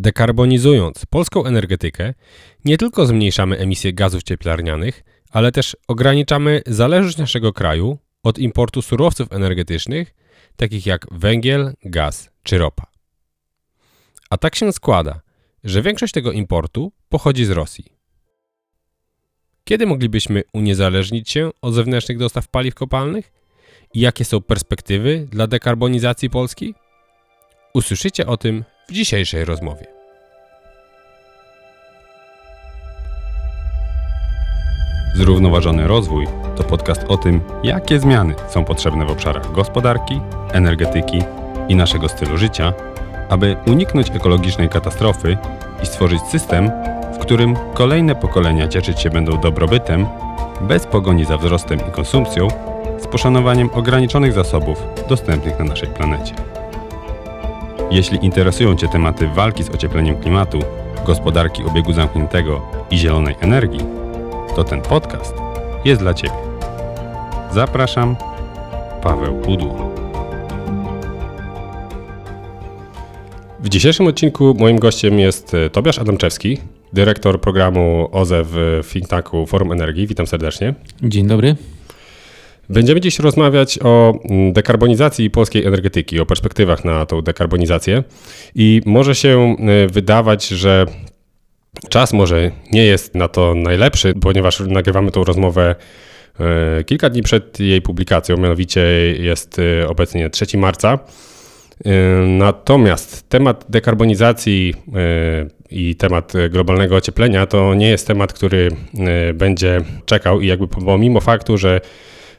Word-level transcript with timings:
Dekarbonizując 0.00 1.06
polską 1.06 1.44
energetykę, 1.44 2.14
nie 2.64 2.78
tylko 2.78 3.06
zmniejszamy 3.06 3.58
emisję 3.58 3.92
gazów 3.92 4.22
cieplarnianych, 4.22 5.04
ale 5.30 5.52
też 5.52 5.76
ograniczamy 5.88 6.62
zależność 6.66 7.16
naszego 7.16 7.52
kraju 7.52 7.98
od 8.22 8.38
importu 8.38 8.82
surowców 8.82 9.32
energetycznych, 9.32 10.14
takich 10.56 10.86
jak 10.86 11.06
węgiel, 11.10 11.74
gaz 11.84 12.30
czy 12.42 12.58
ropa. 12.58 12.86
A 14.30 14.36
tak 14.36 14.54
się 14.56 14.72
składa, 14.72 15.20
że 15.64 15.82
większość 15.82 16.12
tego 16.12 16.32
importu 16.32 16.92
pochodzi 17.08 17.44
z 17.44 17.50
Rosji. 17.50 17.84
Kiedy 19.64 19.86
moglibyśmy 19.86 20.42
uniezależnić 20.52 21.30
się 21.30 21.50
od 21.62 21.74
zewnętrznych 21.74 22.18
dostaw 22.18 22.48
paliw 22.48 22.74
kopalnych? 22.74 23.32
I 23.94 24.00
jakie 24.00 24.24
są 24.24 24.40
perspektywy 24.40 25.26
dla 25.30 25.46
dekarbonizacji 25.46 26.30
Polski? 26.30 26.74
Usłyszycie 27.74 28.26
o 28.26 28.36
tym 28.36 28.64
w 28.88 28.92
dzisiejszej 28.92 29.44
rozmowie. 29.44 29.86
Zrównoważony 35.14 35.88
rozwój 35.88 36.26
to 36.56 36.64
podcast 36.64 37.04
o 37.08 37.16
tym, 37.16 37.40
jakie 37.62 38.00
zmiany 38.00 38.34
są 38.48 38.64
potrzebne 38.64 39.06
w 39.06 39.10
obszarach 39.10 39.52
gospodarki, 39.52 40.20
energetyki 40.52 41.22
i 41.68 41.76
naszego 41.76 42.08
stylu 42.08 42.38
życia, 42.38 42.72
aby 43.28 43.56
uniknąć 43.66 44.10
ekologicznej 44.10 44.68
katastrofy 44.68 45.36
i 45.82 45.86
stworzyć 45.86 46.22
system, 46.22 46.70
w 47.14 47.18
którym 47.18 47.56
kolejne 47.74 48.14
pokolenia 48.14 48.68
cieszyć 48.68 49.00
się 49.00 49.10
będą 49.10 49.40
dobrobytem, 49.40 50.06
bez 50.60 50.86
pogoni 50.86 51.24
za 51.24 51.36
wzrostem 51.36 51.78
i 51.88 51.90
konsumpcją, 51.90 52.48
z 52.98 53.06
poszanowaniem 53.06 53.70
ograniczonych 53.72 54.32
zasobów 54.32 54.82
dostępnych 55.08 55.58
na 55.58 55.64
naszej 55.64 55.88
planecie. 55.88 56.57
Jeśli 57.90 58.24
interesują 58.24 58.76
Cię 58.76 58.88
tematy 58.88 59.28
walki 59.28 59.64
z 59.64 59.70
ociepleniem 59.70 60.16
klimatu, 60.16 60.58
gospodarki 61.06 61.64
obiegu 61.64 61.92
zamkniętego 61.92 62.62
i 62.90 62.98
zielonej 62.98 63.34
energii, 63.40 63.80
to 64.56 64.64
ten 64.64 64.80
podcast 64.82 65.34
jest 65.84 66.00
dla 66.00 66.14
Ciebie. 66.14 66.34
Zapraszam, 67.52 68.16
Paweł 69.02 69.34
Pudło. 69.34 69.94
W 73.60 73.68
dzisiejszym 73.68 74.06
odcinku 74.06 74.54
moim 74.58 74.78
gościem 74.78 75.18
jest 75.18 75.54
e, 75.54 75.70
Tobiasz 75.70 75.98
Adamczewski, 75.98 76.58
dyrektor 76.92 77.40
programu 77.40 78.08
OZE 78.12 78.42
w 78.44 78.80
think 78.92 79.08
tanku 79.08 79.46
Forum 79.46 79.72
Energii. 79.72 80.06
Witam 80.06 80.26
serdecznie. 80.26 80.74
Dzień 81.02 81.26
dobry. 81.26 81.56
Będziemy 82.70 83.00
dziś 83.00 83.18
rozmawiać 83.18 83.78
o 83.82 84.18
mm, 84.30 84.52
dekarbonizacji 84.52 85.30
polskiej 85.30 85.64
energetyki, 85.66 86.20
o 86.20 86.26
perspektywach 86.26 86.84
na 86.84 87.06
tą 87.06 87.22
dekarbonizację. 87.22 88.02
I 88.54 88.82
może 88.86 89.14
się 89.14 89.56
e, 89.58 89.86
wydawać, 89.86 90.48
że 90.48 90.86
czas 91.88 92.12
może 92.12 92.50
nie 92.72 92.84
jest 92.84 93.14
na 93.14 93.28
to 93.28 93.54
najlepszy, 93.54 94.14
ponieważ 94.20 94.60
nagrywamy 94.60 95.10
tą 95.10 95.24
rozmowę 95.24 95.74
e, 96.40 96.84
kilka 96.84 97.10
dni 97.10 97.22
przed 97.22 97.60
jej 97.60 97.82
publikacją, 97.82 98.36
mianowicie 98.36 98.80
jest 99.18 99.58
e, 99.58 99.88
obecnie 99.88 100.30
3 100.30 100.58
marca. 100.58 100.98
Natomiast 102.26 103.28
temat 103.28 103.64
dekarbonizacji 103.68 104.74
i 105.70 105.96
temat 105.96 106.32
globalnego 106.50 106.96
ocieplenia 106.96 107.46
to 107.46 107.74
nie 107.74 107.88
jest 107.88 108.06
temat, 108.06 108.32
który 108.32 108.68
będzie 109.34 109.80
czekał 110.06 110.40
i 110.40 110.46
jakby 110.46 110.68
pomimo 110.68 111.20
faktu, 111.20 111.58
że 111.58 111.80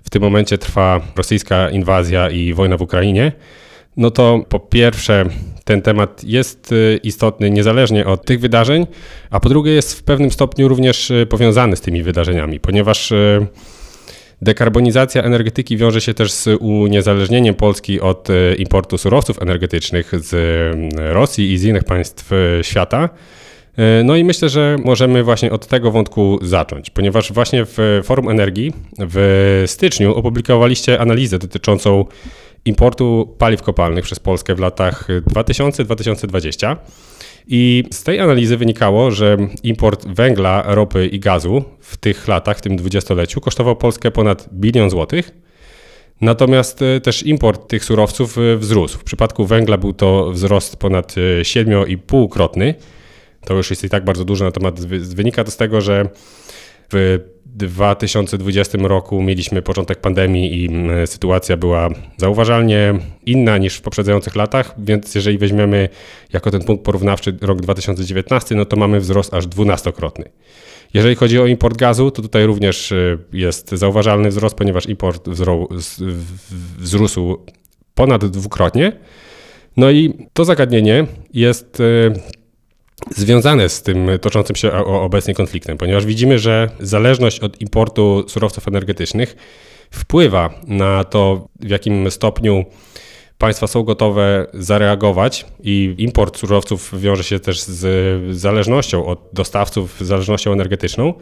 w 0.03 0.09
tym 0.09 0.21
momencie 0.21 0.57
trwa 0.57 1.01
rosyjska 1.15 1.69
inwazja 1.69 2.29
i 2.29 2.53
wojna 2.53 2.77
w 2.77 2.81
Ukrainie, 2.81 3.31
no 3.97 4.11
to 4.11 4.45
po 4.49 4.59
pierwsze 4.59 5.25
ten 5.63 5.81
temat 5.81 6.23
jest 6.23 6.71
y, 6.71 6.99
istotny 7.03 7.49
niezależnie 7.49 8.05
od 8.05 8.25
tych 8.25 8.39
wydarzeń, 8.39 8.87
a 9.29 9.39
po 9.39 9.49
drugie 9.49 9.71
jest 9.71 9.93
w 9.93 10.03
pewnym 10.03 10.31
stopniu 10.31 10.67
również 10.67 11.11
y, 11.11 11.25
powiązany 11.29 11.75
z 11.75 11.81
tymi 11.81 12.03
wydarzeniami, 12.03 12.59
ponieważ 12.59 13.11
y, 13.11 13.47
dekarbonizacja 14.41 15.23
energetyki 15.23 15.77
wiąże 15.77 16.01
się 16.01 16.13
też 16.13 16.31
z 16.31 16.47
uniezależnieniem 16.59 17.55
Polski 17.55 18.01
od 18.01 18.27
importu 18.57 18.97
surowców 18.97 19.41
energetycznych 19.41 20.11
z 20.13 20.35
Rosji 20.95 21.51
i 21.51 21.57
z 21.57 21.63
innych 21.63 21.83
państw 21.83 22.29
świata. 22.61 23.09
E, 23.79 24.03
no 24.03 24.15
i 24.15 24.23
myślę, 24.23 24.49
że 24.49 24.77
możemy 24.85 25.23
właśnie 25.23 25.51
od 25.51 25.67
tego 25.67 25.91
wątku 25.91 26.39
zacząć, 26.41 26.89
ponieważ 26.89 27.33
właśnie 27.33 27.65
w 27.65 28.01
Forum 28.03 28.29
Energii 28.29 28.73
w 28.99 29.63
styczniu 29.67 30.15
opublikowaliście 30.15 30.99
analizę 30.99 31.39
dotyczącą 31.39 32.05
importu 32.65 33.35
paliw 33.37 33.61
kopalnych 33.61 34.05
przez 34.05 34.19
Polskę 34.19 34.55
w 34.55 34.59
latach 34.59 35.07
2000-2020. 35.07 36.75
I 37.47 37.83
z 37.91 38.03
tej 38.03 38.19
analizy 38.19 38.57
wynikało, 38.57 39.11
że 39.11 39.37
import 39.63 40.07
węgla, 40.07 40.63
ropy 40.67 41.07
i 41.07 41.19
gazu 41.19 41.63
w 41.79 41.97
tych 41.97 42.27
latach, 42.27 42.57
w 42.57 42.61
tym 42.61 42.75
dwudziestoleciu, 42.75 43.41
kosztował 43.41 43.75
Polskę 43.75 44.11
ponad 44.11 44.49
bilion 44.53 44.89
złotych. 44.89 45.31
Natomiast 46.21 46.81
e, 46.81 47.01
też 47.01 47.23
import 47.23 47.67
tych 47.67 47.85
surowców 47.85 48.37
e, 48.37 48.57
wzrósł. 48.57 48.97
W 48.97 49.03
przypadku 49.03 49.45
węgla 49.45 49.77
był 49.77 49.93
to 49.93 50.31
wzrost 50.31 50.77
ponad 50.77 51.15
7,5-krotny 51.41 52.73
to 53.49 53.55
już 53.55 53.69
jest 53.69 53.83
i 53.83 53.89
tak 53.89 54.05
bardzo 54.05 54.25
dużo, 54.25 54.45
natomiast 54.45 54.87
wynika 55.15 55.43
to 55.43 55.51
z 55.51 55.57
tego, 55.57 55.81
że 55.81 56.09
w 56.93 57.19
2020 57.45 58.77
roku 58.81 59.21
mieliśmy 59.21 59.61
początek 59.61 60.01
pandemii 60.01 60.63
i 60.63 60.69
sytuacja 61.05 61.57
była 61.57 61.89
zauważalnie 62.17 62.93
inna 63.25 63.57
niż 63.57 63.75
w 63.75 63.81
poprzedzających 63.81 64.35
latach, 64.35 64.75
więc 64.77 65.15
jeżeli 65.15 65.37
weźmiemy 65.37 65.89
jako 66.33 66.51
ten 66.51 66.63
punkt 66.63 66.85
porównawczy 66.85 67.37
rok 67.41 67.61
2019, 67.61 68.55
no 68.55 68.65
to 68.65 68.77
mamy 68.77 68.99
wzrost 68.99 69.33
aż 69.33 69.47
dwunastokrotny. 69.47 70.25
Jeżeli 70.93 71.15
chodzi 71.15 71.39
o 71.39 71.47
import 71.47 71.77
gazu, 71.77 72.11
to 72.11 72.21
tutaj 72.21 72.45
również 72.45 72.91
y, 72.91 73.17
jest 73.33 73.69
zauważalny 73.69 74.29
wzrost, 74.29 74.55
ponieważ 74.55 74.85
import 74.85 75.29
wzrósł 76.77 77.37
ponad 77.95 78.25
dwukrotnie. 78.25 78.91
No 79.77 79.91
i 79.91 80.27
to 80.33 80.45
zagadnienie 80.45 81.05
jest 81.33 81.79
y, 81.79 82.13
związane 83.15 83.69
z 83.69 83.81
tym 83.81 84.09
toczącym 84.21 84.55
się 84.55 84.71
obecnie 84.85 85.33
konfliktem, 85.33 85.77
ponieważ 85.77 86.05
widzimy, 86.05 86.39
że 86.39 86.69
zależność 86.79 87.39
od 87.39 87.61
importu 87.61 88.25
surowców 88.27 88.67
energetycznych 88.67 89.35
wpływa 89.91 90.49
na 90.67 91.03
to, 91.03 91.47
w 91.59 91.69
jakim 91.69 92.11
stopniu 92.11 92.65
państwa 93.37 93.67
są 93.67 93.83
gotowe 93.83 94.47
zareagować 94.53 95.45
i 95.63 95.95
import 95.97 96.37
surowców 96.37 96.93
wiąże 96.99 97.23
się 97.23 97.39
też 97.39 97.61
z 97.61 98.37
zależnością 98.37 99.05
od 99.05 99.29
dostawców, 99.33 99.97
zależnością 100.01 100.53
energetyczną. 100.53 101.13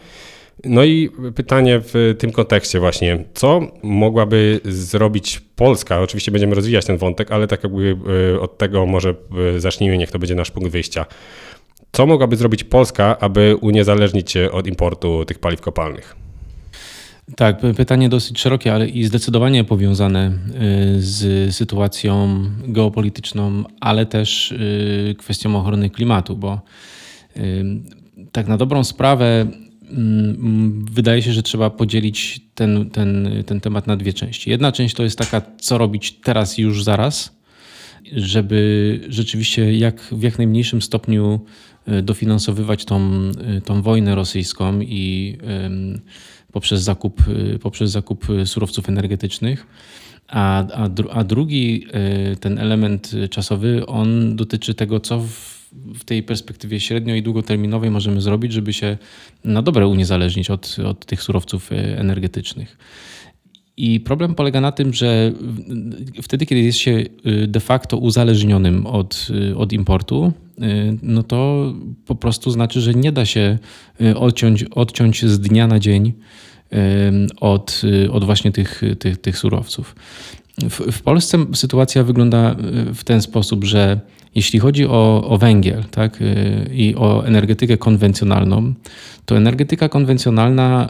No 0.64 0.84
i 0.84 1.10
pytanie 1.36 1.82
w 1.84 2.16
tym 2.20 2.32
kontekście 2.32 2.80
właśnie, 2.80 3.24
co 3.34 3.62
mogłaby 3.84 4.60
zrobić 4.66 5.42
Polska? 5.56 6.02
Oczywiście 6.02 6.32
będziemy 6.32 6.56
rozwijać 6.56 6.86
ten 6.86 6.98
wątek, 6.98 7.32
ale 7.32 7.48
tak 7.48 7.64
jakby 7.64 7.98
e, 8.34 8.40
od 8.40 8.58
tego 8.58 8.86
może 8.86 9.16
e, 9.56 9.60
zacznijmy, 9.60 9.98
niech 9.98 10.12
to 10.12 10.20
będzie 10.20 10.36
nasz 10.36 10.52
punkt 10.52 10.72
wyjścia. 10.72 11.06
Co 11.98 12.06
mogłaby 12.06 12.38
zrobić 12.38 12.64
Polska, 12.64 13.20
aby 13.20 13.56
uniezależnić 13.62 14.32
się 14.32 14.52
od 14.52 14.68
importu 14.68 15.26
tych 15.26 15.40
paliw 15.40 15.62
kopalnych? 15.62 16.16
Tak, 17.36 17.62
pytanie 17.78 18.10
dosyć 18.10 18.40
szerokie, 18.40 18.74
ale 18.74 18.88
i 18.88 19.04
zdecydowanie 19.04 19.64
powiązane 19.64 20.28
y, 20.28 21.02
z 21.02 21.56
sytuacją 21.56 22.44
geopolityczną, 22.68 23.64
ale 23.80 24.06
też 24.06 24.52
y, 24.52 25.16
kwestią 25.18 25.56
ochrony 25.56 25.90
klimatu, 25.90 26.36
bo 26.36 26.62
y, 27.38 27.66
tak 28.32 28.48
na 28.48 28.58
dobrą 28.58 28.84
sprawę 28.84 29.48
mm, 29.90 30.86
wydaje 30.92 31.22
się, 31.22 31.34
że 31.34 31.44
trzeba 31.44 31.70
podzielić 31.70 32.40
ten, 32.56 32.90
ten, 32.90 33.30
ten 33.46 33.62
temat 33.62 33.88
na 33.88 33.98
dwie 33.98 34.14
części. 34.14 34.50
Jedna 34.50 34.72
część 34.72 34.96
to 34.96 35.04
jest 35.04 35.18
taka, 35.18 35.42
co 35.60 35.78
robić 35.78 36.12
teraz, 36.12 36.58
już 36.58 36.84
zaraz, 36.84 37.38
żeby 38.12 39.00
rzeczywiście 39.10 39.78
jak, 39.78 40.02
w 40.02 40.24
jak 40.24 40.38
najmniejszym 40.38 40.82
stopniu 40.82 41.40
dofinansowywać 42.04 42.86
tą, 42.86 43.02
e, 43.58 43.62
tą 43.62 43.82
wojnę 43.82 44.16
rosyjską 44.16 44.82
i 44.82 45.38
poprzez 46.52 46.82
zakup, 46.82 47.22
e, 47.56 47.60
poprzez 47.60 47.92
zakup 47.92 48.28
surowców 48.46 48.90
energetycznych. 48.90 49.68
A, 50.28 50.64
a, 50.74 50.90
a 51.12 51.24
drugi 51.24 51.86
ten 52.40 52.60
element 52.60 53.12
czasowy, 53.30 53.86
on 53.86 54.36
dotyczy 54.36 54.74
tego, 54.74 55.00
co 55.00 55.20
w, 55.20 55.68
w 55.96 56.04
tej 56.04 56.24
perspektywie 56.24 56.80
średnio 56.80 57.16
i 57.16 57.22
długoterminowej 57.22 57.92
możemy 57.92 58.22
zrobić, 58.22 58.54
żeby 58.54 58.74
się 58.74 58.98
na 59.44 59.62
dobre 59.62 59.88
uniezależnić 59.88 60.50
od, 60.50 60.76
od 60.86 61.06
tych 61.06 61.24
surowców 61.24 61.70
energetycznych. 61.98 62.78
I 63.78 64.00
problem 64.00 64.36
polega 64.36 64.62
na 64.62 64.72
tym, 64.72 64.94
że 64.94 65.32
wtedy, 66.22 66.46
kiedy 66.46 66.62
jest 66.62 66.78
się 66.78 67.04
de 67.48 67.60
facto 67.60 67.98
uzależnionym 67.98 68.86
od, 68.86 69.28
od 69.56 69.74
importu, 69.74 70.34
no 71.02 71.24
to 71.24 71.74
po 72.06 72.16
prostu 72.16 72.52
znaczy, 72.52 72.82
że 72.82 72.94
nie 72.94 73.12
da 73.12 73.26
się 73.26 73.58
odciąć, 74.16 74.64
odciąć 74.64 75.26
z 75.26 75.40
dnia 75.40 75.68
na 75.68 75.80
dzień 75.80 76.14
od, 77.40 77.82
od 78.12 78.24
właśnie 78.24 78.52
tych, 78.52 78.82
tych, 79.00 79.18
tych 79.18 79.38
surowców. 79.38 79.96
W, 80.70 80.92
w 80.92 81.02
Polsce 81.02 81.46
sytuacja 81.54 82.04
wygląda 82.04 82.56
w 82.94 83.04
ten 83.04 83.22
sposób, 83.22 83.64
że 83.64 84.00
Jeśli 84.36 84.60
chodzi 84.60 84.86
o, 84.86 85.24
o 85.30 85.38
węgiel 85.38 85.84
tak, 85.92 86.20
i 86.74 86.96
o 86.96 87.26
energetykę 87.26 87.78
konwencjonalną, 87.78 88.74
to 89.26 89.38
energetyka 89.38 89.90
konwencjonalna, 89.90 90.90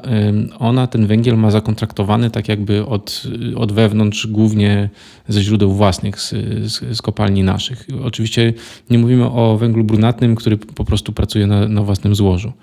ona 0.59 0.87
ten 0.87 1.07
węgiel 1.07 1.37
ma 1.37 1.51
zakontraktowany 1.51 2.29
tak 2.29 2.47
jakby 2.47 2.85
od, 2.85 3.23
od 3.55 3.71
wewnątrz, 3.71 4.27
głównie 4.27 4.89
ze 5.27 5.41
źródeł 5.41 5.71
własnych, 5.71 6.21
z, 6.21 6.29
z, 6.71 6.97
z 6.97 7.01
kopalni 7.01 7.43
naszych. 7.43 7.87
Oczywiście 8.03 8.53
nie 8.89 8.97
mówimy 8.97 9.31
o 9.31 9.57
węglu 9.57 9.83
brunatnym, 9.83 10.35
który 10.35 10.57
po 10.57 10.85
prostu 10.85 11.13
pracuje 11.13 11.47
na, 11.47 11.67
na 11.67 11.81
własnym 11.81 12.15
złożu. 12.15 12.53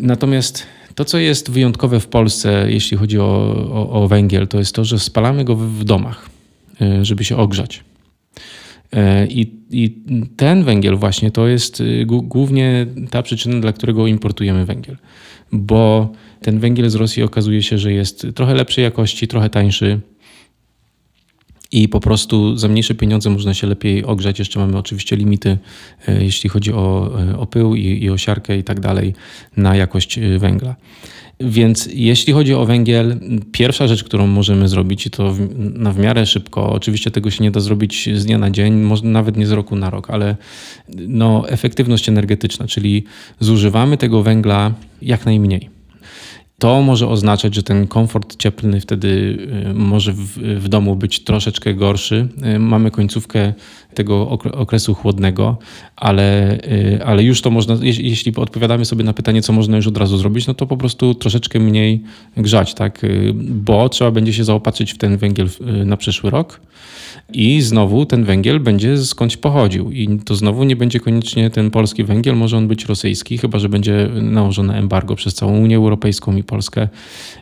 Natomiast 0.00 0.66
to, 0.94 1.04
co 1.04 1.18
jest 1.18 1.50
wyjątkowe 1.50 2.00
w 2.00 2.06
Polsce, 2.06 2.66
jeśli 2.68 2.96
chodzi 2.96 3.18
o, 3.18 3.56
o, 3.72 3.90
o 3.90 4.08
węgiel, 4.08 4.48
to 4.48 4.58
jest 4.58 4.74
to, 4.74 4.84
że 4.84 4.98
spalamy 4.98 5.44
go 5.44 5.56
w, 5.56 5.78
w 5.78 5.84
domach, 5.84 6.30
żeby 7.02 7.24
się 7.24 7.36
ogrzać. 7.36 7.84
E, 8.94 9.26
I, 9.26 9.52
I, 9.70 10.02
ten 10.36 10.64
węgiel 10.64 10.96
właśnie 10.96 11.30
to 11.30 11.48
jest 11.48 11.80
e, 11.80 11.84
głównie 12.06 12.86
ta 13.10 13.22
przyczyna, 13.22 13.60
dla 13.60 13.72
którego 13.72 14.06
importujemy 14.06 14.64
węgiel. 14.64 14.96
Bo 15.52 16.12
ten 16.40 16.58
węgiel 16.58 16.90
z 16.90 16.94
Rosji 16.94 17.22
okazuje 17.22 17.62
się, 17.62 17.78
że 17.78 17.92
jest 17.92 18.26
trochę 18.34 18.54
lepszej 18.54 18.84
jakości, 18.84 19.28
trochę 19.28 19.50
tańszy, 19.50 20.00
i 21.74 21.88
po 21.88 22.00
prostu 22.00 22.56
za 22.56 22.68
mniejsze 22.68 22.94
pieniądze 22.94 23.30
można 23.30 23.54
się 23.54 23.66
lepiej 23.66 24.04
ogrzać. 24.04 24.38
Jeszcze 24.38 24.60
mamy 24.60 24.78
oczywiście 24.78 25.16
limity, 25.16 25.58
e, 26.08 26.24
jeśli 26.24 26.50
chodzi 26.50 26.72
o, 26.72 27.12
e, 27.30 27.38
o 27.38 27.46
pył 27.46 27.74
i, 27.74 28.04
i 28.04 28.10
o 28.10 28.18
siarkę 28.18 28.58
i 28.58 28.64
tak 28.64 28.80
dalej, 28.80 29.14
na 29.56 29.76
jakość 29.76 30.18
e, 30.18 30.38
węgla. 30.38 30.74
Więc 31.40 31.88
jeśli 31.92 32.32
chodzi 32.32 32.54
o 32.54 32.66
węgiel, 32.66 33.20
pierwsza 33.52 33.88
rzecz, 33.88 34.04
którą 34.04 34.26
możemy 34.26 34.68
zrobić, 34.68 35.06
i 35.06 35.10
to 35.10 35.32
w, 35.32 35.40
na 35.58 35.92
w 35.92 35.98
miarę 35.98 36.26
szybko, 36.26 36.72
oczywiście 36.72 37.10
tego 37.10 37.30
się 37.30 37.44
nie 37.44 37.50
da 37.50 37.60
zrobić 37.60 38.08
z 38.14 38.24
dnia 38.24 38.38
na 38.38 38.50
dzień, 38.50 38.74
może 38.74 39.04
nawet 39.04 39.36
nie 39.36 39.46
z 39.46 39.52
roku 39.52 39.76
na 39.76 39.90
rok, 39.90 40.10
ale 40.10 40.36
no, 41.08 41.48
efektywność 41.48 42.08
energetyczna, 42.08 42.66
czyli 42.66 43.04
zużywamy 43.40 43.96
tego 43.96 44.22
węgla 44.22 44.72
jak 45.02 45.26
najmniej. 45.26 45.73
To 46.58 46.82
może 46.82 47.08
oznaczać, 47.08 47.54
że 47.54 47.62
ten 47.62 47.86
komfort 47.86 48.36
cieplny 48.36 48.80
wtedy 48.80 49.38
y, 49.70 49.74
może 49.74 50.12
w, 50.12 50.38
w, 50.38 50.68
domu 50.68 50.96
być 50.96 51.24
troszeczkę 51.24 51.74
gorszy. 51.74 52.28
Y, 52.54 52.58
mamy 52.58 52.90
końcówkę 52.90 53.52
tego 53.94 54.28
okresu 54.52 54.94
chłodnego, 54.94 55.58
ale, 55.96 56.58
y, 56.64 57.00
ale 57.04 57.22
już 57.22 57.42
to 57.42 57.50
można, 57.50 57.76
jeśli 57.82 58.36
odpowiadamy 58.36 58.84
sobie 58.84 59.04
na 59.04 59.12
pytanie, 59.12 59.42
co 59.42 59.52
można 59.52 59.76
już 59.76 59.86
od 59.86 59.96
razu 59.96 60.18
zrobić, 60.18 60.46
no 60.46 60.54
to 60.54 60.66
po 60.66 60.76
prostu 60.76 61.14
troszeczkę 61.14 61.60
mniej 61.60 62.02
grzać, 62.36 62.74
tak? 62.74 63.00
Bo 63.34 63.88
trzeba 63.88 64.10
będzie 64.10 64.32
się 64.32 64.44
zaopatrzyć 64.44 64.92
w 64.92 64.98
ten 64.98 65.16
węgiel 65.16 65.48
na 65.84 65.96
przyszły 65.96 66.30
rok 66.30 66.60
i 67.32 67.62
znowu 67.62 68.06
ten 68.06 68.24
węgiel 68.24 68.60
będzie 68.60 68.98
skądś 68.98 69.36
pochodził. 69.36 69.92
I 69.92 70.18
to 70.24 70.34
znowu 70.34 70.64
nie 70.64 70.76
będzie 70.76 71.00
koniecznie 71.00 71.50
ten 71.50 71.70
polski 71.70 72.04
węgiel, 72.04 72.36
może 72.36 72.56
on 72.56 72.68
być 72.68 72.84
rosyjski, 72.84 73.38
chyba 73.38 73.58
że 73.58 73.68
będzie 73.68 74.08
nałożone 74.22 74.78
embargo 74.78 75.16
przez 75.16 75.34
całą 75.34 75.58
Unię 75.58 75.76
Europejską 75.76 76.36
i 76.36 76.42
Polskę 76.42 76.88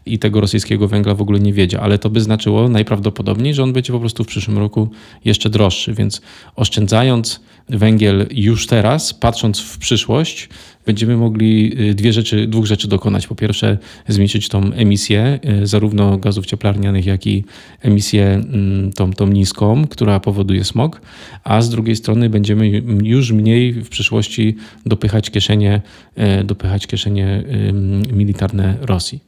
i 0.07 0.19
tego 0.19 0.41
rosyjskiego 0.41 0.89
węgla 0.89 1.15
w 1.15 1.23
ogóle 1.23 1.41
nie 1.41 1.53
wiedzie. 1.53 1.81
Ale 1.81 1.99
to 1.99 2.11
by 2.11 2.21
znaczyło 2.21 2.69
najprawdopodobniej, 2.69 3.55
że 3.55 3.63
on 3.63 3.73
będzie 3.73 3.93
po 3.93 4.01
prostu 4.01 4.25
w 4.25 4.27
przyszłym 4.27 4.59
roku 4.59 4.89
jeszcze 5.25 5.51
droższy. 5.51 5.95
Więc 5.95 6.21
oszczędzając 6.57 7.41
węgiel 7.69 8.27
już 8.31 8.67
teraz, 8.67 9.15
patrząc 9.15 9.61
w 9.61 9.79
przyszłość, 9.79 10.49
będziemy 10.87 11.17
mogli 11.17 11.81
y, 11.91 11.95
dwie 11.95 12.13
rzeczy, 12.13 12.47
dwóch 12.47 12.67
rzeczy 12.67 12.89
dokonać. 12.89 13.27
Po 13.27 13.35
pierwsze, 13.35 13.79
zmniejszyć 14.09 14.49
tą 14.49 14.73
emisję 14.73 15.41
y, 15.63 15.67
zarówno 15.67 16.19
gazów 16.19 16.47
cieplarnianych, 16.47 17.07
jak 17.07 17.27
i 17.27 17.45
emisję 17.81 18.25
mm, 18.27 18.93
tą, 18.93 19.13
tą 19.13 19.27
niską, 19.27 19.87
która 19.87 20.21
powoduje 20.21 20.65
smog, 20.65 21.01
a 21.45 21.63
z 21.63 21.71
drugiej 21.71 21.97
strony 21.97 22.31
będziemy 22.31 22.83
już 23.03 23.33
mniej 23.33 23.73
w 23.73 23.89
przyszłości 23.89 24.57
dopychać 24.87 25.31
kieszenie, 25.31 25.83
y, 26.41 26.45
dopychać 26.45 26.87
kieszenie 26.87 27.43
militarne 28.13 28.77
Rosji. 28.81 29.21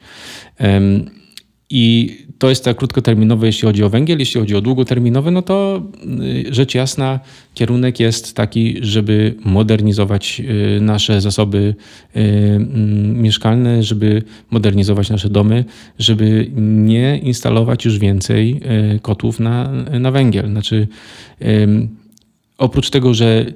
I 1.70 2.16
to 2.44 2.48
jest 2.48 2.64
tak 2.64 2.76
krótkoterminowe, 2.76 3.46
jeśli 3.46 3.66
chodzi 3.66 3.84
o 3.84 3.90
węgiel. 3.90 4.18
Jeśli 4.18 4.40
chodzi 4.40 4.56
o 4.56 4.60
długoterminowe, 4.60 5.30
no 5.30 5.42
to 5.42 5.82
y, 6.48 6.54
rzecz 6.54 6.74
jasna, 6.74 7.20
kierunek 7.54 8.00
jest 8.00 8.36
taki, 8.36 8.76
żeby 8.80 9.34
modernizować 9.44 10.42
y, 10.76 10.80
nasze 10.80 11.20
zasoby 11.20 11.74
y, 12.16 12.20
mm, 12.20 13.22
mieszkalne, 13.22 13.82
żeby 13.82 14.22
modernizować 14.50 15.10
nasze 15.10 15.28
domy, 15.28 15.64
żeby 15.98 16.50
nie 16.56 17.18
instalować 17.18 17.84
już 17.84 17.98
więcej 17.98 18.60
kotłów 19.02 19.40
na, 19.40 19.72
na 20.00 20.10
węgiel. 20.10 20.50
Znaczy, 20.50 20.88
oprócz 22.58 22.90
tego, 22.90 23.14
że 23.14 23.46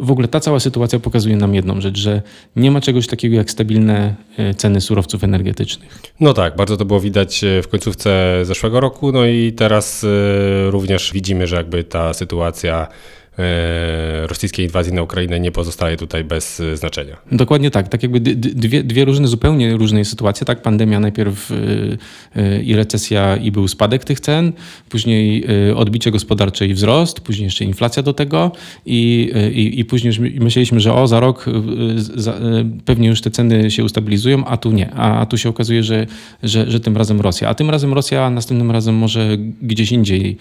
w 0.00 0.10
ogóle 0.10 0.28
ta 0.28 0.40
cała 0.40 0.60
sytuacja 0.60 0.98
pokazuje 0.98 1.36
nam 1.36 1.54
jedną 1.54 1.80
rzecz, 1.80 1.98
że 1.98 2.22
nie 2.56 2.70
ma 2.70 2.80
czegoś 2.80 3.06
takiego 3.06 3.36
jak 3.36 3.50
stabilne 3.50 4.14
e, 4.38 4.54
ceny 4.54 4.80
surowców 4.80 5.24
energetycznych. 5.24 5.98
No 6.20 6.32
tak, 6.32 6.56
bardzo 6.56 6.76
to 6.76 6.84
było 6.84 7.00
widać 7.00 7.44
e, 7.44 7.62
w 7.62 7.68
końcówce 7.68 8.40
zeszłego 8.42 8.80
roku, 8.80 9.12
no 9.12 9.26
i 9.26 9.52
teraz 9.52 10.04
e, 10.04 10.70
również 10.70 11.12
widzimy, 11.12 11.46
że 11.46 11.56
jakby 11.56 11.84
ta 11.84 12.14
sytuacja 12.14 12.88
rosyjskiej 14.26 14.66
inwazji 14.66 14.92
na 14.92 15.02
Ukrainę 15.02 15.40
nie 15.40 15.52
pozostaje 15.52 15.96
tutaj 15.96 16.24
bez 16.24 16.60
e, 16.60 16.76
znaczenia. 16.76 17.16
Dokładnie 17.32 17.70
tak. 17.70 17.88
Tak 17.88 18.02
jakby 18.02 18.20
dwie, 18.20 18.84
dwie 18.84 19.04
różne, 19.04 19.28
zupełnie 19.28 19.76
różne 19.76 20.04
sytuacje. 20.04 20.44
Tak, 20.46 20.62
pandemia 20.62 21.00
najpierw 21.00 21.50
e, 22.36 22.62
i 22.62 22.76
recesja 22.76 23.36
i 23.36 23.52
był 23.52 23.68
spadek 23.68 24.04
tych 24.04 24.20
cen, 24.20 24.52
później 24.88 25.44
odbicie 25.76 26.10
gospodarcze 26.10 26.66
i 26.66 26.74
wzrost, 26.74 27.20
później 27.20 27.44
jeszcze 27.44 27.64
inflacja 27.64 28.02
do 28.02 28.12
tego 28.12 28.52
i, 28.86 29.32
i, 29.54 29.80
i 29.80 29.84
później 29.84 30.14
myśleliśmy, 30.40 30.80
że 30.80 30.94
o, 30.94 31.06
za 31.06 31.20
rok 31.20 31.46
za, 31.96 32.34
pewnie 32.84 33.08
już 33.08 33.20
te 33.20 33.30
ceny 33.30 33.70
się 33.70 33.84
ustabilizują, 33.84 34.44
a 34.44 34.56
tu 34.56 34.72
nie. 34.72 34.94
A, 34.94 35.20
a 35.20 35.26
tu 35.26 35.38
się 35.38 35.48
okazuje, 35.48 35.82
że, 35.82 36.06
że, 36.42 36.70
że 36.70 36.80
tym 36.80 36.96
razem 36.96 37.20
Rosja. 37.20 37.48
A 37.48 37.54
tym 37.54 37.70
razem 37.70 37.92
Rosja, 37.92 38.30
następnym 38.30 38.70
razem 38.70 38.94
może 38.94 39.36
gdzieś 39.62 39.92
indziej 39.92 40.36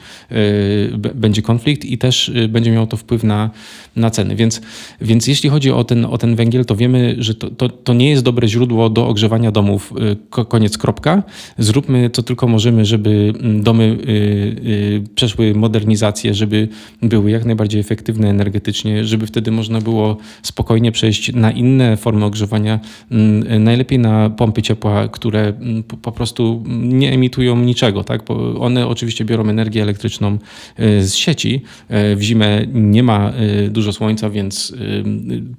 będzie 1.16 1.42
konflikt 1.42 1.86
i 1.86 1.98
też 1.98 2.32
będzie 2.50 2.72
miał 2.72 2.81
miało 2.82 2.88
to 2.88 2.98
wpływ 2.98 3.24
na, 3.24 3.50
na 3.96 4.10
ceny. 4.10 4.36
Więc, 4.36 4.62
więc 5.02 5.28
jeśli 5.28 5.50
chodzi 5.50 5.72
o 5.72 5.84
ten, 5.84 6.06
o 6.06 6.18
ten 6.18 6.36
węgiel, 6.36 6.66
to 6.66 6.76
wiemy, 6.76 7.16
że 7.20 7.36
to, 7.36 7.50
to, 7.50 7.70
to 7.70 7.94
nie 7.94 8.10
jest 8.10 8.24
dobre 8.24 8.48
źródło 8.48 8.90
do 8.90 9.08
ogrzewania 9.08 9.52
domów. 9.52 9.94
Y, 10.38 10.46
koniec, 10.46 10.78
kropka. 10.78 11.24
Zróbmy 11.58 12.10
co 12.10 12.24
tylko 12.24 12.48
możemy, 12.48 12.86
żeby 12.86 13.34
mm, 13.40 13.64
domy 13.64 13.84
y, 13.84 14.10
y, 14.10 15.04
przeszły 15.16 15.54
modernizację, 15.54 16.34
żeby 16.34 16.68
były 17.02 17.32
jak 17.32 17.46
najbardziej 17.46 17.82
efektywne 17.82 18.30
energetycznie, 18.30 19.06
żeby 19.06 19.28
wtedy 19.28 19.52
można 19.52 19.82
było 19.82 20.18
spokojnie 20.44 20.92
przejść 20.92 21.34
na 21.34 21.52
inne 21.52 21.98
formy 21.98 22.26
ogrzewania, 22.26 22.80
mm, 23.12 23.64
najlepiej 23.64 24.00
na 24.00 24.30
pompy 24.30 24.62
ciepła, 24.62 25.08
które 25.08 25.42
mm, 25.42 25.84
po 25.84 26.12
prostu 26.12 26.64
nie 26.82 27.14
emitują 27.14 27.56
niczego. 27.56 28.04
Tak? 28.04 28.22
One 28.60 28.88
oczywiście 28.88 29.26
biorą 29.26 29.50
energię 29.50 29.82
elektryczną 29.82 30.38
z 30.78 31.14
sieci. 31.14 31.62
W 31.90 32.18
zimę 32.22 32.66
nie 32.74 33.04
ma 33.04 33.34
y, 33.66 33.70
dużo 33.70 33.94
słońca, 33.94 34.30
więc 34.30 34.72
y, 34.72 35.04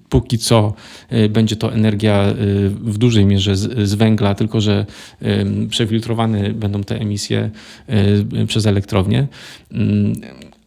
póki 0.08 0.38
co 0.38 0.74
y, 1.12 1.28
będzie 1.28 1.56
to 1.56 1.74
energia 1.74 2.34
w 2.70 2.98
dużej 2.98 3.26
mierze 3.26 3.56
z, 3.56 3.94
węgla, 3.94 4.34
tylko 4.34 4.60
że 4.60 4.86
przefiltrowane 5.68 6.50
będą 6.50 6.82
te 6.84 7.00
emisje 7.00 7.50
przez 8.46 8.66
elektrownię 8.66 9.26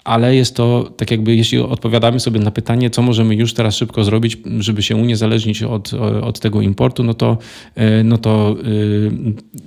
ale 0.05 0.35
jest 0.35 0.55
to 0.55 0.91
tak 0.97 1.11
jakby, 1.11 1.35
jeśli 1.35 1.59
odpowiadamy 1.59 2.19
sobie 2.19 2.39
na 2.39 2.51
pytanie, 2.51 2.89
co 2.89 3.01
możemy 3.01 3.35
już 3.35 3.53
teraz 3.53 3.75
szybko 3.75 4.03
zrobić, 4.03 4.37
żeby 4.59 4.83
się 4.83 4.95
uniezależnić 4.95 5.63
od, 5.63 5.93
od 6.21 6.39
tego 6.39 6.61
importu, 6.61 7.03
no 7.03 7.13
to, 7.13 7.37
e, 7.75 8.03
no 8.03 8.17
to 8.17 8.55
y, 8.65 9.11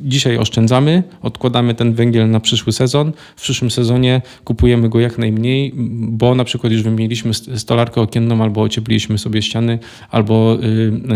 dzisiaj 0.03 0.39
oszczędzamy, 0.39 1.03
odkładamy 1.23 1.75
ten 1.75 1.93
węgiel 1.93 2.31
na 2.31 2.41
przyszły 2.41 2.73
sezon. 2.73 3.13
W 3.37 3.43
przyszłym 3.43 3.71
sezonie 3.71 4.23
kupujemy 4.45 4.89
go 4.89 5.01
jak 5.01 5.19
najmniej, 5.19 5.73
bo 5.99 6.35
na 6.35 6.45
przykład 6.45 6.73
już 6.73 6.83
wymieniliśmy 6.83 7.35
stolarkę 7.35 8.01
okienną, 8.01 8.43
albo 8.43 8.63
ociepliliśmy 8.63 9.19
sobie 9.19 9.43
ściany, 9.43 9.79
albo, 10.11 10.59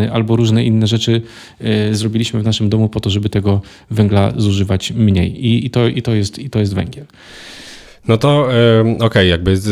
y, 0.05 0.12
albo 0.12 0.37
różne 0.37 0.64
inne 0.64 0.87
rzeczy 0.87 1.23
zrobiliśmy 1.93 2.41
w 2.41 2.45
naszym 2.45 2.69
domu 2.69 2.88
po 2.88 3.00
to, 3.00 3.11
żeby 3.11 3.29
tego 3.29 3.61
węgla 3.91 4.33
zużywać 4.37 4.93
mniej. 4.93 5.47
I, 5.47 5.67
i, 5.67 5.71
to, 5.71 5.88
i, 5.88 6.02
to, 6.02 6.14
jest, 6.14 6.38
i 6.38 6.50
to 6.50 6.59
jest 6.59 6.75
węgiel. 6.75 7.07
No 8.09 8.16
to 8.16 8.40
okej, 8.42 8.97
okay, 9.00 9.26
jakby 9.26 9.56
z, 9.56 9.68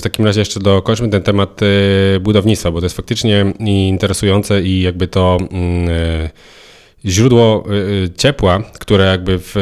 w 0.00 0.02
takim 0.02 0.24
razie 0.24 0.40
jeszcze 0.40 0.60
dokończmy 0.60 1.08
ten 1.08 1.22
temat 1.22 1.60
e, 1.62 2.20
budownictwa, 2.20 2.70
bo 2.70 2.80
to 2.80 2.86
jest 2.86 2.96
faktycznie 2.96 3.52
interesujące 3.88 4.62
i 4.62 4.80
jakby 4.80 5.08
to 5.08 5.38
mm, 5.50 5.88
e, 5.88 6.30
źródło 7.04 7.64
e, 8.04 8.10
ciepła, 8.10 8.62
które 8.78 9.04
jakby 9.04 9.38
w, 9.38 9.52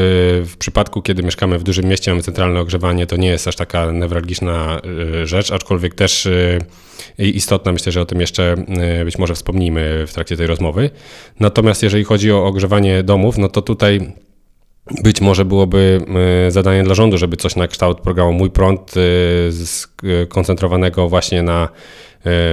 w, 0.46 0.56
przypadku, 0.56 1.02
kiedy 1.02 1.22
mieszkamy 1.22 1.58
w 1.58 1.62
dużym 1.62 1.84
mieście, 1.84 2.10
mamy 2.10 2.22
centralne 2.22 2.60
ogrzewanie, 2.60 3.06
to 3.06 3.16
nie 3.16 3.28
jest 3.28 3.48
aż 3.48 3.56
taka 3.56 3.92
newralgiczna 3.92 4.80
rzecz, 5.24 5.52
aczkolwiek 5.52 5.94
też 5.94 6.28
istotna, 7.18 7.72
myślę, 7.72 7.92
że 7.92 8.00
o 8.00 8.04
tym 8.04 8.20
jeszcze 8.20 8.56
być 9.04 9.18
może 9.18 9.34
wspomnimy 9.34 10.04
w 10.06 10.12
trakcie 10.12 10.36
tej 10.36 10.46
rozmowy. 10.46 10.90
Natomiast 11.40 11.82
jeżeli 11.82 12.04
chodzi 12.04 12.32
o 12.32 12.46
ogrzewanie 12.46 13.02
domów, 13.02 13.38
no 13.38 13.48
to 13.48 13.62
tutaj 13.62 14.12
być 15.02 15.20
może 15.20 15.44
byłoby 15.44 16.00
zadanie 16.48 16.82
dla 16.82 16.94
rządu, 16.94 17.18
żeby 17.18 17.36
coś 17.36 17.56
na 17.56 17.68
kształt 17.68 18.00
programu 18.00 18.32
Mój 18.32 18.50
Prąd 18.50 18.94
skoncentrowanego 19.64 21.08
właśnie 21.08 21.42
na 21.42 21.68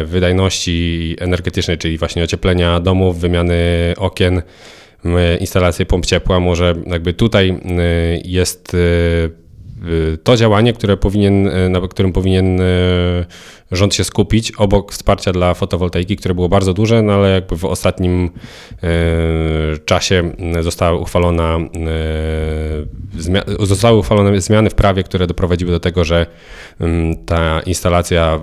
wydajności 0.05 1.15
energetycznej, 1.19 1.77
czyli 1.77 1.97
właśnie 1.97 2.23
ocieplenia 2.23 2.79
domów, 2.79 3.19
wymiany 3.19 3.55
okien, 3.97 4.41
instalacje 5.39 5.85
pomp 5.85 6.05
ciepła. 6.05 6.39
Może 6.39 6.75
jakby 6.85 7.13
tutaj 7.13 7.59
jest 8.25 8.77
to 10.23 10.37
działanie, 10.37 10.73
które 10.73 10.97
powinien, 10.97 11.49
na 11.69 11.87
którym 11.87 12.13
powinien 12.13 12.61
rząd 13.71 13.95
się 13.95 14.03
skupić 14.03 14.51
obok 14.51 14.91
wsparcia 14.91 15.31
dla 15.31 15.53
fotowoltaiki, 15.53 16.15
które 16.15 16.35
było 16.35 16.49
bardzo 16.49 16.73
duże, 16.73 17.01
no 17.01 17.13
ale 17.13 17.31
jakby 17.31 17.57
w 17.57 17.65
ostatnim 17.65 18.29
czasie 19.85 20.31
została 20.61 20.99
uchwalona, 20.99 21.57
zostały 23.59 23.97
uchwalone 23.97 24.41
zmiany 24.41 24.69
w 24.69 24.75
prawie, 24.75 25.03
które 25.03 25.27
doprowadziły 25.27 25.71
do 25.71 25.79
tego, 25.79 26.03
że 26.03 26.25
ta 27.25 27.59
instalacja 27.59 28.39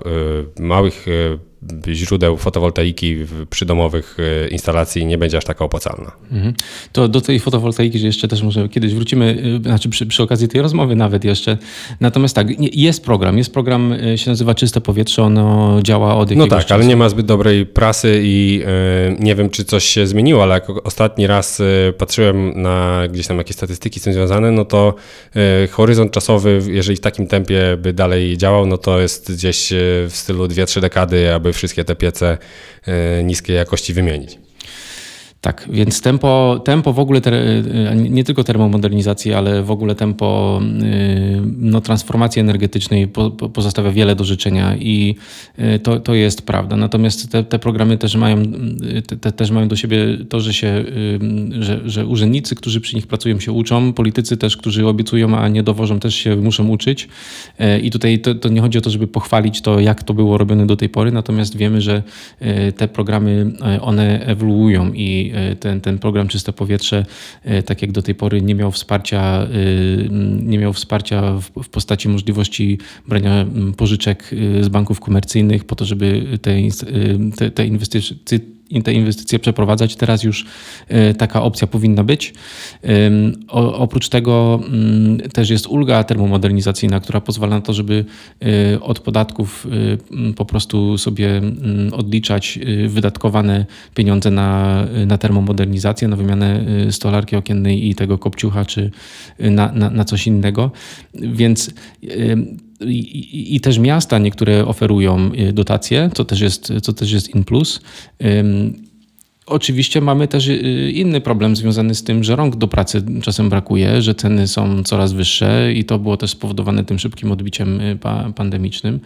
małych 0.60 1.06
źródeł 1.92 2.36
fotowoltaiki 2.36 3.16
przydomowych 3.50 4.16
e, 4.44 4.48
instalacji 4.48 5.06
nie 5.06 5.18
będzie 5.18 5.38
aż 5.38 5.44
taka 5.44 5.64
opłacalna. 5.64 6.12
Mhm. 6.32 6.54
To 6.92 7.08
do 7.08 7.20
tej 7.20 7.40
fotowoltaiki 7.40 8.02
jeszcze 8.02 8.28
też 8.28 8.42
może 8.42 8.68
kiedyś 8.68 8.94
wrócimy, 8.94 9.42
e, 9.58 9.62
znaczy 9.62 9.88
przy, 9.88 10.06
przy 10.06 10.22
okazji 10.22 10.48
tej 10.48 10.62
rozmowy 10.62 10.96
nawet 10.96 11.24
jeszcze. 11.24 11.58
Natomiast 12.00 12.34
tak, 12.34 12.46
jest 12.58 13.04
program, 13.04 13.38
jest 13.38 13.52
program, 13.52 13.92
e, 13.92 14.18
się 14.18 14.30
nazywa 14.30 14.54
Czyste 14.54 14.80
Powietrze, 14.80 15.22
ono 15.22 15.78
działa 15.82 16.16
od 16.16 16.30
jakiegoś 16.30 16.50
No 16.50 16.56
tak, 16.56 16.64
czasu. 16.64 16.74
ale 16.74 16.86
nie 16.86 16.96
ma 16.96 17.08
zbyt 17.08 17.26
dobrej 17.26 17.66
prasy 17.66 18.20
i 18.22 18.62
nie 19.18 19.34
wiem, 19.34 19.50
czy 19.50 19.64
coś 19.64 19.84
się 19.84 20.06
zmieniło, 20.06 20.42
ale 20.42 20.54
jak 20.54 20.86
ostatni 20.86 21.26
raz 21.26 21.62
patrzyłem 21.98 22.62
na 22.62 23.02
gdzieś 23.08 23.26
tam 23.26 23.38
jakieś 23.38 23.56
statystyki 23.56 24.00
z 24.00 24.02
tym 24.02 24.12
związane, 24.12 24.52
no 24.52 24.64
to 24.64 24.94
horyzont 25.70 26.12
czasowy, 26.12 26.62
jeżeli 26.66 26.96
w 26.96 27.00
takim 27.00 27.26
tempie 27.26 27.76
by 27.78 27.92
dalej 27.92 28.36
działał, 28.36 28.66
no 28.66 28.78
to 28.78 29.00
jest 29.00 29.32
gdzieś 29.32 29.68
w 30.08 30.12
stylu 30.12 30.46
2-3 30.46 30.80
dekady, 30.80 31.34
aby 31.34 31.52
wszystkie 31.56 31.84
te 31.84 31.96
piece 31.96 32.38
e, 32.86 33.24
niskiej 33.24 33.56
jakości 33.56 33.92
wymienić. 33.94 34.38
Tak, 35.46 35.68
więc 35.70 36.00
tempo, 36.00 36.60
tempo 36.64 36.92
w 36.92 36.98
ogóle, 36.98 37.20
e, 37.24 37.96
nie 37.96 38.24
tylko 38.24 38.44
termomodernizacji, 38.44 39.32
ale 39.32 39.62
w 39.62 39.70
ogóle 39.70 39.94
tempo 39.94 40.60
e, 40.62 41.40
no, 41.58 41.80
transformacji 41.80 42.40
energetycznej 42.40 43.08
pozostawia 43.52 43.90
wiele 43.90 44.16
do 44.16 44.24
życzenia 44.24 44.76
i 44.76 45.14
e, 45.56 45.78
to, 45.78 46.00
to 46.00 46.14
jest 46.14 46.46
prawda. 46.46 46.76
Natomiast 46.76 47.32
te, 47.32 47.44
te 47.44 47.58
programy 47.58 47.98
też 47.98 48.16
mają, 48.16 48.42
te, 49.20 49.32
też 49.32 49.50
mają 49.50 49.68
do 49.68 49.76
siebie 49.76 50.18
to, 50.28 50.40
że, 50.40 50.54
się, 50.54 50.84
że, 51.60 51.80
że 51.84 52.06
urzędnicy, 52.06 52.54
którzy 52.54 52.80
przy 52.80 52.96
nich 52.96 53.06
pracują, 53.06 53.40
się 53.40 53.52
uczą, 53.52 53.92
politycy 53.92 54.36
też, 54.36 54.56
którzy 54.56 54.86
obiecują, 54.86 55.38
a 55.38 55.48
nie 55.48 55.62
dowożą, 55.62 56.00
też 56.00 56.14
się 56.14 56.36
muszą 56.36 56.68
uczyć. 56.68 57.08
I 57.82 57.90
tutaj 57.90 58.18
to, 58.18 58.34
to 58.34 58.48
nie 58.48 58.60
chodzi 58.60 58.78
o 58.78 58.80
to, 58.80 58.90
żeby 58.90 59.06
pochwalić 59.06 59.60
to, 59.60 59.80
jak 59.80 60.02
to 60.02 60.14
było 60.14 60.38
robione 60.38 60.66
do 60.66 60.76
tej 60.76 60.88
pory, 60.88 61.12
natomiast 61.12 61.56
wiemy, 61.56 61.80
że 61.80 62.02
te 62.76 62.88
programy, 62.88 63.52
one 63.80 64.26
ewoluują 64.26 64.92
i 64.92 65.35
E, 65.35 65.35
ten, 65.60 65.80
ten 65.80 65.98
program 65.98 66.28
Czyste 66.28 66.52
Powietrze, 66.52 67.06
e, 67.44 67.62
tak 67.62 67.82
jak 67.82 67.92
do 67.92 68.02
tej 68.02 68.14
pory, 68.14 68.42
nie 68.42 68.54
miał 68.54 68.72
wsparcia, 68.72 69.42
e, 69.42 69.48
nie 70.42 70.58
miał 70.58 70.72
wsparcia 70.72 71.32
w, 71.32 71.62
w 71.62 71.68
postaci 71.68 72.08
możliwości 72.08 72.78
brania 73.08 73.46
pożyczek 73.76 74.30
z 74.60 74.68
banków 74.68 75.00
komercyjnych 75.00 75.64
po 75.64 75.76
to, 75.76 75.84
żeby 75.84 76.38
te, 76.42 76.52
te, 77.36 77.50
te 77.50 77.66
inwestycje 77.66 78.16
te 78.84 78.92
inwestycje 78.92 79.38
przeprowadzać. 79.38 79.96
Teraz 79.96 80.22
już 80.22 80.46
e, 80.88 81.14
taka 81.14 81.42
opcja 81.42 81.66
powinna 81.66 82.04
być. 82.04 82.34
Oprócz 83.48 84.08
tego 84.08 84.60
mm, 84.68 85.18
też 85.18 85.50
jest 85.50 85.66
ulga 85.66 86.04
termomodernizacyjna, 86.04 87.00
która 87.00 87.20
pozwala 87.20 87.56
na 87.56 87.62
to, 87.62 87.72
żeby 87.72 88.04
e, 88.74 88.80
od 88.80 89.00
podatków 89.00 89.66
e, 89.66 90.32
po 90.32 90.44
prostu 90.44 90.98
sobie 90.98 91.42
odliczać 91.92 92.58
wydatkowane 92.88 93.66
pieniądze 93.94 94.30
na, 94.30 94.84
na 95.06 95.18
termomodernizację, 95.18 96.08
na 96.08 96.16
wymianę 96.16 96.64
stolarki 96.90 97.36
okiennej 97.36 97.88
i 97.88 97.94
tego 97.94 98.18
kopciucha, 98.18 98.64
czy 98.64 98.90
na, 99.38 99.72
na, 99.72 99.90
na 99.90 100.04
coś 100.04 100.26
innego. 100.26 100.70
Więc 101.14 101.70
i, 102.80 103.60
też 103.60 103.78
miasta 103.78 104.18
niektóre 104.18 104.66
oferują 104.66 105.30
y, 105.48 105.52
dotacje, 105.52 106.10
co 106.14 106.24
też 106.24 106.40
jest, 106.40 106.72
co 106.82 106.92
też 106.92 107.12
jest 107.12 107.34
in 107.34 107.44
plus. 107.44 107.80
Oczywiście 109.46 110.00
mamy 110.00 110.28
też 110.28 110.48
y, 110.48 110.92
inny 110.94 111.20
problem 111.20 111.56
związany 111.56 111.94
z 111.94 112.04
tym, 112.04 112.24
że 112.24 112.36
rąk 112.36 112.56
do 112.56 112.68
pracy 112.68 113.02
czasem 113.22 113.48
brakuje, 113.48 114.02
że 114.02 114.14
ceny 114.14 114.48
są 114.48 114.82
coraz 114.82 115.12
wyższe 115.12 115.72
i 115.72 115.84
to 115.84 115.98
było 115.98 116.16
też 116.16 116.30
spowodowane 116.30 116.84
tym 116.84 116.98
szybkim 116.98 117.32
odbiciem 117.32 117.80
y, 117.80 117.98
pandemicznym 118.34 119.00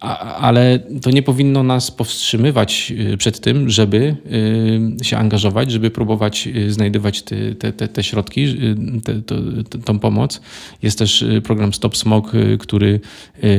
ale 0.00 0.78
to 1.02 1.10
nie 1.10 1.22
powinno 1.22 1.62
nas 1.62 1.90
powstrzymywać 1.90 2.92
y, 3.12 3.16
przed 3.16 3.40
tym, 3.40 3.70
żeby 3.70 4.16
y, 5.00 5.04
się 5.04 5.16
angażować, 5.18 5.70
żeby 5.70 5.90
próbować 5.90 6.46
y, 6.46 6.72
znajdywać 6.72 7.22
te, 7.22 7.72
te, 7.72 7.88
te 7.88 8.02
środki, 8.02 8.46
te, 9.04 9.22
te, 9.22 9.78
tą 9.78 9.98
pomoc. 9.98 10.40
Jest 10.82 10.98
też 10.98 11.24
program 11.44 11.74
Stop 11.74 11.96
Smog, 11.96 12.32
który 12.58 13.00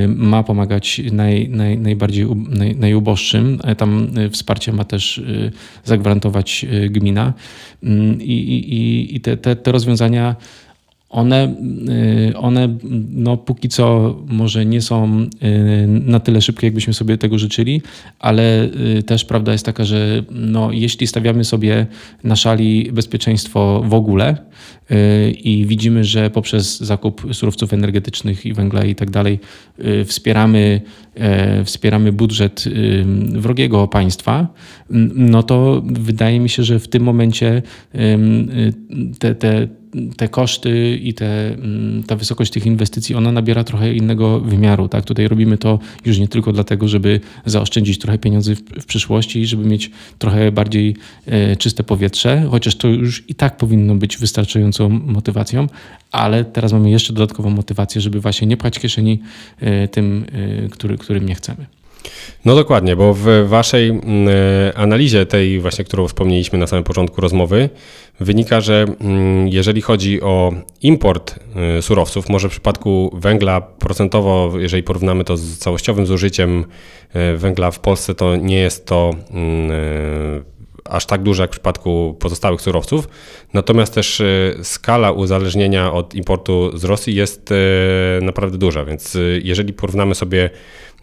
ma 0.08 0.43
pomagać 0.43 1.01
naj, 1.12 1.50
naj, 1.50 1.77
najbardziej 1.77 2.25
naj, 2.50 2.75
najuboższym. 2.75 3.60
Tam 3.77 4.08
wsparcie 4.31 4.74
ma 4.74 4.84
też 4.84 5.22
zagwarantować 5.84 6.65
gmina. 6.89 7.34
Mm, 7.84 8.22
I, 8.22 8.34
i, 8.34 9.15
i 9.15 9.22
te, 9.22 9.38
te, 9.38 9.55
te 9.55 9.72
rozwiązania 9.72 10.36
one, 11.10 11.56
y, 12.30 12.38
one 12.38 12.78
no, 13.10 13.38
póki 13.38 13.70
co 13.70 14.16
może 14.28 14.66
nie 14.66 14.82
są 14.82 15.22
y, 15.22 15.88
na 15.88 16.20
tyle 16.20 16.42
szybkie, 16.42 16.68
jakbyśmy 16.68 16.94
sobie 16.94 17.18
tego 17.18 17.38
życzyli, 17.38 17.82
ale 18.20 18.70
y, 18.98 19.04
też 19.04 19.25
prawda 19.25 19.51
jest 19.51 19.66
taka, 19.66 19.84
że 19.84 20.24
no, 20.32 20.72
jeśli 20.72 21.08
stawiamy 21.08 21.44
sobie 21.44 21.88
na 22.24 22.36
szali 22.36 22.92
bezpieczeństwo 22.92 23.84
w 23.86 23.94
ogóle 23.94 24.38
i 25.44 25.66
widzimy, 25.68 26.04
że 26.04 26.30
poprzez 26.30 26.80
zakup 26.80 27.28
surowców 27.32 27.74
energetycznych 27.74 28.46
i 28.46 28.54
węgla 28.54 28.86
i 28.86 28.96
tak 28.96 29.10
dalej 29.10 29.39
wspieramy, 30.06 30.82
wspieramy 31.66 32.12
budżet 32.12 32.66
wrogiego 33.32 33.88
państwa, 33.88 34.48
no 35.16 35.44
to 35.44 35.82
wydaje 35.86 36.39
mi 36.39 36.50
się, 36.50 36.63
że 36.63 36.80
w 36.80 36.88
tym 36.88 37.04
momencie 37.04 37.62
te, 39.20 39.36
te 39.36 39.68
te 40.17 40.27
koszty 40.27 41.00
i 41.03 41.13
te, 41.13 41.53
mm, 41.53 42.03
ta 42.03 42.15
wysokość 42.15 42.51
tych 42.51 42.65
inwestycji, 42.65 43.15
ona 43.15 43.31
nabiera 43.31 43.63
trochę 43.63 43.93
innego 43.93 44.39
wymiaru. 44.39 44.88
Tak? 44.88 45.05
Tutaj 45.05 45.27
robimy 45.27 45.58
to 45.58 45.79
już 46.05 46.19
nie 46.19 46.27
tylko 46.27 46.51
dlatego, 46.51 46.88
żeby 46.88 47.19
zaoszczędzić 47.46 48.00
trochę 48.00 48.17
pieniędzy 48.17 48.55
w, 48.55 48.60
w 48.60 48.86
przyszłości, 48.86 49.46
żeby 49.46 49.65
mieć 49.65 49.91
trochę 50.19 50.51
bardziej 50.51 50.96
e, 51.25 51.55
czyste 51.55 51.84
powietrze, 51.84 52.48
chociaż 52.51 52.75
to 52.75 52.88
już 52.88 53.24
i 53.27 53.36
tak 53.36 53.58
powinno 53.58 53.96
być 53.96 54.17
wystarczającą 54.17 54.89
motywacją, 54.89 55.67
ale 56.12 56.46
teraz 56.46 56.74
mamy 56.74 56.89
jeszcze 56.89 57.13
dodatkową 57.13 57.50
motywację, 57.50 58.01
żeby 58.01 58.19
właśnie 58.19 58.48
nie 58.48 58.58
pchać 58.58 58.79
kieszeni 58.79 59.19
e, 59.60 59.88
tym, 59.88 60.25
e, 60.65 60.69
który, 60.69 60.98
którym 60.98 61.25
nie 61.25 61.36
chcemy. 61.36 61.78
No 62.46 62.56
dokładnie, 62.56 62.96
bo 62.96 63.13
w 63.13 63.25
waszej 63.48 63.89
mm, 63.89 64.03
analizie 64.75 65.25
tej 65.25 65.60
właśnie, 65.60 65.86
którą 65.86 66.08
wspomnieliśmy 66.08 66.60
na 66.60 66.68
samym 66.68 66.84
początku 66.84 67.22
rozmowy, 67.22 67.70
wynika, 68.20 68.62
że 68.62 68.86
mm, 69.01 69.48
jeżeli 69.48 69.82
chodzi 69.82 70.22
o 70.22 70.53
import 70.82 71.36
y, 71.77 71.82
surowców, 71.82 72.29
może 72.29 72.50
w 72.50 72.51
przypadku 72.51 73.12
węgla 73.13 73.62
procentowo, 73.62 74.51
jeżeli 74.58 74.84
porównamy 74.84 75.24
to 75.24 75.38
z 75.38 75.58
całościowym 75.58 76.06
zużyciem 76.06 76.65
y, 77.34 77.38
węgla 77.38 77.72
w 77.72 77.79
Polsce, 77.79 78.15
to 78.15 78.36
nie 78.36 78.58
jest 78.58 78.86
to 78.86 79.12
mm, 79.32 79.72
aż 80.86 81.06
tak 81.06 81.24
duże 81.24 81.44
jak 81.44 81.50
w 81.50 81.51
przypadku 81.51 82.15
pozostałych 82.20 82.62
surowców. 82.62 83.08
Natomiast 83.53 83.94
też 83.94 84.22
skala 84.63 85.12
uzależnienia 85.12 85.94
od 85.94 86.15
importu 86.15 86.77
z 86.77 86.84
Rosji 86.84 87.15
jest 87.15 87.50
naprawdę 88.22 88.58
duża, 88.58 88.86
więc 88.86 89.18
jeżeli 89.44 89.74
porównamy 89.74 90.15
sobie 90.15 90.50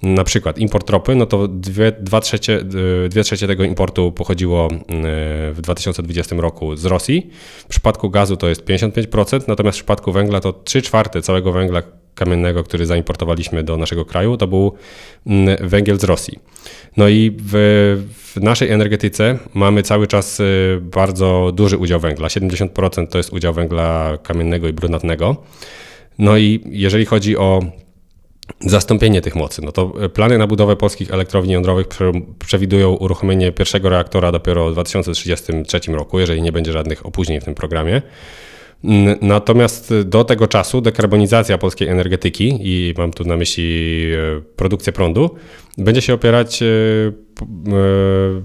na 0.03 0.25
przykład 0.25 0.59
import 0.59 0.91
ropy, 0.91 1.15
no 1.15 1.27
to 1.27 1.49
dwie, 1.49 1.93
dwa 2.01 2.21
trzecie, 2.21 2.65
dwie 3.09 3.25
trzecie 3.25 3.47
tego 3.47 3.65
importu 3.65 4.13
pochodziło 4.13 4.69
e, 4.71 4.77
w 5.53 5.59
2020 5.61 6.37
roku 6.37 6.77
z 6.77 6.85
Rosji. 6.85 7.31
W 7.59 7.67
przypadku 7.67 8.11
gazu 8.11 8.37
to 8.37 8.49
jest 8.49 8.65
55%, 8.65 9.49
natomiast 9.49 9.79
w 9.79 9.81
przypadku 9.81 10.13
węgla 10.13 10.41
to 10.41 10.53
3 10.53 10.83
czwarte 10.83 11.23
całego 11.23 11.53
węgla 11.53 11.83
kamiennego, 12.15 12.65
który 12.65 12.87
zaimportowaliśmy 12.87 13.63
do 13.63 13.77
naszego 13.77 14.05
kraju, 14.05 14.37
to 14.37 14.47
był 14.47 14.73
mm, 15.27 15.69
węgiel 15.69 15.99
z 15.99 16.05
Rosji. 16.05 16.39
No 16.97 17.09
i 17.09 17.37
w, 17.39 17.53
w, 18.13 18.43
naszej 18.43 18.71
energetyce 18.71 19.39
mamy 19.55 19.83
cały 19.83 20.07
czas 20.07 20.41
e, 20.41 20.45
bardzo 20.81 21.53
duży 21.55 21.79
udział 21.79 22.01
węgla. 22.01 22.29
70% 22.29 23.07
to 23.07 23.19
jest 23.19 23.33
udział 23.33 23.55
węgla 23.55 24.19
kamiennego 24.23 24.69
i 24.69 24.73
brunatnego. 24.73 25.37
No 26.19 26.37
i 26.37 26.61
jeżeli 26.67 27.07
chodzi 27.07 27.37
o 27.37 27.61
zastąpienie 28.61 29.21
tych 29.21 29.37
mocy. 29.37 29.63
No 29.63 29.73
to 29.73 29.93
e, 30.01 30.09
plany 30.09 30.39
na 30.39 30.47
budowę 30.47 30.77
polskich 30.77 31.11
elektrowni 31.11 31.53
jądrowych 31.53 31.87
przewidują 32.39 32.93
uruchomienie 32.93 33.53
pierwszego 33.53 33.89
reaktora 33.89 34.33
dopiero 34.33 34.71
w 34.71 34.73
2033 34.73 35.81
roku, 35.93 36.19
jeżeli 36.19 36.43
nie 36.43 36.53
będzie 36.53 36.73
żadnych 36.73 37.07
opóźnień 37.07 37.41
w 37.41 37.45
tym 37.45 37.55
programie. 37.55 38.03
Natomiast 39.23 39.95
do 40.05 40.25
tego 40.25 40.47
czasu 40.47 40.81
dekarbonizacja 40.81 41.59
polskiej 41.59 41.89
energetyki, 41.89 42.59
i 42.61 42.95
mam 42.99 43.13
tu 43.13 43.25
na 43.25 43.37
myśli 43.37 44.03
e, 44.13 44.41
produkcję 44.57 44.93
prądu, 44.93 45.31
będzie 45.79 46.03
się 46.03 46.15
opierać 46.15 46.63
e, 46.63 46.67
e, 46.67 47.13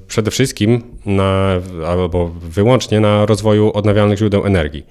przede 0.08 0.32
wszystkim 0.32 0.82
na, 1.06 1.60
albo 1.88 2.28
wyłącznie 2.28 3.00
na 3.00 3.26
rozwoju 3.26 3.72
odnawialnych 3.74 4.18
źródeł 4.18 4.46
energii. 4.46 4.86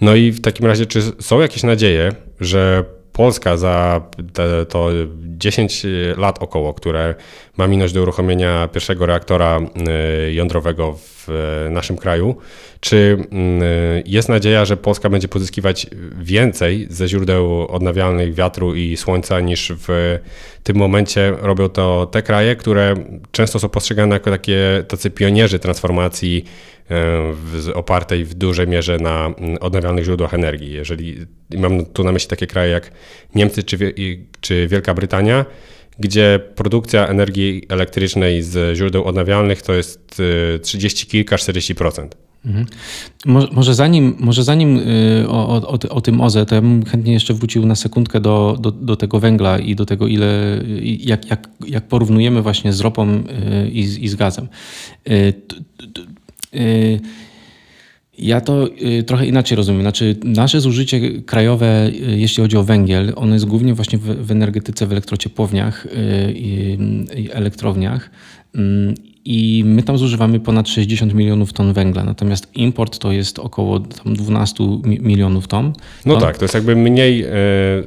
No 0.00 0.14
i 0.14 0.32
w 0.32 0.40
takim 0.40 0.66
razie, 0.66 0.86
czy 0.86 1.02
są 1.20 1.40
jakieś 1.40 1.62
nadzieje, 1.62 2.12
że 2.40 2.84
Polska 3.20 3.56
za 3.56 4.00
te, 4.32 4.66
to 4.66 4.88
10 5.14 5.86
lat 6.16 6.42
około, 6.42 6.74
które 6.74 7.14
ma 7.60 7.66
minąć 7.66 7.92
do 7.92 8.02
uruchomienia 8.02 8.68
pierwszego 8.68 9.06
reaktora 9.06 9.60
y, 10.28 10.32
jądrowego 10.32 10.98
w 10.98 11.28
naszym 11.70 11.96
kraju, 11.96 12.36
czy 12.80 12.96
y, 12.96 14.02
jest 14.06 14.28
nadzieja, 14.28 14.64
że 14.64 14.76
Polska 14.76 15.10
będzie 15.10 15.28
pozyskiwać 15.28 15.86
więcej 16.18 16.86
ze 16.90 17.08
źródeł 17.08 17.66
odnawialnych 17.68 18.34
wiatru 18.34 18.74
i 18.74 18.96
słońca 18.96 19.40
niż 19.40 19.72
w 19.88 20.18
tym 20.62 20.76
momencie 20.76 21.34
robią 21.40 21.68
to 21.68 22.06
te 22.12 22.22
kraje, 22.22 22.56
które 22.56 22.94
często 23.32 23.58
są 23.58 23.68
postrzegane 23.68 24.14
jako 24.16 24.30
takie 24.30 24.84
tacy 24.88 25.10
pionierzy 25.10 25.58
transformacji 25.58 26.44
y, 27.68 27.74
opartej 27.74 28.24
w 28.24 28.34
dużej 28.34 28.68
mierze 28.68 28.98
na 28.98 29.30
odnawialnych 29.60 30.04
źródłach 30.04 30.34
energii. 30.34 30.72
Jeżeli 30.72 31.26
mam 31.56 31.86
tu 31.86 32.04
na 32.04 32.12
myśli 32.12 32.28
takie 32.28 32.46
kraje 32.46 32.72
jak 32.72 32.90
Niemcy 33.34 33.62
czy, 33.62 33.94
czy 34.40 34.68
Wielka 34.68 34.94
Brytania, 34.94 35.44
gdzie 36.00 36.40
produkcja 36.54 37.06
energii 37.06 37.62
elektrycznej 37.68 38.42
z 38.42 38.76
źródeł 38.76 39.04
odnawialnych 39.04 39.62
to 39.62 39.72
jest 39.74 40.22
30 40.62 41.06
y, 41.06 41.10
kilka, 41.10 41.36
40%. 41.36 42.08
Mhm. 42.46 42.66
Może 43.52 43.74
zanim, 43.74 44.16
może 44.18 44.44
zanim 44.44 44.76
y, 44.78 45.28
o, 45.28 45.48
o, 45.48 45.78
o, 45.90 46.00
tym 46.00 46.20
OZE, 46.20 46.46
to 46.46 46.54
ja 46.54 46.60
bym 46.60 46.84
chętnie 46.84 47.12
jeszcze 47.12 47.34
wrócił 47.34 47.66
na 47.66 47.74
sekundkę 47.74 48.20
do, 48.20 48.56
do, 48.60 48.70
do 48.70 48.96
tego 48.96 49.20
węgla 49.20 49.58
i 49.58 49.74
do 49.74 49.86
tego, 49.86 50.06
ile, 50.06 50.62
jak, 50.82 51.30
jak, 51.30 51.48
jak 51.66 51.88
porównujemy 51.88 52.42
właśnie 52.42 52.72
z 52.72 52.80
ropą 52.80 53.08
y, 53.64 53.68
i 53.68 53.86
z, 53.86 53.98
i 53.98 54.08
z 54.08 54.14
gazem. 54.14 54.48
Ja 58.20 58.40
to 58.40 58.68
y, 58.82 59.02
trochę 59.02 59.26
inaczej 59.26 59.56
rozumiem. 59.56 59.82
Znaczy, 59.82 60.16
nasze 60.24 60.60
zużycie 60.60 61.22
krajowe, 61.22 61.88
y, 61.88 62.18
jeśli 62.18 62.42
chodzi 62.42 62.56
o 62.56 62.64
węgiel, 62.64 63.12
ono 63.16 63.34
jest 63.34 63.46
głównie 63.46 63.74
właśnie 63.74 63.98
w, 63.98 64.30
energetyce, 64.30 64.86
w 64.86 64.92
elektrociepłowniach 64.92 65.86
y, 65.86 65.90
i, 66.32 66.78
i 67.16 67.30
elektrowniach. 67.32 68.10
I 69.24 69.62
my 69.66 69.82
tam 69.82 69.98
zużywamy 69.98 70.40
ponad 70.40 70.68
60 70.68 71.14
milionów 71.14 71.52
ton 71.52 71.72
węgla, 71.72 72.04
natomiast 72.04 72.56
import 72.56 72.98
to 72.98 73.12
jest 73.12 73.38
około 73.38 73.80
tam 73.80 74.16
12 74.16 74.64
milionów 74.84 75.48
ton. 75.48 75.72
No 76.06 76.16
tak, 76.16 76.38
to 76.38 76.44
jest 76.44 76.54
jakby 76.54 76.76
mniej, 76.76 77.22
e, 77.22 77.28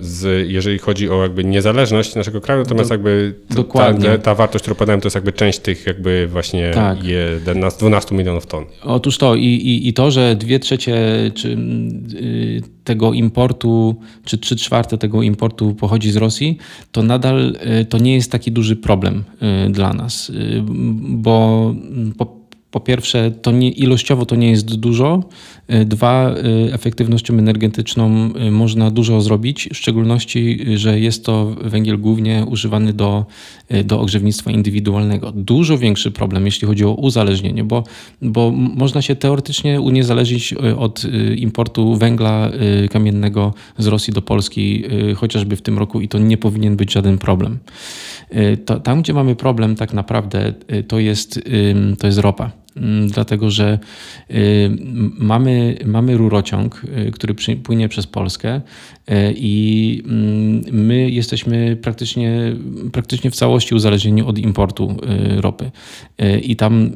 z, 0.02 0.50
jeżeli 0.50 0.78
chodzi 0.80 1.10
o 1.10 1.24
jakby 1.24 1.44
niezależność 1.44 2.16
naszego 2.16 2.42
kraju, 2.42 2.62
natomiast 2.62 2.90
Do, 2.90 2.94
jakby 2.94 3.36
dokładnie. 3.50 4.10
Ta, 4.10 4.18
ta, 4.18 4.36
wartość, 4.36 4.62
którą 4.62 4.76
podałem, 4.76 5.02
to 5.02 5.06
jest 5.06 5.16
jakby 5.16 5.34
część 5.34 5.60
tych 5.60 5.86
jakby 5.86 6.28
właśnie 6.28 6.72
tak. 6.74 7.04
11, 7.04 7.80
12 7.80 8.16
milionów 8.16 8.46
ton. 8.46 8.66
Otóż 8.84 9.18
to 9.18 9.36
i, 9.36 9.46
i, 9.46 9.88
i 9.88 9.94
to, 9.94 10.12
że 10.12 10.36
dwie 10.36 10.60
trzecie 10.60 10.96
czy, 11.36 11.58
y, 12.14 12.62
tego 12.84 13.14
importu, 13.14 13.96
czy 14.26 14.38
trzy 14.38 14.56
czwarte 14.56 14.98
tego 14.98 15.24
importu 15.24 15.76
pochodzi 15.76 16.12
z 16.12 16.16
Rosji, 16.16 16.58
to 16.92 17.04
nadal 17.04 17.56
y, 17.82 17.86
to 17.86 17.98
nie 17.98 18.16
jest 18.16 18.32
taki 18.32 18.52
duży 18.52 18.76
problem 18.76 19.24
y, 19.68 19.72
dla 19.72 19.94
nas, 19.94 20.32
bo 21.24 21.72
po, 22.18 22.43
po 22.74 22.80
pierwsze, 22.80 23.32
to 23.32 23.52
nie, 23.52 23.70
ilościowo 23.72 24.26
to 24.26 24.36
nie 24.36 24.50
jest 24.50 24.76
dużo. 24.76 25.24
E, 25.68 25.86
dwa, 25.86 26.30
e, 26.30 26.74
efektywnością 26.74 27.38
energetyczną 27.38 28.34
e, 28.36 28.52
można 28.52 28.92
dużo 28.92 29.22
zrobić, 29.22 29.70
w 29.74 29.78
szczególności, 29.78 30.60
że 30.76 31.00
jest 31.00 31.26
to 31.26 31.56
węgiel 31.62 32.00
głównie 32.00 32.46
używany 32.50 32.94
do, 32.94 33.26
do 33.86 34.02
ogrzewnictwa 34.02 34.52
indywidualnego. 34.52 35.32
Dużo 35.32 35.78
większy 35.78 36.12
problem, 36.12 36.46
jeśli 36.46 36.68
chodzi 36.68 36.86
o 36.86 36.94
uzależnienie, 36.94 37.64
bo, 37.64 37.84
bo 38.22 38.52
można 38.52 39.02
się 39.02 39.16
teoretycznie 39.16 39.82
uniezależnić 39.82 40.54
od 40.78 41.04
importu 41.38 41.96
węgla 41.96 42.52
kamiennego 42.90 43.54
z 43.78 43.88
Rosji 43.88 44.14
do 44.14 44.22
Polski, 44.22 44.84
chociażby 45.16 45.56
w 45.56 45.62
tym 45.62 45.78
roku, 45.78 46.02
i 46.02 46.08
to 46.08 46.20
nie 46.20 46.38
powinien 46.38 46.76
być 46.76 46.94
żaden 46.94 47.18
problem. 47.18 47.60
To, 48.66 48.80
tam, 48.80 49.02
gdzie 49.02 49.14
mamy 49.14 49.36
problem, 49.36 49.76
tak 49.76 49.94
naprawdę, 49.94 50.54
to 50.88 51.00
jest, 51.00 51.40
to 52.00 52.08
jest 52.08 52.20
ropa. 52.20 52.63
Mm, 52.78 53.08
dlatego 53.08 53.52
że 53.52 53.80
y, 54.32 54.72
mamy, 55.18 55.78
mamy 55.86 56.18
rurociąg, 56.18 56.82
y, 57.08 57.12
który 57.12 57.36
płynie 57.64 57.90
przez 57.90 58.08
Polskę 58.08 58.56
y, 58.56 59.14
i 59.38 60.02
mm, 60.06 60.62
my 60.72 61.10
jesteśmy 61.10 61.78
praktycznie, 61.82 62.56
praktycznie 62.92 63.32
w 63.32 63.36
całości 63.36 63.76
uzależnieni 63.76 64.22
od 64.22 64.40
importu 64.40 64.98
ropy. 65.38 65.72
I 66.44 66.56
tam 66.56 66.92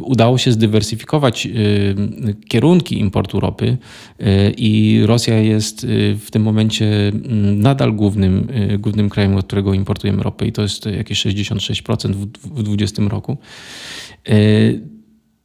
udało 0.00 0.38
się 0.38 0.52
zdywersyfikować 0.52 1.48
kierunki 2.48 2.98
importu 2.98 3.40
ropy 3.40 3.76
i 4.56 5.00
Rosja 5.04 5.38
jest 5.38 5.86
w 6.18 6.30
tym 6.30 6.42
momencie 6.42 7.08
mm, 7.08 7.60
nadal 7.60 7.92
głównym, 7.92 8.48
głównym 8.78 9.08
krajem, 9.08 9.36
od 9.36 9.46
którego 9.46 9.74
importujemy 9.74 10.22
ropę 10.22 10.46
i 10.46 10.52
to 10.52 10.62
jest 10.62 10.86
jakieś 10.86 11.26
66% 11.26 12.12
w 12.12 12.26
2020 12.26 13.02
roku. 13.02 13.38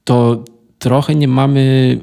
To 0.03 0.43
trochę 0.83 1.15
nie 1.15 1.27
mamy 1.27 1.97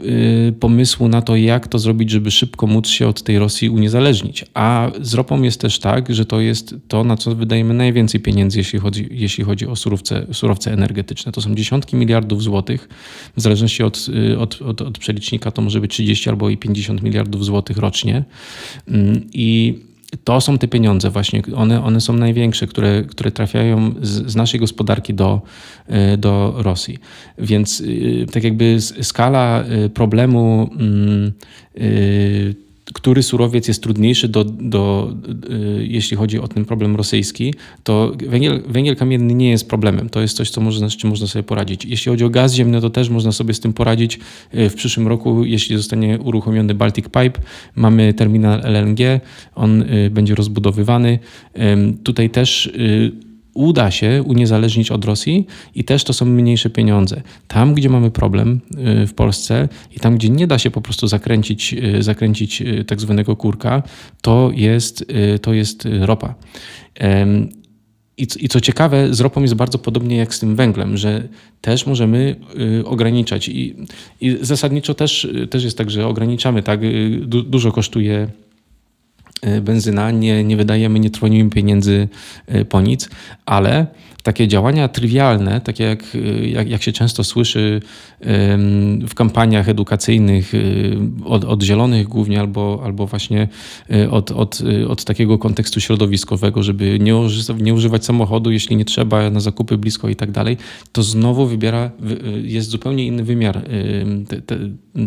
y, 0.49 0.53
pomysłu 0.61 1.09
na 1.09 1.23
to, 1.23 1.37
jak 1.37 1.69
to 1.69 1.79
zrobić, 1.79 2.11
żeby 2.11 2.31
szybko 2.31 2.67
móc 2.67 2.89
się 2.89 3.09
od 3.09 3.23
tej 3.23 3.39
Rosji 3.39 3.71
uniezależnić. 3.71 4.45
A 4.55 4.91
z 5.01 5.15
ropą 5.15 5.43
jest 5.43 5.61
też 5.61 5.79
tak, 5.79 6.15
że 6.15 6.27
to 6.27 6.41
jest 6.41 6.75
to, 6.89 7.05
na 7.05 7.17
co 7.17 7.35
wydajemy 7.35 7.75
najwięcej 7.75 8.21
pieniędzy, 8.21 8.59
jeśli 8.59 8.79
chodzi, 8.79 9.09
jeśli 9.11 9.45
chodzi 9.45 9.67
o 9.67 9.77
surowce, 9.77 10.27
surowce 10.33 10.73
energetyczne. 10.73 11.33
To 11.33 11.41
są 11.41 11.55
dziesiątki 11.55 11.97
miliardów 11.97 12.43
złotych. 12.43 12.89
W 13.37 13.41
zależności 13.41 13.83
od, 13.83 14.07
y, 14.33 14.39
od, 14.39 14.63
od, 14.63 14.81
od 14.83 14.99
przelicznika 14.99 15.51
to 15.51 15.63
może 15.63 15.81
być 15.81 15.91
30 15.91 16.29
albo 16.29 16.51
i 16.51 16.57
50 16.57 17.03
miliardów 17.03 17.45
złotych 17.45 17.77
rocznie. 17.77 18.25
Mm, 18.89 19.21
I 19.33 19.79
to 20.25 20.41
są 20.41 20.59
te 20.59 20.69
pieniądze 20.69 21.11
właśnie, 21.11 21.43
one, 21.57 21.85
one 21.85 22.01
są 22.01 22.13
największe, 22.13 22.67
które, 22.67 23.03
które 23.03 23.31
trafiają 23.31 23.95
z, 24.03 24.33
z 24.33 24.37
naszej 24.37 24.61
gospodarki 24.61 25.15
do, 25.15 25.41
e, 25.87 26.17
do 26.17 26.55
Rosji. 26.57 26.99
Więc 27.39 27.83
e, 28.23 28.27
tak 28.27 28.45
jakby 28.45 28.77
skala 29.03 29.65
e, 29.65 29.89
problemu 29.89 30.71
mm, 30.79 31.33
który 32.95 33.23
surowiec 33.23 33.69
jest 33.69 33.83
trudniejszy, 33.83 34.29
do, 34.29 34.45
do, 34.45 35.13
y, 35.51 35.87
jeśli 35.87 36.17
chodzi 36.17 36.39
o 36.39 36.49
ten 36.49 36.65
problem 36.65 36.97
rosyjski, 36.97 37.55
to 37.83 38.13
węgiel, 38.27 38.63
węgiel 38.69 38.97
kamienny 38.97 39.35
nie 39.35 39.51
jest 39.51 39.69
problemem. 39.69 40.09
To 40.09 40.21
jest 40.21 40.37
coś, 40.37 40.51
co 40.51 40.61
można, 40.61 40.91
z 40.91 40.97
czym 40.97 41.11
można 41.11 41.27
sobie 41.27 41.43
poradzić. 41.43 41.85
Jeśli 41.85 42.11
chodzi 42.11 42.25
o 42.25 42.31
gaz 42.31 42.55
ziemny, 42.55 42.81
to 42.81 42.91
też 42.91 43.09
można 43.09 43.33
sobie 43.33 43.55
z 43.55 43.61
tym 43.61 43.73
poradzić. 43.73 44.21
Y, 44.55 44.71
w 44.71 44.75
przyszłym 44.75 45.09
roku, 45.09 45.45
jeśli 45.45 45.77
zostanie 45.77 46.19
uruchomiony 46.19 46.75
Baltic 46.75 47.05
Pipe, 47.05 47.41
mamy 47.75 48.15
terminal 48.15 48.61
LNG, 48.65 49.21
on 49.55 49.83
y, 49.83 50.11
będzie 50.11 50.35
rozbudowywany. 50.35 51.19
Tutaj 52.05 52.31
też 52.31 52.73
uda 53.55 53.91
się 53.91 54.23
uniezależnić 54.27 54.91
od 54.91 55.05
Rosji 55.05 55.47
i 55.75 55.85
też 55.85 56.05
to 56.05 56.13
są 56.13 56.27
mniejsze 56.27 56.71
pieniądze. 56.71 57.23
Tam, 57.49 57.75
gdzie 57.75 57.89
mamy 57.89 58.11
problem 58.11 58.61
y, 59.03 59.07
w 59.07 59.15
Polsce 59.15 59.69
i 59.97 60.01
tam, 60.01 60.17
gdzie 60.17 60.29
nie 60.29 60.47
da 60.47 60.59
się 60.59 60.71
po 60.71 60.81
prostu 60.81 61.07
zakręcić, 61.07 61.75
y, 61.75 62.03
zakręcić 62.03 62.63
y, 62.63 62.85
tak 62.85 63.01
zwanego 63.01 63.37
kurka, 63.37 63.83
to 64.23 64.51
jest, 64.55 65.05
to 65.43 65.53
jest 65.53 65.89
ropa. 66.01 66.35
I, 68.17 68.49
co 68.49 68.61
ciekawe, 68.61 69.15
z 69.15 69.21
ropą 69.21 69.43
jest 69.43 69.55
bardzo 69.55 69.79
podobnie 69.79 70.17
jak 70.17 70.35
z 70.35 70.41
tym 70.41 70.57
węglem, 70.57 70.97
że 70.97 71.29
też 71.61 71.87
możemy 71.87 72.37
ograniczać. 72.85 73.49
I, 73.49 73.77
i 74.21 74.39
zasadniczo 74.41 74.95
też, 74.95 75.29
też 75.51 75.65
jest 75.65 75.79
tak, 75.79 75.91
że 75.91 76.07
ograniczamy. 76.07 76.63
Tak? 76.63 76.81
Du, 77.21 77.43
dużo 77.43 77.73
kosztuje 77.73 78.29
benzyna, 79.63 80.11
nie, 80.11 80.45
nie 80.45 80.57
wydajemy, 80.57 81.01
nie 81.01 81.11
trwonimy 81.11 81.51
pieniędzy 81.51 82.09
y, 82.55 82.65
po 82.65 82.81
nic, 82.81 83.09
ale 83.47 83.87
takie 84.23 84.49
działania 84.49 84.89
trywialne, 84.89 85.61
takie 85.61 85.85
jak, 85.85 86.05
jak, 86.43 86.71
jak 86.71 86.83
się 86.83 86.93
często 86.93 87.25
słyszy 87.25 87.81
w 89.09 89.15
kampaniach 89.15 89.69
edukacyjnych 89.69 90.55
y, 90.55 90.99
od, 91.25 91.45
od 91.45 91.63
zielonych 91.63 92.09
głównie, 92.09 92.41
albo, 92.41 92.81
albo 92.85 93.07
właśnie 93.07 93.49
y, 93.93 94.11
od, 94.11 94.31
od, 94.31 94.61
y, 94.61 94.89
od 94.89 95.05
takiego 95.05 95.39
kontekstu 95.39 95.81
środowiskowego, 95.81 96.63
żeby 96.63 96.99
nie, 97.01 97.15
nie 97.61 97.75
używać 97.75 98.05
samochodu, 98.05 98.51
jeśli 98.51 98.77
nie 98.77 98.85
trzeba, 98.85 99.31
na 99.31 99.41
zakupy 99.41 99.79
blisko 99.79 100.09
i 100.09 100.17
tak 100.17 100.31
dalej, 100.31 100.57
to 100.93 101.03
znowu 101.03 101.47
wybiera, 101.47 101.91
jest 102.43 102.71
zupełnie 102.71 103.07
inny 103.07 103.25
wymiar 103.25 103.63
te, 104.29 104.43
te, 104.43 104.59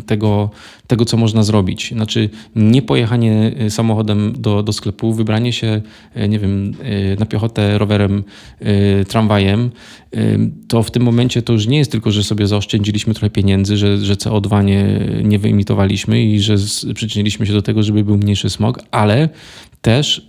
tego, 0.06 0.50
tego, 0.88 1.06
co 1.06 1.18
można 1.18 1.44
zrobić. 1.44 1.92
Znaczy 1.92 2.30
nie 2.56 2.82
pojechanie 2.82 3.56
samochodem 3.70 4.34
do, 4.38 4.64
do 4.64 4.74
sklepu, 4.74 5.14
wybranie 5.14 5.54
się, 5.54 5.82
nie 6.30 6.40
wiem, 6.40 6.76
na 7.20 7.26
piechotę 7.26 7.78
rowerem, 7.78 8.24
tramwajem, 9.06 9.72
to 10.68 10.84
w 10.84 10.92
tym 10.92 11.04
momencie 11.04 11.42
to 11.42 11.54
już 11.54 11.68
nie 11.68 11.78
jest 11.78 11.92
tylko, 11.92 12.12
że 12.12 12.24
sobie 12.24 12.48
zaoszczędziliśmy 12.48 13.14
trochę 13.14 13.30
pieniędzy, 13.30 13.78
że, 13.78 13.98
że 13.98 14.14
CO2 14.14 14.64
nie, 14.64 15.00
nie 15.24 15.40
wyemitowaliśmy 15.40 16.24
i 16.24 16.40
że 16.40 16.56
przyczyniliśmy 16.96 17.46
się 17.46 17.54
do 17.54 17.62
tego, 17.62 17.84
żeby 17.84 18.04
był 18.04 18.18
mniejszy 18.18 18.50
smog, 18.50 18.80
ale 18.92 19.30
też 19.82 20.28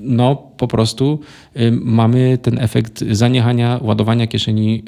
no 0.00 0.36
po 0.36 0.68
prostu 0.68 1.20
y, 1.56 1.72
mamy 1.72 2.38
ten 2.42 2.58
efekt 2.58 3.04
zaniechania 3.10 3.80
ładowania 3.82 4.26
kieszeni 4.26 4.82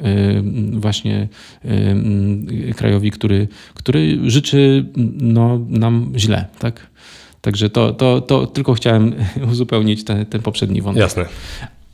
y, 0.75 0.79
właśnie 0.79 1.27
y, 1.65 2.73
krajowi, 2.73 3.11
który, 3.11 3.47
który 3.73 4.19
życzy 4.31 4.85
no, 5.21 5.59
nam 5.69 6.13
źle, 6.15 6.45
tak? 6.59 6.87
Także 7.41 7.69
to, 7.69 7.93
to, 7.93 8.21
to 8.21 8.47
tylko 8.47 8.73
chciałem 8.73 9.13
uzupełnić 9.51 10.03
ten, 10.03 10.25
ten 10.25 10.41
poprzedni 10.41 10.81
wątek. 10.81 11.01
Jasne. 11.01 11.25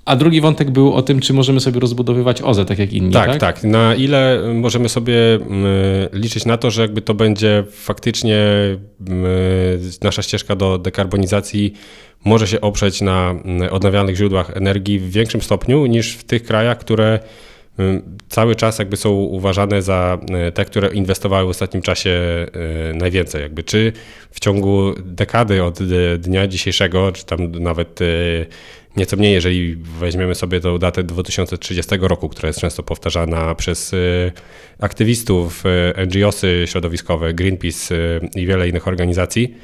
A 0.09 0.15
drugi 0.15 0.41
wątek 0.41 0.71
był 0.71 0.93
o 0.93 1.01
tym, 1.01 1.19
czy 1.19 1.33
możemy 1.33 1.59
sobie 1.59 1.79
rozbudowywać 1.79 2.41
OZE 2.41 2.65
tak 2.65 2.79
jak 2.79 2.93
inni. 2.93 3.13
Tak, 3.13 3.27
tak, 3.27 3.39
tak. 3.39 3.63
Na 3.63 3.95
ile 3.95 4.41
możemy 4.53 4.89
sobie 4.89 5.13
liczyć 6.13 6.45
na 6.45 6.57
to, 6.57 6.71
że 6.71 6.81
jakby 6.81 7.01
to 7.01 7.13
będzie 7.13 7.63
faktycznie 7.71 8.37
nasza 10.03 10.21
ścieżka 10.21 10.55
do 10.55 10.77
dekarbonizacji 10.77 11.73
może 12.25 12.47
się 12.47 12.61
oprzeć 12.61 13.01
na 13.01 13.35
odnawialnych 13.71 14.15
źródłach 14.15 14.57
energii 14.57 14.99
w 14.99 15.11
większym 15.11 15.41
stopniu 15.41 15.85
niż 15.85 16.15
w 16.15 16.23
tych 16.23 16.43
krajach, 16.43 16.77
które 16.77 17.19
cały 18.29 18.55
czas 18.55 18.79
jakby 18.79 18.97
są 18.97 19.09
uważane 19.11 19.81
za 19.81 20.17
te, 20.53 20.65
które 20.65 20.93
inwestowały 20.93 21.45
w 21.45 21.49
ostatnim 21.49 21.83
czasie 21.83 22.19
najwięcej. 22.93 23.41
Jakby 23.41 23.63
czy 23.63 23.93
w 24.31 24.39
ciągu 24.39 24.93
dekady 25.05 25.63
od 25.63 25.79
dnia 26.17 26.47
dzisiejszego, 26.47 27.11
czy 27.11 27.25
tam 27.25 27.51
nawet 27.51 27.99
nieco 28.97 29.17
mniej, 29.17 29.33
jeżeli 29.33 29.75
weźmiemy 29.75 30.35
sobie 30.35 30.59
tą 30.59 30.77
datę 30.77 31.03
2030 31.03 31.95
roku, 32.01 32.29
która 32.29 32.47
jest 32.47 32.59
często 32.59 32.83
powtarzana 32.83 33.55
przez 33.55 33.93
y, 33.93 34.31
aktywistów, 34.79 35.63
y, 35.65 36.07
NGOsy 36.07 36.63
środowiskowe, 36.67 37.33
Greenpeace 37.33 37.95
y, 37.95 38.19
i 38.35 38.45
wiele 38.45 38.69
innych 38.69 38.87
organizacji. 38.87 39.55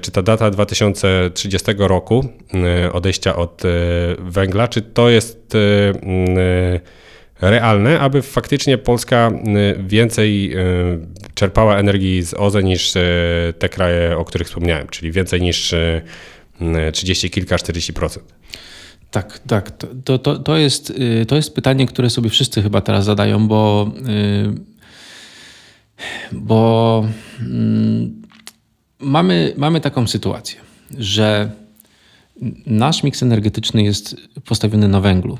Czy 0.00 0.10
ta 0.10 0.22
data 0.22 0.50
2030 0.50 1.72
roku 1.78 2.28
odejścia 2.92 3.36
od 3.36 3.62
węgla, 4.18 4.68
czy 4.68 4.82
to 4.82 5.10
jest 5.10 5.56
realne, 7.40 8.00
aby 8.00 8.22
faktycznie 8.22 8.78
Polska 8.78 9.30
więcej 9.78 10.54
czerpała 11.34 11.78
energii 11.78 12.22
z 12.22 12.34
OZE 12.34 12.62
niż 12.62 12.92
te 13.58 13.68
kraje, 13.68 14.16
o 14.16 14.24
których 14.24 14.48
wspomniałem, 14.48 14.88
czyli 14.88 15.12
więcej 15.12 15.40
niż 15.40 15.74
30 16.92 17.30
kilka, 17.30 17.56
40%. 17.56 18.18
Tak, 19.10 19.38
tak. 19.38 19.70
To, 20.04 20.18
to, 20.18 20.38
to, 20.38 20.56
jest, 20.56 20.90
y, 20.90 21.26
to 21.26 21.36
jest 21.36 21.54
pytanie, 21.54 21.86
które 21.86 22.10
sobie 22.10 22.30
wszyscy 22.30 22.62
chyba 22.62 22.80
teraz 22.80 23.04
zadają, 23.04 23.48
bo, 23.48 23.92
y, 24.08 24.54
bo 26.32 27.04
mm, 27.40 28.22
mamy, 28.98 29.54
mamy 29.56 29.80
taką 29.80 30.06
sytuację, 30.06 30.60
że 30.98 31.50
nasz 32.66 33.02
miks 33.02 33.22
energetyczny 33.22 33.82
jest 33.82 34.16
postawiony 34.44 34.88
na 34.88 35.00
węglu. 35.00 35.38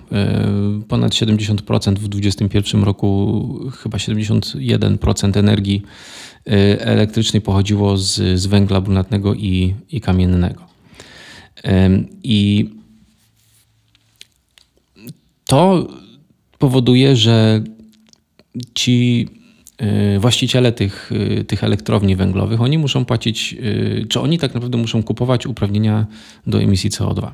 Y, 0.82 0.86
ponad 0.88 1.12
70% 1.12 1.94
w 1.94 2.08
2021 2.08 2.82
roku, 2.82 3.70
chyba 3.82 3.98
71% 3.98 5.38
energii 5.38 5.82
elektrycznej 6.78 7.42
pochodziło 7.42 7.96
z, 7.96 8.40
z 8.40 8.46
węgla 8.46 8.80
brunatnego 8.80 9.34
i, 9.34 9.74
i 9.90 10.00
kamiennego. 10.00 10.69
I 12.22 12.70
to 15.44 15.88
powoduje, 16.58 17.16
że 17.16 17.62
ci 18.74 19.28
e, 19.78 20.18
właściciele 20.18 20.72
tych, 20.72 21.10
e, 21.40 21.44
tych 21.44 21.64
elektrowni 21.64 22.16
węglowych, 22.16 22.60
oni 22.60 22.78
muszą 22.78 23.04
płacić, 23.04 23.56
e, 24.02 24.06
czy 24.06 24.20
oni 24.20 24.38
tak 24.38 24.54
naprawdę 24.54 24.78
muszą 24.78 25.02
kupować 25.02 25.46
uprawnienia 25.46 26.06
do 26.46 26.62
emisji 26.62 26.90
CO2. 26.90 27.30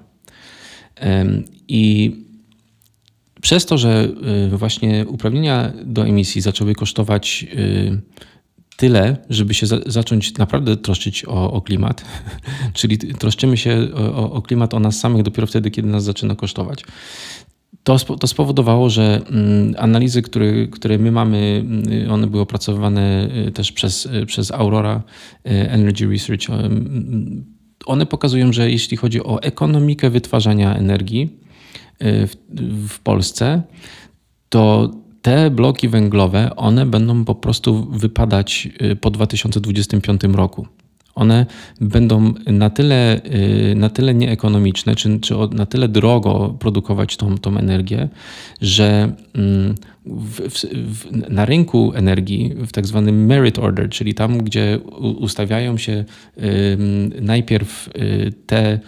I 1.68 2.12
przez 3.40 3.66
to, 3.66 3.78
że 3.78 4.08
właśnie 4.50 5.06
uprawnienia 5.08 5.72
do 5.84 6.06
emisji 6.06 6.40
zaczęły 6.40 6.74
kosztować 6.74 7.46
tyle, 8.76 9.16
żeby 9.30 9.54
się 9.54 9.66
za, 9.66 9.78
zacząć 9.86 10.38
naprawdę 10.38 10.76
troszczyć 10.76 11.24
o, 11.24 11.52
o 11.52 11.60
klimat, 11.60 12.04
czyli 12.74 12.98
troszczymy 12.98 13.56
się 13.56 13.88
o, 13.94 14.32
o, 14.32 14.42
klimat, 14.42 14.74
o 14.74 14.80
nas 14.80 14.98
samych 14.98 15.22
dopiero 15.22 15.46
wtedy, 15.46 15.70
kiedy 15.70 15.88
nas 15.88 16.04
zaczyna 16.04 16.34
kosztować. 16.34 16.84
To, 17.82 17.98
to 17.98 18.26
spowodowało, 18.26 18.90
że 18.90 19.20
mm, 19.30 19.74
analizy, 19.78 20.22
które, 20.22 20.66
które 20.66 20.98
my 20.98 21.12
mamy, 21.12 21.64
mm, 21.64 22.10
one 22.10 22.26
były 22.26 22.42
opracowywane 22.42 23.28
y, 23.48 23.52
też 23.52 23.72
przez, 23.72 24.06
y, 24.06 24.26
przez 24.26 24.50
Aurora 24.50 25.02
y, 25.46 25.50
Energy 25.50 26.06
Research. 26.06 26.50
Mm, 26.50 27.44
one 27.86 28.06
pokazują, 28.06 28.52
że 28.52 28.70
jeśli 28.70 28.96
chodzi 28.96 29.22
o 29.22 29.42
ekonomikę 29.42 30.10
wytwarzania 30.10 30.74
energii 30.74 31.40
w, 32.00 32.34
w 32.88 32.98
Polsce, 32.98 33.62
to 34.48 34.90
te 35.26 35.50
bloki 35.50 35.88
węglowe, 35.88 36.50
one 36.56 36.86
będą 36.86 37.24
po 37.24 37.34
prostu 37.34 37.86
wypadać 37.90 38.68
y, 38.82 38.96
po 38.96 39.10
2025 39.10 40.22
roku. 40.24 40.66
One 41.14 41.46
będą 41.80 42.34
na 42.46 42.70
tyle, 42.70 43.20
y, 43.70 43.74
na 43.76 43.90
tyle 43.90 44.14
nieekonomiczne, 44.14 44.96
czy, 44.96 45.20
czy 45.20 45.34
na 45.52 45.66
tyle 45.66 45.88
drogo 45.88 46.56
produkować 46.58 47.16
tą, 47.16 47.38
tą 47.38 47.56
energię, 47.56 48.08
że 48.60 49.12
mm, 49.34 49.74
w, 50.06 50.40
w, 50.72 51.12
na 51.30 51.44
rynku 51.44 51.92
energii, 51.94 52.54
w 52.66 52.72
tak 52.72 52.86
zwanym 52.86 53.26
merit 53.26 53.58
order, 53.58 53.88
czyli 53.88 54.14
tam, 54.14 54.38
gdzie 54.38 54.78
ustawiają 55.18 55.78
się 55.78 56.04
najpierw 57.20 57.88
y, 57.88 58.32
te, 58.46 58.80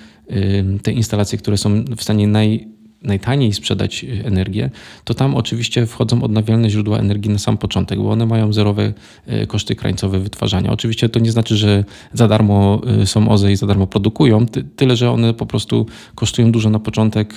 te 0.83 0.92
instalacje, 0.92 1.38
które 1.38 1.57
są 1.57 1.85
w 1.85 2.03
stanie 2.03 2.29
naj, 2.29 2.68
najtaniej 3.03 3.53
sprzedać 3.53 4.07
energię, 4.25 4.71
to 5.05 5.15
tam 5.15 5.35
oczywiście 5.35 5.87
wchodzą 5.87 6.23
odnawialne 6.23 6.71
źródła 6.71 6.99
energii 6.99 7.31
na 7.31 7.39
sam 7.39 7.59
początek, 7.59 7.99
bo 7.99 8.11
one 8.11 8.27
mają 8.27 8.53
zerowe 8.53 8.93
e, 9.27 9.47
koszty 9.47 9.75
krańcowe 9.75 10.19
wytwarzania. 10.19 10.73
Oczywiście 10.73 11.09
to 11.09 11.19
nie 11.19 11.33
znaczy, 11.33 11.57
że 11.57 11.85
za 12.13 12.29
darmo 12.29 12.81
e, 13.03 13.07
są 13.07 13.29
OZE 13.29 13.53
i 13.53 13.57
za 13.57 13.67
darmo 13.67 13.87
produkują, 13.87 14.47
tyle, 14.77 14.97
że 14.97 15.11
one 15.11 15.35
po 15.35 15.47
prostu 15.47 15.87
kosztują 16.15 16.53
dużo 16.53 16.71
na 16.71 16.79
początek, 16.79 17.35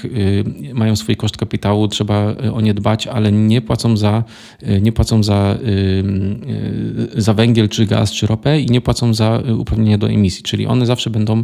mają 0.74 0.96
swój 0.96 1.16
koszt 1.16 1.38
kapitału, 1.38 1.88
trzeba 1.88 2.36
o 2.54 2.62
nie 2.62 2.74
dbać, 2.74 3.08
ale 3.08 3.32
nie 3.32 3.62
płacą 3.62 3.98
za, 3.98 4.24
nie 4.82 4.92
płacą 4.92 5.24
za, 5.24 5.58
za 7.16 7.34
węgiel, 7.34 7.70
czy 7.70 7.86
gaz, 7.86 8.12
czy 8.12 8.28
ropę 8.28 8.60
i 8.62 8.66
nie 8.66 8.82
płacą 8.82 9.14
za 9.14 9.44
uprawnienia 9.58 9.98
do 9.98 10.10
emisji, 10.10 10.44
czyli 10.44 10.68
one 10.68 10.86
zawsze 10.86 11.10
będą 11.10 11.44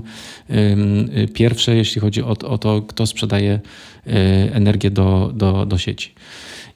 pierwsze, 1.33 1.75
jeśli 1.75 2.01
chodzi 2.01 2.23
o, 2.23 2.29
o 2.29 2.57
to, 2.57 2.81
kto 2.81 3.05
sprzedaje 3.05 3.59
Y, 3.96 3.96
energię 4.53 4.91
do, 4.91 5.31
do, 5.35 5.65
do 5.65 5.77
sieci. 5.77 6.13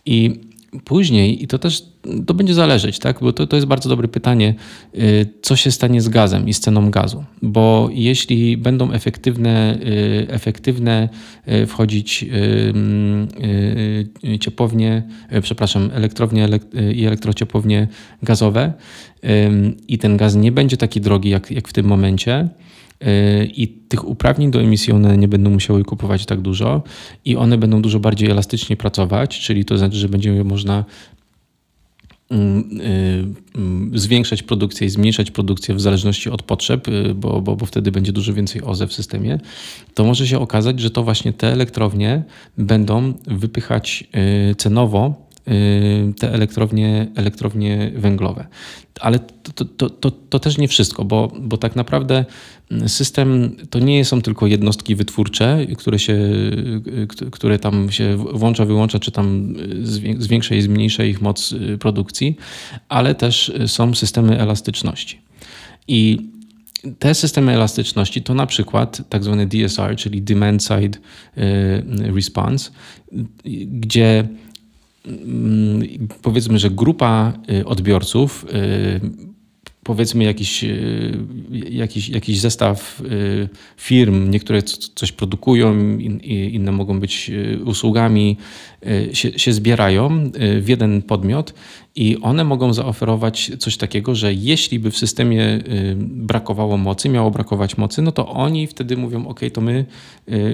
I 0.06 0.40
później, 0.84 1.44
i 1.44 1.48
to 1.48 1.60
też 1.60 1.84
to 2.28 2.34
będzie 2.34 2.54
zależeć, 2.54 3.00
tak? 3.00 3.20
bo 3.22 3.34
to, 3.34 3.48
to 3.48 3.56
jest 3.56 3.68
bardzo 3.68 3.90
dobre 3.90 4.08
pytanie, 4.08 4.54
y, 4.96 5.28
co 5.42 5.56
się 5.56 5.72
stanie 5.72 6.02
z 6.02 6.10
gazem 6.10 6.48
i 6.48 6.54
z 6.54 6.60
ceną 6.60 6.92
gazu. 6.92 7.24
Bo 7.42 7.90
jeśli 7.94 8.58
będą 8.58 8.92
efektywne, 8.92 9.78
y, 9.82 10.28
efektywne 10.30 11.10
wchodzić 11.68 12.26
ciepłownie, 14.40 15.04
przepraszam, 15.42 15.90
elektrownie 15.94 16.48
i 16.96 17.06
elektrociepłownie 17.06 17.88
gazowe 18.24 18.74
i 19.88 19.98
ten 19.98 20.18
gaz 20.18 20.36
nie 20.36 20.52
będzie 20.52 20.78
taki 20.78 21.02
drogi 21.02 21.30
jak, 21.30 21.52
jak 21.52 21.68
w 21.68 21.74
tym 21.74 21.86
momencie, 21.86 22.50
i 23.56 23.68
tych 23.68 24.08
uprawnień 24.08 24.52
do 24.52 24.62
emisji 24.62 24.94
one 24.94 25.18
nie 25.18 25.28
będą 25.28 25.50
musiały 25.50 25.84
kupować 25.84 26.26
tak 26.26 26.42
dużo 26.42 26.84
i 27.26 27.36
one 27.36 27.58
będą 27.58 27.82
dużo 27.82 28.00
bardziej 28.00 28.30
elastycznie 28.30 28.78
pracować, 28.78 29.40
czyli 29.40 29.66
to 29.66 29.78
znaczy, 29.78 29.98
że 29.98 30.10
będzie 30.10 30.44
można 30.44 30.86
mm, 32.30 32.82
y, 33.94 34.00
zwiększać 34.00 34.44
produkcję 34.44 34.88
i 34.88 34.90
zmniejszać 34.90 35.32
produkcję 35.32 35.76
w 35.76 35.82
zależności 35.82 36.30
od 36.30 36.44
potrzeb, 36.44 36.88
y, 36.88 37.16
bo, 37.16 37.42
bo, 37.42 37.56
bo 37.56 37.66
wtedy 37.66 37.92
będzie 37.92 38.12
dużo 38.12 38.34
więcej 38.34 38.62
OZE 38.62 38.88
w 38.88 38.94
systemie, 38.94 39.40
to 39.94 40.04
może 40.04 40.28
się 40.28 40.40
okazać, 40.40 40.80
że 40.80 40.90
to 40.90 41.04
właśnie 41.04 41.34
te 41.34 41.52
elektrownie 41.52 42.24
będą 42.58 43.14
wypychać 43.28 44.04
y, 44.52 44.56
cenowo 44.56 45.16
Y, 45.16 45.21
te 46.20 46.34
elektrownie, 46.34 47.08
elektrownie 47.16 47.92
węglowe. 47.96 48.48
Ale 49.00 49.20
to, 49.20 49.66
to, 49.66 49.90
to, 49.90 50.12
to, 50.12 50.40
też 50.40 50.58
nie 50.58 50.68
wszystko, 50.68 51.06
bo, 51.06 51.32
bo 51.40 51.58
tak 51.58 51.76
naprawdę 51.76 52.26
system 52.88 53.56
to 53.70 53.80
nie 53.80 54.06
są 54.06 54.22
tylko 54.22 54.48
jednostki 54.48 54.96
wytwórcze, 54.96 55.68
które, 55.78 56.00
się, 56.00 56.20
które 57.32 57.60
tam 57.60 57.92
się 57.92 58.18
włącza, 58.18 58.66
wyłącza, 58.66 59.00
czy 59.00 59.12
tam 59.12 59.56
zwiększa 60.18 60.56
i 60.56 60.62
zmniejsza 60.62 61.04
ich 61.04 61.22
moc 61.22 61.52
y, 61.52 61.78
produkcji, 61.78 62.38
ale 62.90 63.16
też 63.16 63.52
są 63.68 63.96
systemy 63.96 64.40
elastyczności. 64.40 65.22
I 65.88 66.32
te 67.00 67.16
systemy 67.16 67.52
elastyczności 67.52 68.22
to 68.22 68.34
na 68.34 68.46
przykład 68.46 69.02
tak 69.10 69.24
zwany 69.24 69.48
DSR, 69.48 69.96
czyli 69.96 70.22
Demand 70.22 70.64
Side 70.64 71.00
Response, 72.16 72.72
gdzie 73.66 74.28
powiedzmy, 76.22 76.60
że 76.60 76.70
grupa 76.70 77.34
odbiorców 77.66 78.46
powiedzmy 79.84 80.24
jakiś, 80.24 80.64
e, 80.64 80.68
jakiś, 81.70 82.10
jakiś 82.10 82.40
zestaw 82.40 83.02
firm, 83.78 84.30
niektóre 84.30 84.62
coś 84.96 85.12
produkują, 85.12 85.98
inne 86.28 86.72
mogą 86.72 87.00
być 87.00 87.32
usługami, 87.66 88.38
się, 89.14 89.40
się 89.40 89.54
zbierają 89.54 90.32
w 90.62 90.66
jeden 90.68 91.02
podmiot 91.02 91.54
i 91.96 92.18
one 92.22 92.44
mogą 92.44 92.74
zaoferować 92.74 93.52
coś 93.60 93.78
takiego, 93.78 94.16
że 94.16 94.34
jeśli 94.34 94.80
by 94.80 94.92
w 94.92 94.98
systemie 94.98 95.60
brakowało 95.98 96.78
mocy, 96.78 97.10
miało 97.10 97.32
brakować 97.32 97.78
mocy, 97.78 98.02
no 98.02 98.12
to 98.12 98.28
oni 98.28 98.68
wtedy 98.68 98.98
mówią, 98.98 99.28
ok, 99.28 99.40
to 99.54 99.62
my, 99.62 99.86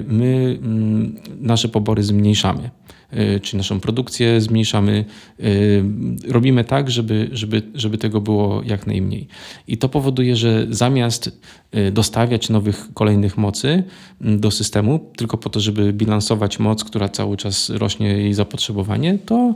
my 0.08 0.58
mm, 0.62 1.16
nasze 1.40 1.68
pobory 1.68 2.02
zmniejszamy. 2.02 2.70
Y, 3.12 3.40
czy 3.40 3.56
naszą 3.56 3.80
produkcję 3.80 4.40
zmniejszamy. 4.40 5.04
Y, 5.40 5.84
robimy 6.28 6.64
tak, 6.64 6.90
żeby, 6.90 7.28
żeby, 7.32 7.62
żeby 7.74 7.98
tego 7.98 8.20
było 8.20 8.62
jak 8.64 8.86
najmniej. 8.86 9.28
I 9.68 9.78
to 9.78 9.88
powoduje, 9.88 10.36
że 10.36 10.66
zamiast 10.70 11.40
y, 11.74 11.92
dostawiać 11.92 12.48
nowych, 12.48 12.88
kolejnych 12.94 13.38
mocy 13.38 13.82
mm, 14.20 14.40
do 14.40 14.50
systemu, 14.50 15.10
tylko 15.16 15.38
po 15.38 15.50
to, 15.50 15.60
żeby 15.60 15.92
bilansować 15.92 16.58
moc, 16.58 16.84
która 16.84 17.08
cały 17.08 17.36
czas 17.36 17.70
rośnie 17.70 18.08
jej 18.08 18.34
zapotrzebowanie, 18.34 19.18
to 19.26 19.54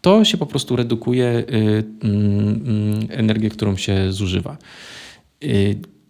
to 0.00 0.24
się 0.24 0.36
po 0.36 0.46
prostu 0.46 0.76
redukuje 0.76 1.28
mm, 1.28 1.84
mm, 2.02 3.06
energię, 3.10 3.50
którą 3.50 3.76
się 3.76 4.12
zużywa. 4.12 4.56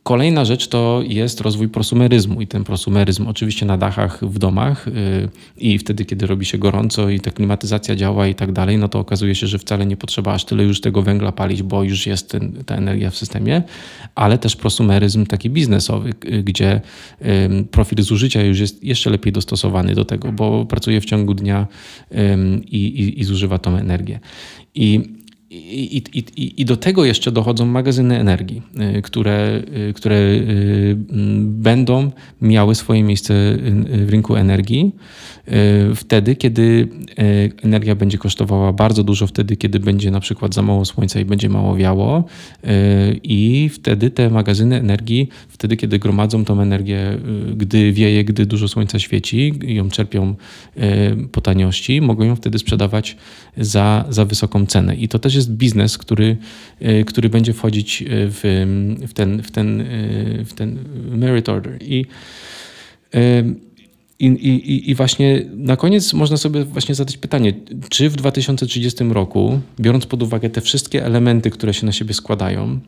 Kolejna 0.05 0.45
rzecz 0.45 0.69
to 0.69 1.03
jest 1.07 1.41
rozwój 1.41 1.69
prosumeryzmu 1.69 2.41
i 2.41 2.47
ten 2.47 2.65
prosumeryzm 2.65 3.27
oczywiście 3.27 3.67
na 3.67 3.79
dachach 3.79 4.25
w 4.25 4.39
domach 4.39 4.87
yy, 4.87 5.29
i 5.57 5.79
wtedy, 5.79 6.05
kiedy 6.05 6.27
robi 6.27 6.45
się 6.45 6.59
gorąco 6.59 7.11
i 7.11 7.21
ta 7.21 7.31
klimatyzacja 7.31 7.97
działa 7.97 8.27
i 8.27 8.35
tak 8.35 8.53
dalej, 8.53 8.79
no 8.79 8.89
to 8.89 8.99
okazuje 8.99 9.35
się, 9.35 9.47
że 9.47 9.59
wcale 9.59 9.87
nie 9.87 9.97
potrzeba 9.97 10.33
aż 10.33 10.45
tyle 10.45 10.65
już 10.65 10.81
tego 10.81 11.03
węgla 11.03 11.33
palić, 11.33 11.63
bo 11.63 11.83
już 11.83 12.07
jest 12.07 12.31
ten, 12.31 12.53
ta 12.67 12.77
energia 12.77 13.11
w 13.11 13.17
systemie, 13.17 13.63
ale 14.15 14.39
też 14.39 14.57
prosumeryzm 14.57 15.27
taki 15.27 15.51
biznesowy, 15.51 16.13
yy, 16.25 16.43
gdzie 16.43 16.81
profil 17.71 18.03
zużycia 18.03 18.43
już 18.43 18.61
jest 18.61 18.85
jeszcze 18.85 19.11
lepiej 19.11 19.33
dostosowany 19.33 19.95
do 19.95 20.05
tego, 20.05 20.33
bo 20.33 20.67
pracuje 20.67 21.01
w 21.01 21.05
ciągu 21.05 21.35
dnia 21.35 21.67
i, 22.71 22.77
i, 22.77 23.21
i 23.21 23.25
zużywa 23.25 23.59
tą 23.59 23.77
energię. 23.77 24.21
I 24.75 25.24
i, 25.55 26.03
i, 26.15 26.61
I, 26.61 26.65
do 26.65 26.77
tego 26.77 27.05
jeszcze 27.05 27.33
dochodzą 27.33 27.67
magazyny 27.67 28.19
energii, 28.19 28.63
y, 28.99 29.03
które, 29.03 29.63
y, 29.89 29.93
które 29.93 30.17
y, 30.17 30.97
będą 31.41 32.11
miały 32.41 32.75
swoje 32.75 33.03
miejsce 33.03 33.35
w 34.07 34.11
rynku 34.11 34.37
energii. 34.37 34.93
Wtedy, 35.95 36.37
kiedy 36.37 36.89
energia 37.63 37.95
będzie 37.95 38.19
kosztowała 38.19 38.73
bardzo 38.73 39.05
dużo, 39.05 39.27
wtedy, 39.27 39.57
kiedy 39.57 39.81
będzie 39.81 40.11
na 40.11 40.21
przykład 40.21 40.55
za 40.55 40.63
mało 40.63 40.85
słońca 40.85 41.21
i 41.21 41.25
będzie 41.25 41.49
mało 41.49 41.77
wiało, 41.77 42.25
i 43.23 43.71
wtedy 43.73 44.11
te 44.11 44.31
magazyny 44.31 44.77
energii, 44.77 45.29
wtedy, 45.49 45.77
kiedy 45.77 45.99
gromadzą 45.99 46.45
tą 46.45 46.61
energię, 46.61 47.19
gdy 47.57 47.93
wieje, 47.93 48.25
gdy 48.25 48.47
dużo 48.47 48.69
słońca 48.69 48.99
świeci, 48.99 49.55
ją 49.67 49.91
czerpią 49.91 50.35
po 51.33 51.41
taniości, 51.41 52.01
mogą 52.01 52.25
ją 52.25 52.37
wtedy 52.37 52.59
sprzedawać 52.59 53.17
za, 53.57 54.05
za 54.09 54.25
wysoką 54.25 54.67
cenę. 54.67 54.97
I 54.97 55.09
to 55.09 55.19
też 55.19 55.35
jest 55.35 55.44
biznes, 55.51 55.99
który, 55.99 56.37
e, 56.81 57.05
który 57.05 57.29
będzie 57.29 57.53
wchodzić 57.53 58.03
e, 58.03 58.07
w, 58.11 58.41
w, 59.09 59.13
ten, 59.13 59.43
w, 59.43 59.51
ten, 59.51 59.81
e, 59.81 59.85
w 60.45 60.53
ten 60.55 60.79
merit 61.17 61.49
order. 61.49 61.79
I, 61.83 62.07
i, 64.19 64.27
i, 64.27 64.91
I 64.91 64.95
właśnie 64.95 65.43
na 65.57 65.77
koniec 65.77 66.13
można 66.13 66.37
sobie 66.37 66.65
właśnie 66.65 66.95
zadać 66.95 67.17
pytanie, 67.17 67.53
czy 67.89 68.11
w 68.11 68.17
2030 68.17 69.05
roku, 69.05 69.61
biorąc 69.81 70.07
pod 70.07 70.23
uwagę 70.23 70.51
te 70.51 70.61
wszystkie 70.61 71.05
elementy, 71.05 71.51
które 71.51 71.75
się 71.75 71.87
na 71.87 71.93
siebie 71.93 72.15
składają, 72.15 72.81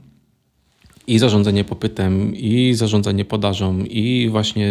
i 1.06 1.18
zarządzanie 1.18 1.64
popytem, 1.64 2.36
i 2.36 2.74
zarządzanie 2.74 3.24
podażą, 3.24 3.84
i 3.84 4.28
właśnie 4.30 4.66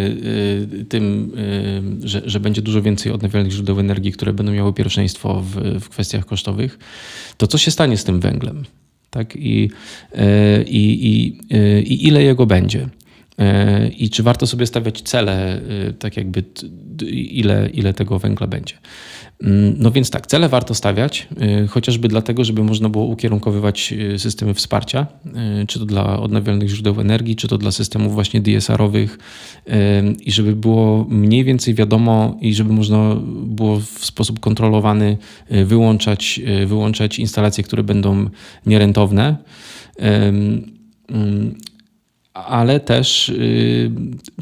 y, 0.82 0.86
tym, 0.90 1.32
y, 2.04 2.08
że, 2.08 2.22
że 2.26 2.40
będzie 2.40 2.62
dużo 2.62 2.82
więcej 2.82 3.12
odnawialnych 3.12 3.52
źródeł 3.52 3.80
energii, 3.80 4.12
które 4.12 4.34
będą 4.34 4.52
miały 4.52 4.74
pierwszeństwo 4.74 5.42
w, 5.42 5.80
w 5.80 5.90
kwestiach 5.90 6.26
kosztowych, 6.26 6.80
to 7.38 7.48
co 7.48 7.58
się 7.58 7.72
stanie 7.72 7.98
z 7.98 8.04
tym 8.04 8.20
węglem? 8.20 8.64
Tak? 9.10 9.36
I, 9.36 9.70
y, 10.16 10.20
i, 10.64 11.08
i, 11.08 11.38
i 11.94 12.08
ile 12.08 12.24
jego 12.24 12.46
będzie? 12.46 12.90
I 13.98 14.10
czy 14.10 14.24
warto 14.24 14.48
sobie 14.48 14.66
stawiać 14.66 15.02
cele, 15.02 15.62
tak 16.00 16.18
jakby 16.18 16.44
ile, 17.12 17.70
ile 17.74 17.94
tego 17.94 18.20
węgla 18.20 18.48
będzie? 18.48 18.76
Mm, 19.44 19.76
no 19.78 19.92
więc 19.92 20.10
tak, 20.10 20.28
cele 20.28 20.50
warto 20.50 20.74
stawiać, 20.74 21.28
y, 21.64 21.68
chociażby 21.68 22.08
dlatego, 22.08 22.44
żeby 22.44 22.64
można 22.64 22.90
było 22.90 23.06
ukierunkowywać 23.06 23.94
y, 23.94 24.20
systemy 24.20 24.54
wsparcia, 24.54 25.08
y, 25.62 25.68
czy 25.68 25.80
to 25.80 25.86
dla 25.86 26.20
odnawialnych 26.20 26.70
źródeł 26.70 27.02
energii, 27.02 27.36
czy 27.36 27.48
to 27.48 27.58
dla 27.58 27.72
systemów 27.72 28.14
właśnie 28.14 28.42
DSR-owych 28.42 29.18
i 30.26 30.32
żeby 30.32 30.56
było 30.56 31.06
mniej 31.10 31.44
więcej 31.44 31.74
wiadomo 31.74 32.38
i 32.42 32.54
żeby 32.54 32.74
można 32.74 33.16
było 33.44 33.80
w 33.80 34.06
sposób 34.06 34.40
kontrolowany 34.40 35.18
wyłączać, 35.50 36.42
wyłączać 36.66 37.20
instalacje, 37.20 37.64
które 37.64 37.84
będą 37.84 38.30
nierentowne. 38.66 39.38
Mm, 39.98 41.56
ale 42.36 42.80
też, 42.80 43.34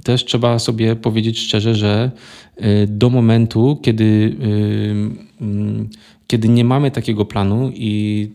też 0.03 0.25
trzeba 0.25 0.59
sobie 0.59 0.95
powiedzieć 0.95 1.39
szczerze, 1.39 1.75
że 1.75 2.11
Y, 2.61 2.87
do 2.87 3.09
momentu, 3.09 3.79
kiedy, 3.81 4.03
y, 4.03 5.41
mm, 5.41 5.89
kiedy 6.27 6.49
nie 6.49 6.63
mamy 6.63 6.91
takiego 6.91 7.25
planu 7.25 7.71
i 7.73 8.29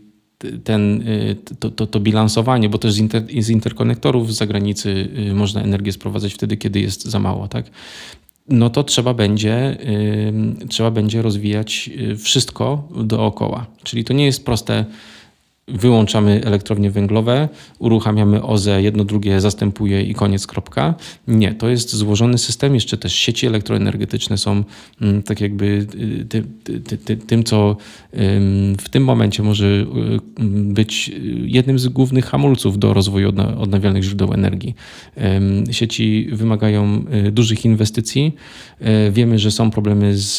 ten, 0.64 1.08
y, 1.08 1.36
to, 1.58 1.70
to, 1.70 1.86
to 1.86 2.00
bilansowanie, 2.00 2.68
bo 2.68 2.78
też 2.78 2.92
z, 2.92 2.98
inter, 2.98 3.22
z 3.38 3.50
interkonektorów 3.50 4.32
z 4.32 4.36
zagranicy 4.36 5.08
można 5.34 5.62
energię 5.62 5.92
sprowadzać 5.92 6.34
wtedy, 6.34 6.56
kiedy 6.56 6.80
jest 6.80 7.04
za 7.04 7.18
mało, 7.18 7.48
tak? 7.48 7.70
no 8.48 8.70
to 8.70 8.84
trzeba 8.84 9.14
będzie, 9.14 9.76
trzeba 10.68 10.90
będzie 10.90 11.22
rozwijać 11.22 11.90
wszystko 12.18 12.88
dookoła. 13.04 13.66
Czyli 13.82 14.04
to 14.04 14.12
nie 14.12 14.24
jest 14.24 14.44
proste 14.44 14.84
wyłączamy 15.68 16.40
elektrownie 16.44 16.90
węglowe, 16.90 17.48
uruchamiamy 17.78 18.42
OZE, 18.42 18.82
jedno 18.82 19.04
drugie 19.04 19.40
zastępuje 19.40 20.02
i 20.02 20.14
koniec, 20.14 20.46
kropka. 20.46 20.94
Nie, 21.28 21.54
to 21.54 21.68
jest 21.68 21.94
złożony 21.94 22.38
system, 22.38 22.74
jeszcze 22.74 22.96
też 22.96 23.14
sieci 23.14 23.46
elektroenergetyczne 23.46 24.38
są 24.38 24.64
mm, 25.00 25.22
tak 25.22 25.40
jakby 25.40 25.86
y, 25.94 26.24
ty, 26.28 26.44
ty, 26.80 26.98
ty, 26.98 27.16
tym, 27.16 27.44
co 27.44 27.76
w 28.80 28.88
tym 28.90 29.04
momencie 29.04 29.42
może 29.42 29.66
y, 29.66 29.84
być 30.74 31.12
jednym 31.44 31.78
z 31.78 31.88
głównych 31.88 32.26
hamulców 32.26 32.78
do 32.78 32.94
rozwoju 32.94 33.32
odnawialnych 33.58 34.02
źródeł 34.02 34.32
energii. 34.32 34.74
Sieci 35.70 36.28
wymagają 36.32 37.04
y, 37.26 37.32
dużych 37.32 37.64
inwestycji. 37.64 38.34
Wiemy, 39.12 39.38
że 39.38 39.50
są 39.50 39.70
problemy 39.70 40.16
z, 40.16 40.38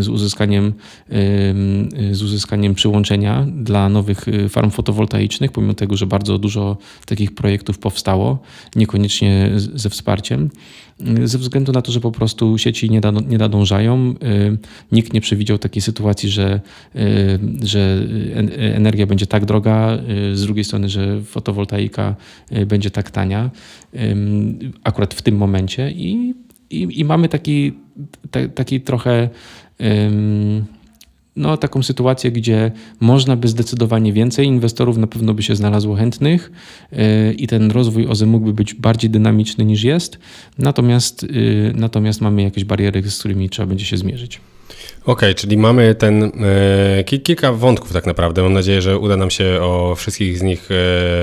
z 0.00 0.08
uzyskaniem, 0.08 0.72
z 2.12 2.22
uzyskaniem 2.22 2.74
przyłączenia 2.74 3.46
dla 3.52 3.88
nowych 3.88 4.26
farm 4.48 4.70
fotowoltaicznych, 4.70 5.52
pomimo 5.52 5.74
tego, 5.74 5.96
że 5.96 6.06
bardzo 6.06 6.38
dużo 6.38 6.76
takich 7.06 7.34
projektów 7.34 7.78
powstało, 7.78 8.38
niekoniecznie 8.76 9.50
ze 9.56 9.90
wsparciem, 9.90 10.50
ze 11.24 11.38
względu 11.38 11.72
na 11.72 11.82
to, 11.82 11.92
że 11.92 12.00
po 12.00 12.12
prostu 12.12 12.58
sieci 12.58 12.90
nie, 12.90 13.00
nadążają. 13.38 14.14
Y, 14.22 14.58
nikt 14.92 15.12
nie 15.12 15.20
przewidział 15.20 15.58
takiej 15.58 15.82
sytuacji, 15.82 16.28
że, 16.28 16.60
y, 16.96 17.38
że 17.62 18.06
energia 18.58 19.06
będzie 19.06 19.26
tak 19.26 19.44
droga, 19.44 19.98
y, 20.32 20.36
z 20.36 20.42
drugiej 20.42 20.64
strony, 20.64 20.88
że 20.88 21.22
fotowoltaika 21.22 22.14
będzie 22.66 22.90
tak 22.90 23.10
tania, 23.10 23.50
akurat 24.84 25.14
w 25.14 25.22
tym 25.22 25.36
momencie 25.36 25.90
i, 25.90 26.34
i, 26.70 27.00
i 27.00 27.04
mamy 27.04 27.28
taki, 27.28 27.72
taki 28.54 28.80
trochę 28.80 29.28
no, 31.38 31.56
taką 31.56 31.82
sytuację, 31.82 32.30
gdzie 32.30 32.72
można 33.00 33.36
by 33.36 33.48
zdecydowanie 33.48 34.12
więcej, 34.12 34.46
inwestorów 34.46 34.96
na 34.96 35.06
pewno 35.06 35.34
by 35.34 35.42
się 35.42 35.56
znalazło 35.56 35.94
chętnych 35.94 36.52
yy, 36.92 37.32
i 37.32 37.46
ten 37.46 37.70
rozwój 37.70 38.06
OZE 38.06 38.26
mógłby 38.26 38.52
być 38.52 38.74
bardziej 38.74 39.10
dynamiczny 39.10 39.64
niż 39.64 39.82
jest, 39.82 40.18
natomiast, 40.58 41.22
yy, 41.22 41.72
natomiast 41.74 42.20
mamy 42.20 42.42
jakieś 42.42 42.64
bariery, 42.64 43.10
z 43.10 43.18
którymi 43.18 43.50
trzeba 43.50 43.66
będzie 43.66 43.84
się 43.84 43.96
zmierzyć. 43.96 44.40
Okej, 45.00 45.12
okay, 45.12 45.34
czyli 45.34 45.56
mamy 45.56 45.94
ten 45.94 46.22
e, 46.24 47.04
kilka 47.04 47.52
wątków 47.52 47.92
tak 47.92 48.06
naprawdę. 48.06 48.42
Mam 48.42 48.52
nadzieję, 48.52 48.82
że 48.82 48.98
uda 48.98 49.16
nam 49.16 49.30
się 49.30 49.58
o 49.62 49.94
wszystkich 49.96 50.38
z 50.38 50.42
nich, 50.42 50.68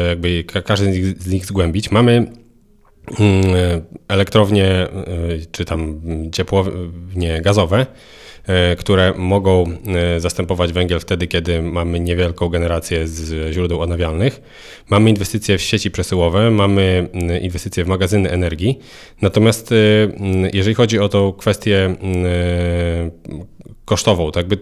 jakby 0.09 0.43
każdy 0.43 0.93
z 0.93 0.97
nich, 0.97 1.21
z 1.21 1.27
nich 1.27 1.45
zgłębić. 1.45 1.91
Mamy 1.91 2.31
elektrownie 4.07 4.87
czy 5.51 5.65
tam 5.65 6.01
ciepłownie 6.31 7.41
gazowe, 7.41 7.85
które 8.77 9.13
mogą 9.17 9.65
zastępować 10.17 10.73
węgiel 10.73 10.99
wtedy, 10.99 11.27
kiedy 11.27 11.61
mamy 11.61 11.99
niewielką 11.99 12.49
generację 12.49 13.07
z 13.07 13.53
źródeł 13.53 13.81
odnawialnych. 13.81 14.41
Mamy 14.89 15.09
inwestycje 15.09 15.57
w 15.57 15.61
sieci 15.61 15.91
przesyłowe, 15.91 16.51
mamy 16.51 17.09
inwestycje 17.41 17.83
w 17.83 17.87
magazyny 17.87 18.31
energii. 18.31 18.79
Natomiast 19.21 19.73
jeżeli 20.53 20.75
chodzi 20.75 20.99
o 20.99 21.09
tą 21.09 21.33
kwestię 21.33 21.95
kosztową, 23.85 24.31
tak 24.31 24.47
by, 24.47 24.57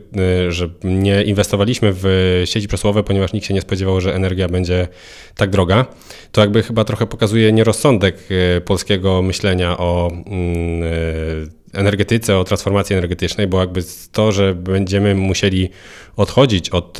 że 0.49 0.69
nie 0.83 1.23
inwestowaliśmy 1.23 1.89
w 1.93 2.41
sieci 2.45 2.67
przesyłowe, 2.67 3.03
ponieważ 3.03 3.33
nikt 3.33 3.45
się 3.45 3.53
nie 3.53 3.61
spodziewał, 3.61 4.01
że 4.01 4.15
energia 4.15 4.47
będzie 4.47 4.87
tak 5.35 5.49
droga. 5.49 5.85
To 6.31 6.41
jakby 6.41 6.63
chyba 6.63 6.83
trochę 6.83 7.07
pokazuje 7.07 7.51
nierozsądek 7.51 8.17
polskiego 8.65 9.21
myślenia 9.21 9.77
o 9.77 10.11
mm, 10.11 11.53
energetyce, 11.73 12.37
o 12.37 12.43
transformacji 12.43 12.95
energetycznej, 12.95 13.47
bo 13.47 13.59
jakby 13.59 13.81
to, 14.11 14.31
że 14.31 14.55
będziemy 14.55 15.15
musieli 15.15 15.69
odchodzić 16.15 16.69
od 16.69 16.97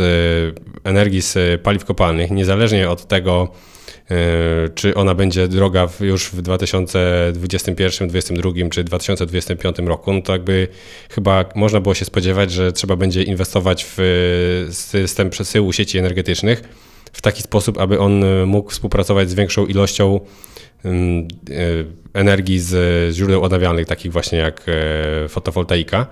energii 0.84 1.22
z 1.22 1.62
paliw 1.62 1.86
kopalnych, 1.86 2.32
niezależnie 2.32 2.90
od 2.90 3.08
tego, 3.08 3.54
E, 4.12 4.70
czy 4.76 4.96
ona 4.96 5.16
będzie 5.16 5.48
droga 5.48 5.88
już 6.00 6.26
w 6.26 6.42
2021, 6.42 8.08
2022 8.08 8.70
czy 8.70 8.84
2025 8.84 9.78
roku, 9.80 10.14
no 10.14 10.22
to 10.22 10.32
jakby 10.32 10.68
chyba 11.10 11.46
można 11.56 11.82
było 11.82 11.96
się 11.96 12.06
spodziewać, 12.06 12.52
że 12.52 12.72
trzeba 12.72 12.96
będzie 12.96 13.24
inwestować 13.24 13.86
w 13.98 14.68
system 14.72 15.30
przesyłu 15.30 15.74
sieci 15.74 15.98
energetycznych 15.98 16.62
w 17.14 17.22
taki 17.22 17.42
sposób, 17.42 17.78
aby 17.78 18.00
on 18.00 18.46
mógł 18.46 18.72
współpracować 18.72 19.30
z 19.30 19.34
większą 19.34 19.66
ilością 19.66 20.20
e, 20.20 20.22
energii 22.14 22.60
z 22.60 22.76
źródeł 23.16 23.44
odnawialnych, 23.44 23.88
takich 23.88 24.12
właśnie 24.12 24.38
jak 24.38 24.66
e, 24.68 25.30
fotowoltaika. 25.30 26.08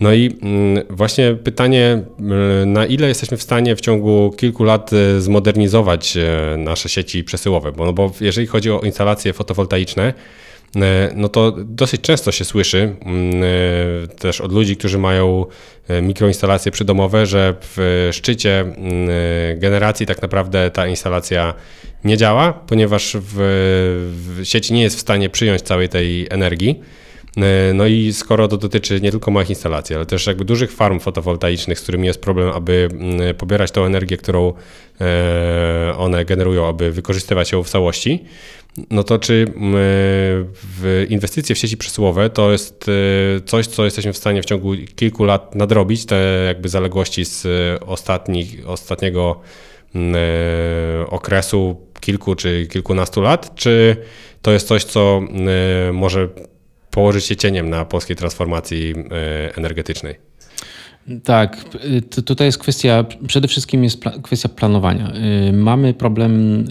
No 0.00 0.12
i 0.12 0.38
mm, 0.42 0.84
właśnie 0.90 1.34
pytanie, 1.34 2.02
mm, 2.20 2.72
na 2.72 2.86
ile 2.86 3.08
jesteśmy 3.08 3.36
w 3.36 3.42
stanie 3.42 3.76
w 3.76 3.80
ciągu 3.80 4.34
kilku 4.36 4.64
lat 4.64 4.90
e, 4.92 5.20
zmodernizować 5.20 6.16
e, 6.16 6.56
nasze 6.58 6.88
sieci 6.88 7.24
przesyłowe? 7.24 7.72
Bo, 7.72 7.84
no 7.84 7.92
bo 7.92 8.12
jeżeli 8.20 8.46
chodzi 8.46 8.70
o 8.70 8.80
instalacje 8.80 9.32
fotowoltaiczne, 9.32 10.04
e, 10.04 10.14
no 11.14 11.28
to 11.28 11.52
dosyć 11.58 12.00
często 12.00 12.32
się 12.32 12.44
słyszy 12.44 12.96
mm, 13.00 13.42
też 14.18 14.40
od 14.40 14.52
ludzi, 14.52 14.76
którzy 14.76 14.98
mają 14.98 15.46
mikroinstalacje 16.02 16.72
przydomowe, 16.72 17.26
że 17.26 17.54
w 17.60 18.08
szczycie 18.12 18.64
generacji 19.56 20.06
tak 20.06 20.22
naprawdę 20.22 20.70
ta 20.70 20.86
instalacja 20.86 21.54
nie 22.04 22.16
działa, 22.16 22.52
ponieważ 22.52 23.16
w, 23.20 23.34
w 24.10 24.44
sieć 24.44 24.70
nie 24.70 24.82
jest 24.82 24.96
w 24.96 25.00
stanie 25.00 25.30
przyjąć 25.30 25.62
całej 25.62 25.88
tej 25.88 26.26
energii. 26.30 26.82
E, 27.36 27.72
no 27.74 27.86
i 27.86 28.12
skoro 28.12 28.48
to 28.48 28.56
dotyczy 28.56 29.00
nie 29.00 29.10
tylko 29.10 29.30
małych 29.30 29.50
instalacji, 29.50 29.96
ale 29.96 30.06
też 30.06 30.26
jakby 30.26 30.44
dużych 30.44 30.72
farm 30.72 31.00
fotowoltaicznych, 31.00 31.78
z 31.78 31.82
którymi 31.82 32.06
jest 32.06 32.20
problem, 32.20 32.50
aby 32.50 32.88
mm, 32.92 33.34
pobierać 33.34 33.70
tą 33.70 33.84
energię, 33.84 34.16
którą 34.16 34.52
e, 35.00 35.94
one 35.96 36.24
generują, 36.24 36.68
aby 36.68 36.92
wykorzystywać 36.92 37.52
ją 37.52 37.62
w 37.62 37.68
całości, 37.68 38.24
no 38.90 39.04
to 39.04 39.18
czy 39.18 39.52
w 40.78 41.06
inwestycje 41.08 41.54
w 41.54 41.58
sieci 41.58 41.76
przesyłowe 41.76 42.30
to 42.30 42.52
jest 42.52 42.86
e, 42.88 43.40
coś, 43.40 43.66
co 43.66 43.84
jesteśmy 43.84 44.12
w 44.12 44.16
stanie 44.16 44.42
w 44.42 44.44
ciągu 44.44 44.72
kilku 44.96 45.24
lat 45.24 45.54
nadrobić, 45.54 46.06
te 46.06 46.44
jakby 46.46 46.68
zaległości 46.68 47.24
z 47.24 47.46
ostatnich, 47.86 48.68
ostatniego 48.68 49.40
mm, 49.94 50.16
okresu 51.08 51.86
kilku 52.00 52.34
czy 52.34 52.66
kilkunastu 52.66 53.20
lat, 53.20 53.54
czy 53.54 53.96
to 54.42 54.52
jest 54.52 54.68
coś, 54.68 54.84
co 54.84 55.22
może 55.92 56.28
położyć 56.90 57.24
się 57.24 57.36
cieniem 57.36 57.70
na 57.70 57.84
polskiej 57.84 58.16
transformacji 58.16 58.94
energetycznej. 59.56 60.27
Tak, 61.24 61.64
to, 62.10 62.22
tutaj 62.22 62.46
jest 62.46 62.58
kwestia, 62.58 63.04
przede 63.26 63.48
wszystkim 63.48 63.84
jest 63.84 64.00
pla, 64.00 64.12
kwestia 64.22 64.48
planowania. 64.48 65.12
E, 65.12 65.52
mamy 65.52 65.94
problem, 65.94 66.64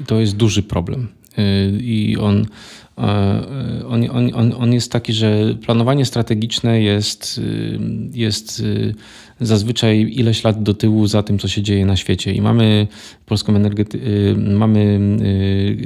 i 0.00 0.04
to 0.04 0.20
jest 0.20 0.36
duży 0.36 0.62
problem. 0.62 1.08
I 1.80 2.16
on, 2.20 2.46
on, 3.88 4.30
on, 4.34 4.52
on 4.58 4.72
jest 4.72 4.92
taki, 4.92 5.12
że 5.12 5.54
planowanie 5.54 6.04
strategiczne 6.04 6.82
jest, 6.82 7.40
jest 8.12 8.62
zazwyczaj 9.40 10.12
ileś 10.16 10.44
lat 10.44 10.62
do 10.62 10.74
tyłu 10.74 11.06
za 11.06 11.22
tym, 11.22 11.38
co 11.38 11.48
się 11.48 11.62
dzieje 11.62 11.86
na 11.86 11.96
świecie. 11.96 12.32
I 12.32 12.40
mamy 12.40 12.86
polską 13.26 13.52
energety- 13.52 13.98
y, 13.98 14.36
mamy 14.36 15.00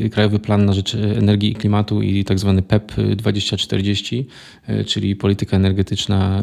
y, 0.05 0.11
Krajowy 0.11 0.39
Plan 0.39 0.65
na 0.65 0.73
rzecz 0.73 0.95
Energii 0.95 1.51
i 1.51 1.55
Klimatu 1.55 2.03
i 2.03 2.25
tak 2.25 2.39
zwany 2.39 2.63
PEP 2.63 2.93
2040, 3.17 4.27
y, 4.69 4.85
czyli 4.85 5.17
polityka 5.17 5.57
energetyczna, 5.57 6.43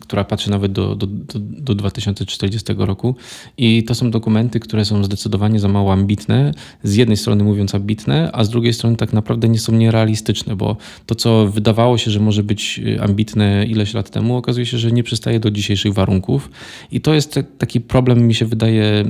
która 0.00 0.24
patrzy 0.24 0.50
nawet 0.50 0.72
do, 0.72 0.94
do, 0.96 1.06
do 1.38 1.74
2040 1.74 2.74
roku. 2.78 3.14
I 3.58 3.84
to 3.84 3.94
są 3.94 4.10
dokumenty, 4.10 4.60
które 4.60 4.84
są 4.84 5.04
zdecydowanie 5.04 5.60
za 5.60 5.68
mało 5.68 5.92
ambitne. 5.92 6.54
Z 6.82 6.94
jednej 6.94 7.16
strony 7.16 7.44
mówiąc 7.44 7.74
ambitne, 7.74 8.30
a 8.32 8.44
z 8.44 8.50
drugiej 8.50 8.72
strony 8.72 8.96
tak 8.96 9.12
naprawdę 9.12 9.48
nie 9.50 9.58
są 9.58 9.72
nierealistyczne, 9.72 10.56
bo 10.56 10.76
to, 11.06 11.14
co 11.14 11.46
wydawało 11.46 11.98
się, 11.98 12.10
że 12.10 12.20
może 12.20 12.42
być 12.42 12.80
ambitne 13.00 13.66
ileś 13.68 13.94
lat 13.94 14.10
temu, 14.10 14.36
okazuje 14.36 14.66
się, 14.66 14.78
że 14.78 14.92
nie 14.92 15.02
przystaje 15.02 15.40
do 15.40 15.50
dzisiejszych 15.50 15.94
warunków. 15.94 16.50
I 16.92 17.00
to 17.00 17.14
jest 17.14 17.40
taki 17.58 17.80
problem, 17.80 18.26
mi 18.26 18.34
się 18.34 18.46
wydaje, 18.46 19.04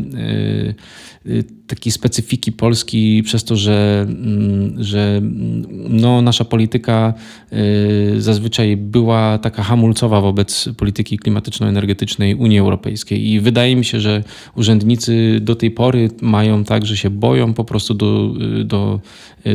y, 1.26 1.30
y, 1.30 1.44
takiej 1.66 1.92
specyfiki 1.92 2.52
Polski 2.52 3.22
przez 3.22 3.44
to, 3.44 3.56
że, 3.56 4.06
mm, 4.08 4.84
że 4.84 5.16
mm, 5.16 5.66
no, 5.88 6.22
nasza 6.22 6.44
polityka 6.44 7.14
y, 7.52 8.20
zazwyczaj 8.20 8.76
była 8.76 9.38
taka 9.38 9.62
hamulcowa 9.62 10.20
wobec 10.20 10.68
polityki 10.76 11.18
klimatyczno-energetycznej 11.18 12.34
Unii 12.34 12.58
Europejskiej. 12.58 13.28
I 13.28 13.40
wydaje 13.40 13.76
mi 13.76 13.84
się, 13.84 14.00
że 14.00 14.24
urzędnicy 14.56 15.38
do 15.40 15.54
tej 15.54 15.70
pory 15.70 16.10
mają 16.22 16.64
tak, 16.64 16.86
że 16.86 16.96
się 16.96 17.10
boją 17.10 17.54
po 17.54 17.64
prostu 17.64 17.94
do, 17.94 18.34
do 18.64 19.00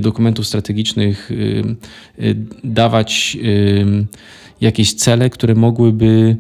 dokumentów 0.02 0.48
strategicznych 0.48 0.75
dawać 2.64 3.38
jakieś 4.62 4.94
cele, 4.94 5.30
które 5.30 5.56
mogłyby, 5.56 6.38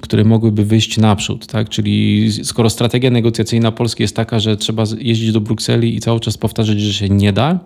które 0.00 0.24
mogłyby 0.24 0.64
wyjść 0.64 0.98
naprzód. 0.98 1.46
Tak? 1.46 1.68
Czyli 1.68 2.28
skoro 2.44 2.70
strategia 2.70 3.10
negocjacyjna 3.10 3.72
Polski 3.72 4.02
jest 4.02 4.16
taka, 4.16 4.38
że 4.40 4.56
trzeba 4.56 4.84
jeździć 4.98 5.32
do 5.32 5.40
Brukseli 5.40 5.96
i 5.96 6.00
cały 6.00 6.20
czas 6.20 6.38
powtarzać, 6.38 6.80
że 6.80 6.92
się 6.92 7.08
nie 7.08 7.32
da, 7.32 7.58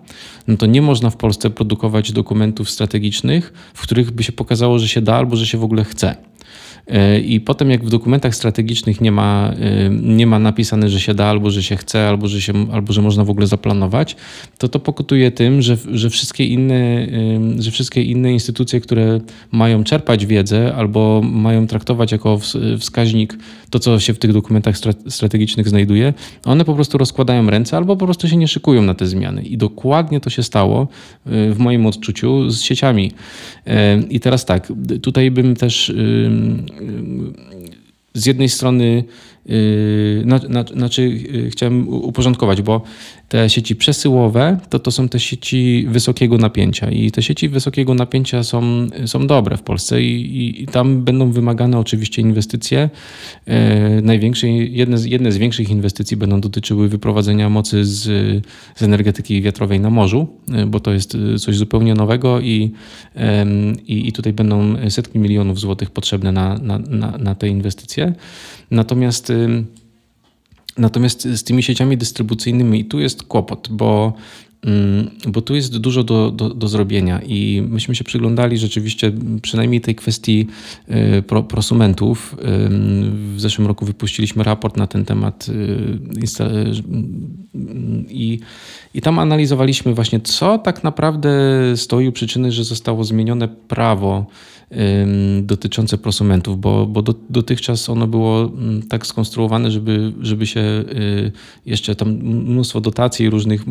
no 0.48 0.56
to 0.56 0.66
nie 0.66 0.82
można 0.82 1.10
w 1.10 1.16
Polsce 1.16 1.50
produkować 1.50 2.12
dokumentów 2.12 2.70
strategicznych, 2.70 3.52
w 3.74 3.82
których 3.82 4.10
by 4.10 4.22
się 4.22 4.32
pokazało, 4.32 4.78
że 4.78 4.88
się 4.88 5.00
da 5.00 5.14
albo 5.14 5.36
że 5.36 5.46
się 5.46 5.58
w 5.58 5.64
ogóle 5.64 5.84
chce. 5.84 6.16
I 7.24 7.40
potem, 7.40 7.70
jak 7.70 7.84
w 7.84 7.90
dokumentach 7.90 8.34
strategicznych 8.34 9.00
nie 9.00 9.12
ma, 9.12 9.54
e, 9.60 9.90
nie 9.90 10.26
ma 10.26 10.38
napisane, 10.38 10.88
że 10.88 11.00
się 11.00 11.14
da, 11.14 11.26
albo 11.26 11.50
że 11.50 11.62
się 11.62 11.76
chce, 11.76 12.08
albo 12.08 12.28
że, 12.28 12.40
się, 12.40 12.52
albo 12.72 12.92
że 12.92 13.02
można 13.02 13.24
w 13.24 13.30
ogóle 13.30 13.46
zaplanować, 13.46 14.16
to 14.58 14.68
to 14.68 14.80
pokutuje 14.80 15.30
tym, 15.30 15.62
że, 15.62 15.76
że, 15.92 16.10
wszystkie 16.10 16.46
inne, 16.46 17.06
że 17.58 17.70
wszystkie 17.70 18.02
inne 18.02 18.32
instytucje, 18.32 18.80
które 18.80 19.20
mają 19.52 19.84
czerpać 19.84 20.26
wiedzę 20.26 20.74
albo 20.74 21.22
mają 21.24 21.66
traktować 21.66 22.12
jako 22.12 22.38
wskaźnik 22.78 23.38
to, 23.70 23.78
co 23.78 24.00
się 24.00 24.14
w 24.14 24.18
tych 24.18 24.32
dokumentach 24.32 24.74
strategicznych 25.08 25.68
znajduje, 25.68 26.14
one 26.44 26.64
po 26.64 26.74
prostu 26.74 26.98
rozkładają 26.98 27.50
ręce 27.50 27.76
albo 27.76 27.96
po 27.96 28.04
prostu 28.04 28.28
się 28.28 28.36
nie 28.36 28.48
szykują 28.48 28.82
na 28.82 28.94
te 28.94 29.06
zmiany. 29.06 29.42
I 29.42 29.56
dokładnie 29.56 30.20
to 30.20 30.30
się 30.30 30.42
stało 30.42 30.82
e, 31.26 31.54
w 31.54 31.58
moim 31.58 31.86
odczuciu 31.86 32.50
z 32.50 32.62
sieciami. 32.62 33.12
I 34.10 34.20
teraz 34.20 34.44
tak, 34.44 34.72
tutaj 35.02 35.30
bym 35.30 35.56
też 35.56 35.92
z 38.14 38.26
jednej 38.26 38.48
strony 38.48 39.04
znaczy 40.74 41.18
chciałem 41.50 41.88
uporządkować, 41.88 42.62
bo 42.62 42.82
te 43.30 43.50
sieci 43.50 43.76
przesyłowe 43.76 44.58
to, 44.68 44.78
to 44.78 44.90
są 44.90 45.08
te 45.08 45.20
sieci 45.20 45.86
wysokiego 45.88 46.38
napięcia 46.38 46.90
i 46.90 47.10
te 47.10 47.22
sieci 47.22 47.48
wysokiego 47.48 47.94
napięcia 47.94 48.42
są, 48.42 48.86
są 49.06 49.26
dobre 49.26 49.56
w 49.56 49.62
Polsce 49.62 50.02
i, 50.02 50.36
i, 50.36 50.62
i 50.62 50.66
tam 50.66 51.04
będą 51.04 51.32
wymagane 51.32 51.78
oczywiście 51.78 52.22
inwestycje. 52.22 52.90
E, 53.46 54.00
największe, 54.02 54.48
jedne, 54.48 54.98
z, 54.98 55.04
jedne 55.04 55.32
z 55.32 55.36
większych 55.36 55.70
inwestycji 55.70 56.16
będą 56.16 56.40
dotyczyły 56.40 56.88
wyprowadzenia 56.88 57.48
mocy 57.48 57.84
z, 57.84 58.02
z 58.74 58.82
energetyki 58.82 59.42
wiatrowej 59.42 59.80
na 59.80 59.90
morzu, 59.90 60.28
e, 60.52 60.66
bo 60.66 60.80
to 60.80 60.92
jest 60.92 61.16
coś 61.38 61.56
zupełnie 61.56 61.94
nowego 61.94 62.40
i, 62.40 62.72
i, 63.86 64.08
i 64.08 64.12
tutaj 64.12 64.32
będą 64.32 64.90
setki 64.90 65.18
milionów 65.18 65.60
złotych 65.60 65.90
potrzebne 65.90 66.32
na, 66.32 66.58
na, 66.58 66.78
na, 66.78 67.18
na 67.18 67.34
te 67.34 67.48
inwestycje. 67.48 68.12
Natomiast 68.70 69.32
Natomiast 70.80 71.22
z 71.22 71.44
tymi 71.44 71.62
sieciami 71.62 71.96
dystrybucyjnymi 71.96 72.84
tu 72.84 73.00
jest 73.00 73.22
kłopot, 73.22 73.68
bo 73.70 74.12
bo 75.28 75.40
tu 75.42 75.54
jest 75.54 75.78
dużo 75.78 76.04
do, 76.04 76.30
do, 76.30 76.48
do, 76.48 76.68
zrobienia 76.68 77.20
i 77.26 77.62
myśmy 77.68 77.94
się 77.94 78.04
przyglądali 78.04 78.58
rzeczywiście 78.58 79.12
przynajmniej 79.42 79.80
tej 79.80 79.94
kwestii 79.94 80.46
y, 81.18 81.22
pro, 81.22 81.42
prosumentów. 81.42 82.36
W 83.34 83.40
zeszłym 83.40 83.66
roku 83.66 83.84
wypuściliśmy 83.84 84.44
raport 84.44 84.76
na 84.76 84.86
ten 84.86 85.04
temat 85.04 85.46
y, 85.48 85.98
i, 88.08 88.40
i 88.94 89.00
tam 89.00 89.18
analizowaliśmy 89.18 89.94
właśnie, 89.94 90.20
co 90.20 90.58
tak 90.58 90.84
naprawdę 90.84 91.30
stoi 91.76 92.08
u 92.08 92.12
przyczyny, 92.12 92.52
że 92.52 92.64
zostało 92.64 93.04
zmienione 93.04 93.48
prawo 93.48 94.26
dotyczące 95.42 95.98
prosumentów, 95.98 96.60
bo, 96.60 96.86
bo 96.86 97.02
do, 97.02 97.14
dotychczas 97.30 97.90
ono 97.90 98.06
było 98.06 98.42
mm, 98.42 98.82
tak 98.82 99.06
skonstruowane, 99.06 99.70
żeby, 99.70 100.12
żeby 100.20 100.46
się 100.46 100.84
jeszcze 101.66 101.94
tam 101.94 102.12
mnóstwo 102.22 102.80
dotacji 102.80 103.30
różnych 103.30 103.64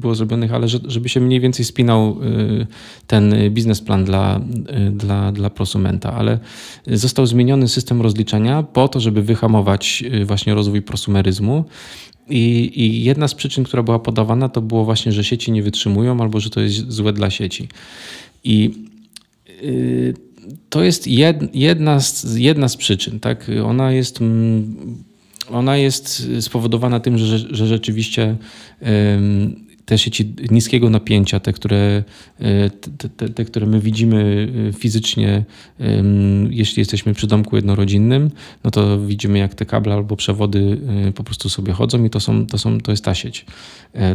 było 0.00 0.14
zrobionych, 0.14 0.54
ale 0.54 0.68
żeby 0.68 1.08
się 1.08 1.20
mniej 1.20 1.40
więcej 1.40 1.64
spinał 1.64 2.16
y, 2.22 2.66
ten 3.06 3.34
biznesplan 3.50 4.04
dla, 4.04 4.40
y, 4.88 4.90
dla, 4.90 5.32
dla 5.32 5.50
prosumenta, 5.50 6.12
ale 6.12 6.38
został 6.86 7.26
zmieniony 7.26 7.68
system 7.68 8.02
rozliczania 8.02 8.62
po 8.62 8.88
to, 8.88 9.00
żeby 9.00 9.22
wyhamować 9.22 10.04
właśnie 10.24 10.54
rozwój 10.54 10.82
prosumeryzmu. 10.82 11.64
I, 12.28 12.72
I, 12.74 13.04
jedna 13.04 13.28
z 13.28 13.34
przyczyn, 13.34 13.64
która 13.64 13.82
była 13.82 13.98
podawana, 13.98 14.48
to 14.48 14.60
było 14.60 14.84
właśnie, 14.84 15.12
że 15.12 15.24
sieci 15.24 15.52
nie 15.52 15.62
wytrzymują 15.62 16.20
albo 16.20 16.40
że 16.40 16.50
to 16.50 16.60
jest 16.60 16.92
złe 16.92 17.12
dla 17.12 17.30
sieci. 17.30 17.68
I 18.44 18.70
Y, 19.62 20.14
to 20.70 20.82
jest 20.82 21.06
jedna 21.54 22.00
z, 22.00 22.36
jedna 22.36 22.68
z 22.68 22.76
przyczyn. 22.76 23.20
Tak? 23.20 23.50
Ona, 23.64 23.92
jest, 23.92 24.20
mm, 24.20 24.76
ona 25.50 25.76
jest 25.76 26.28
spowodowana 26.40 27.00
tym, 27.00 27.18
że, 27.18 27.38
że 27.38 27.66
rzeczywiście 27.66 28.36
te 29.90 29.98
sieci 29.98 30.34
niskiego 30.50 30.90
napięcia, 30.90 31.40
te, 31.40 31.52
które, 31.52 32.04
e, 32.40 32.70
te, 32.70 33.08
te, 33.08 33.28
te, 33.28 33.44
które 33.44 33.66
my 33.66 33.80
widzimy 33.80 34.48
e, 34.68 34.72
fizycznie, 34.72 35.44
jeśli 36.50 36.80
jesteśmy 36.80 37.14
przy 37.14 37.26
domku 37.26 37.56
jednorodzinnym, 37.56 38.30
no 38.64 38.70
to 38.70 39.00
widzimy 39.00 39.38
jak 39.38 39.54
te 39.54 39.66
kable 39.66 39.94
albo 39.94 40.16
przewody 40.16 40.78
e, 41.08 41.12
po 41.12 41.24
prostu 41.24 41.48
sobie 41.48 41.72
chodzą 41.72 42.04
i 42.04 42.10
to, 42.10 42.20
są, 42.20 42.46
to, 42.46 42.58
są, 42.58 42.80
to 42.80 42.90
jest 42.90 43.04
ta 43.04 43.14
sieć 43.14 43.46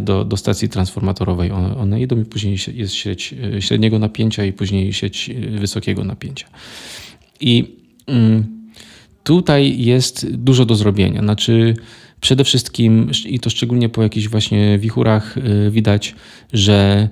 do, 0.01 0.26
do 0.26 0.38
stacji 0.38 0.69
transformatorowej. 0.69 1.51
One, 1.51 1.78
one 1.78 2.01
idą 2.01 2.21
i 2.21 2.26
później 2.26 2.57
jest 2.73 2.93
sieć 2.93 3.36
średniego 3.59 3.99
napięcia 3.99 4.45
i 4.45 4.53
później 4.53 4.93
sieć 4.93 5.32
wysokiego 5.59 6.03
napięcia. 6.03 6.47
I 7.39 7.76
mm, 8.07 8.43
tutaj 9.23 9.84
jest 9.84 10.36
dużo 10.36 10.65
do 10.65 10.76
zrobienia. 10.76 11.21
Znaczy, 11.21 11.76
Przede 12.26 12.43
wszystkim, 12.43 13.11
i 13.26 13.39
to 13.39 13.49
szczególnie 13.49 13.89
po 13.89 14.03
jakichś 14.03 14.28
właśnie 14.28 14.80
wichurach, 14.80 15.38
y, 15.38 15.71
widać, 15.71 16.15
że 16.53 17.09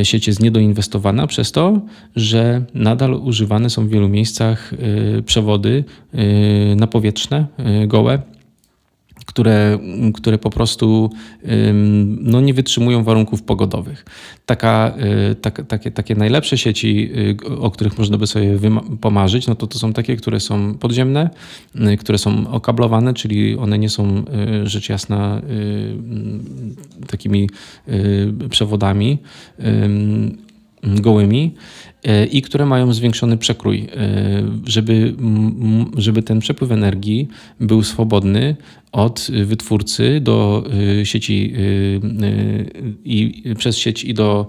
y, 0.00 0.04
sieć 0.04 0.26
jest 0.26 0.42
niedoinwestowana 0.42 1.26
przez 1.26 1.52
to, 1.52 1.80
że 2.16 2.64
nadal 2.74 3.14
używane 3.14 3.70
są 3.70 3.86
w 3.86 3.90
wielu 3.90 4.08
miejscach 4.08 4.72
y, 4.72 5.22
przewody 5.22 5.84
napowietrzne, 6.76 7.46
gołe 7.86 8.22
które, 9.30 9.78
które 10.14 10.38
po 10.38 10.50
prostu 10.50 11.10
no, 12.20 12.40
nie 12.40 12.54
wytrzymują 12.54 13.04
warunków 13.04 13.42
pogodowych. 13.42 14.04
Taka, 14.46 14.94
y, 15.30 15.34
tak, 15.34 15.66
takie, 15.68 15.90
takie 15.90 16.14
najlepsze 16.14 16.58
sieci, 16.58 17.10
y, 17.42 17.58
o 17.60 17.70
których 17.70 17.98
można 17.98 18.18
by 18.18 18.26
sobie 18.26 18.58
pomarzyć, 19.00 19.46
no 19.46 19.54
to 19.54 19.66
to 19.66 19.78
są 19.78 19.92
takie, 19.92 20.16
które 20.16 20.40
są 20.40 20.74
podziemne, 20.74 21.30
y, 21.74 21.96
które 21.96 22.18
są 22.18 22.50
okablowane, 22.50 23.14
czyli 23.14 23.56
one 23.56 23.78
nie 23.78 23.88
są 23.88 24.24
rzecz 24.64 24.88
jasna 24.88 25.42
takimi 27.06 27.50
przewodami 28.50 29.18
gołymi 30.82 31.54
i 32.32 32.42
które 32.42 32.66
mają 32.66 32.92
zwiększony 32.92 33.36
przekrój, 33.36 33.88
żeby, 34.66 35.14
żeby 35.96 36.22
ten 36.22 36.40
przepływ 36.40 36.72
energii 36.72 37.28
był 37.60 37.82
swobodny 37.82 38.56
od 38.92 39.28
wytwórcy 39.44 40.20
do 40.20 40.64
y, 41.00 41.06
sieci 41.06 41.54
i 43.04 43.42
przez 43.58 43.78
sieć 43.78 44.04
i 44.04 44.14
do 44.14 44.46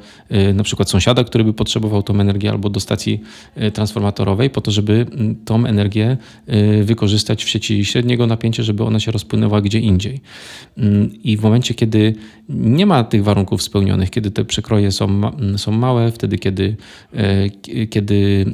na 0.54 0.64
przykład 0.64 0.90
sąsiada, 0.90 1.24
który 1.24 1.44
by 1.44 1.54
potrzebował 1.54 2.04
tą 2.04 2.20
energię 2.20 2.50
albo 2.50 2.70
do 2.70 2.80
stacji 2.80 3.22
transformatorowej 3.74 4.50
po 4.50 4.62
to, 4.62 4.72
żeby 4.72 5.06
tą 5.46 5.66
energię 5.66 6.18
wykorzystać 6.84 7.44
w 7.44 7.50
sieci 7.50 7.86
średniego 7.86 8.28
napięcia, 8.28 8.64
żeby 8.64 8.84
ona 8.84 9.00
się 9.00 9.12
rozpłynęła 9.12 9.62
gdzie 9.62 9.80
indziej. 9.80 10.22
Mm, 10.78 11.24
I 11.24 11.38
w 11.38 11.42
momencie, 11.42 11.74
kiedy 11.74 12.16
nie 12.50 12.86
ma 12.86 13.04
tych 13.04 13.24
warunków 13.24 13.64
spełnionych, 13.64 14.10
kiedy 14.10 14.32
te 14.32 14.46
przekroje 14.46 14.92
są, 14.92 15.22
są 15.58 15.72
małe, 15.72 16.12
wtedy, 16.12 16.38
kiedy, 16.38 16.76
kiedy 17.90 18.46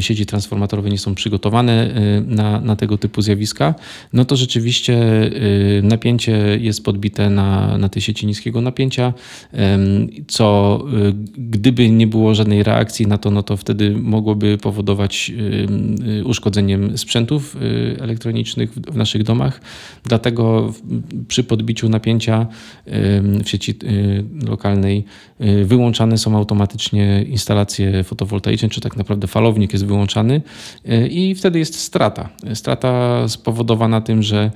sieci 0.00 0.26
transformatorowe 0.26 0.90
nie 0.90 0.98
są 0.98 1.14
przygotowane 1.14 1.94
na, 2.26 2.60
na 2.60 2.76
tego 2.76 2.98
typu 2.98 3.22
zjawiska, 3.22 3.74
no 4.12 4.24
to 4.24 4.36
rzeczywiście 4.36 5.12
Y, 5.42 5.82
napięcie 5.82 6.58
jest 6.60 6.84
podbite 6.84 7.30
na, 7.30 7.78
na 7.78 7.88
tej 7.88 8.02
sieci 8.02 8.26
niskiego 8.26 8.60
napięcia, 8.60 9.12
co 10.28 10.78
y, 11.08 11.12
gdyby 11.36 11.90
nie 11.90 12.06
było 12.06 12.34
żadnej 12.34 12.62
reakcji 12.62 13.06
na 13.06 13.18
to, 13.18 13.30
no 13.30 13.42
to 13.42 13.56
wtedy 13.56 13.90
mogłoby 13.90 14.58
powodować 14.58 15.32
y, 16.20 16.24
uszkodzeniem 16.24 16.98
sprzętów 16.98 17.56
elektronicznych 17.98 18.74
w 18.74 18.96
naszych 18.96 19.22
domach. 19.22 19.60
Dlatego 20.04 20.72
przy 21.28 21.44
podbiciu 21.44 21.88
napięcia 21.88 22.46
w 23.44 23.48
sieci 23.48 23.74
lokalnej 24.46 25.04
wyłączane 25.64 26.18
są 26.18 26.36
automatycznie 26.36 27.22
instalacje 27.22 28.04
fotowoltaiczne, 28.04 28.31
czy 28.70 28.80
tak 28.80 28.96
naprawdę 28.96 29.26
falownik 29.26 29.72
jest 29.72 29.86
wyłączany 29.86 30.42
i 31.10 31.34
wtedy 31.34 31.58
jest 31.58 31.78
strata. 31.78 32.28
Strata 32.54 33.28
spowodowana 33.28 34.00
tym, 34.00 34.22
że 34.22 34.50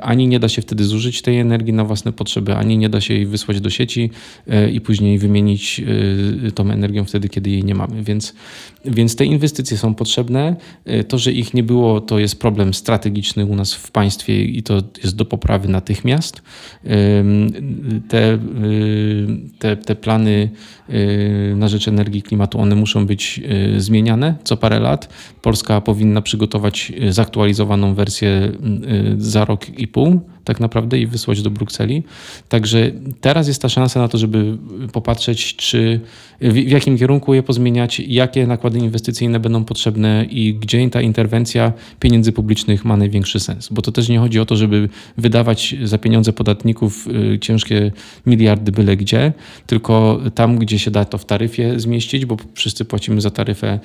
ani 0.00 0.28
nie 0.28 0.40
da 0.40 0.48
się 0.48 0.62
wtedy 0.62 0.84
zużyć 0.84 1.22
tej 1.22 1.38
energii 1.38 1.72
na 1.72 1.84
własne 1.84 2.12
potrzeby, 2.12 2.54
ani 2.54 2.78
nie 2.78 2.88
da 2.88 3.00
się 3.00 3.14
jej 3.14 3.26
wysłać 3.26 3.60
do 3.60 3.70
sieci 3.70 4.10
e, 4.48 4.70
i 4.70 4.80
później 4.80 5.18
wymienić 5.18 5.82
e, 6.48 6.52
tą 6.52 6.70
energią 6.70 7.04
wtedy, 7.04 7.28
kiedy 7.28 7.50
jej 7.50 7.64
nie 7.64 7.74
mamy. 7.74 8.02
Więc, 8.02 8.34
więc 8.84 9.16
te 9.16 9.24
inwestycje 9.24 9.76
są 9.76 9.94
potrzebne. 9.94 10.56
E, 10.84 11.04
to, 11.04 11.18
że 11.18 11.32
ich 11.32 11.54
nie 11.54 11.62
było, 11.62 12.00
to 12.00 12.18
jest 12.18 12.40
problem 12.40 12.74
strategiczny 12.74 13.46
u 13.46 13.56
nas 13.56 13.74
w 13.74 13.90
państwie 13.90 14.44
i 14.44 14.62
to 14.62 14.82
jest 15.02 15.16
do 15.16 15.24
poprawy 15.24 15.68
natychmiast. 15.68 16.42
Te, 18.08 18.38
te, 19.58 19.76
te 19.76 19.94
plany 19.94 20.50
na 21.56 21.68
rzecz 21.68 21.88
energii 21.88 22.22
klimatu, 22.22 22.58
one 22.58 22.74
muszą 22.82 23.06
być 23.06 23.40
zmieniane 23.76 24.34
co 24.44 24.56
parę 24.56 24.80
lat. 24.80 25.08
Polska 25.42 25.80
powinna 25.80 26.22
przygotować 26.22 26.92
zaktualizowaną 27.10 27.94
wersję 27.94 28.52
za 29.18 29.44
rok 29.44 29.78
i 29.78 29.88
pół 29.88 30.20
tak 30.44 30.60
naprawdę 30.60 30.98
i 30.98 31.06
wysłać 31.06 31.42
do 31.42 31.50
Brukseli. 31.50 32.02
Także 32.48 32.90
teraz 33.20 33.48
jest 33.48 33.62
ta 33.62 33.68
szansa 33.68 34.00
na 34.00 34.08
to, 34.08 34.18
żeby 34.18 34.58
popatrzeć, 34.92 35.56
czy 35.56 36.00
w, 36.40 36.52
w 36.52 36.68
jakim 36.68 36.98
kierunku 36.98 37.34
je 37.34 37.42
pozmieniać, 37.42 38.00
jakie 38.00 38.46
nakłady 38.46 38.78
inwestycyjne 38.78 39.40
będą 39.40 39.64
potrzebne 39.64 40.26
i 40.30 40.54
gdzie 40.54 40.90
ta 40.90 41.00
interwencja 41.00 41.72
pieniędzy 42.00 42.32
publicznych 42.32 42.84
ma 42.84 42.96
największy 42.96 43.40
sens. 43.40 43.68
Bo 43.68 43.82
to 43.82 43.92
też 43.92 44.08
nie 44.08 44.18
chodzi 44.18 44.40
o 44.40 44.46
to, 44.46 44.56
żeby 44.56 44.88
wydawać 45.18 45.74
za 45.82 45.98
pieniądze 45.98 46.32
podatników 46.32 47.08
y, 47.34 47.38
ciężkie 47.38 47.92
miliardy 48.26 48.72
byle 48.72 48.96
gdzie, 48.96 49.32
tylko 49.66 50.20
tam, 50.34 50.58
gdzie 50.58 50.78
się 50.78 50.90
da 50.90 51.04
to 51.04 51.18
w 51.18 51.24
taryfie 51.24 51.80
zmieścić, 51.80 52.26
bo 52.26 52.36
wszyscy 52.54 52.84
płacimy 52.84 53.20
za 53.20 53.30
taryfę 53.30 53.78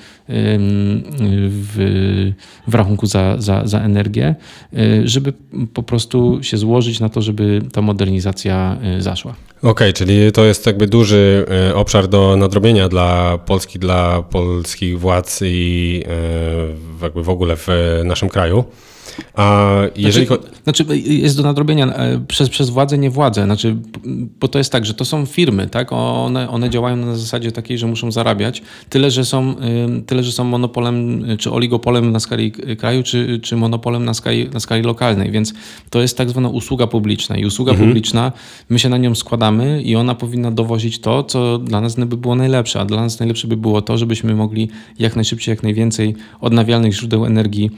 w, 1.48 2.32
w 2.66 2.74
rachunku 2.74 3.06
za, 3.06 3.36
za, 3.38 3.66
za 3.66 3.80
energię, 3.80 4.34
y, 4.74 5.08
żeby 5.08 5.32
po 5.74 5.82
prostu 5.82 6.42
się 6.48 6.56
złożyć 6.56 7.00
na 7.00 7.08
to, 7.08 7.22
żeby 7.22 7.62
ta 7.72 7.82
modernizacja 7.82 8.76
y, 8.98 9.02
zaszła. 9.02 9.34
Okej, 9.58 9.70
okay, 9.70 9.92
czyli 9.92 10.32
to 10.32 10.44
jest 10.44 10.66
jakby 10.66 10.86
duży 10.86 11.46
y, 11.70 11.74
obszar 11.74 12.08
do 12.08 12.36
nadrobienia 12.36 12.88
dla 12.88 13.38
Polski, 13.38 13.78
dla 13.78 14.22
polskich 14.22 15.00
władz 15.00 15.40
i 15.42 16.02
y, 17.00 17.02
jakby 17.02 17.22
w 17.22 17.28
ogóle 17.28 17.56
w 17.56 17.68
naszym 18.04 18.28
kraju. 18.28 18.64
A 19.34 19.76
jeżeli... 19.96 20.26
Znaczy, 20.26 20.42
znaczy, 20.64 20.98
jest 20.98 21.36
do 21.36 21.42
nadrobienia 21.42 21.86
e, 21.86 22.20
przez, 22.28 22.48
przez 22.48 22.70
władzę, 22.70 22.98
nie 22.98 23.10
władzę. 23.10 23.44
Znaczy, 23.44 23.76
bo 24.40 24.48
to 24.48 24.58
jest 24.58 24.72
tak, 24.72 24.86
że 24.86 24.94
to 24.94 25.04
są 25.04 25.26
firmy, 25.26 25.66
tak? 25.66 25.92
One, 25.92 26.50
one 26.50 26.70
działają 26.70 26.96
na 26.96 27.16
zasadzie 27.16 27.52
takiej, 27.52 27.78
że 27.78 27.86
muszą 27.86 28.12
zarabiać. 28.12 28.62
Tyle, 28.88 29.10
że 29.10 29.24
są, 29.24 29.54
tyle, 30.06 30.22
że 30.22 30.32
są 30.32 30.44
monopolem 30.44 31.24
czy 31.38 31.50
oligopolem 31.50 32.12
na 32.12 32.20
skali 32.20 32.52
kraju, 32.52 33.02
czy, 33.02 33.40
czy 33.42 33.56
monopolem 33.56 34.04
na 34.04 34.14
skali, 34.14 34.48
na 34.50 34.60
skali 34.60 34.82
lokalnej. 34.82 35.30
Więc 35.30 35.54
to 35.90 36.00
jest 36.00 36.18
tak 36.18 36.30
zwana 36.30 36.48
usługa 36.48 36.86
publiczna. 36.86 37.36
I 37.36 37.44
usługa 37.46 37.72
mhm. 37.72 37.88
publiczna, 37.88 38.32
my 38.68 38.78
się 38.78 38.88
na 38.88 38.98
nią 38.98 39.14
składamy 39.14 39.82
i 39.82 39.96
ona 39.96 40.14
powinna 40.14 40.50
dowozić 40.50 40.98
to, 40.98 41.22
co 41.22 41.58
dla 41.58 41.80
nas 41.80 41.94
by 41.94 42.16
było 42.16 42.34
najlepsze. 42.34 42.80
A 42.80 42.84
dla 42.84 43.00
nas 43.00 43.18
najlepsze 43.18 43.48
by 43.48 43.56
było 43.56 43.82
to, 43.82 43.98
żebyśmy 43.98 44.34
mogli 44.34 44.68
jak 44.98 45.16
najszybciej, 45.16 45.52
jak 45.52 45.62
najwięcej 45.62 46.14
odnawialnych 46.40 46.92
źródeł 46.92 47.26
energii 47.26 47.70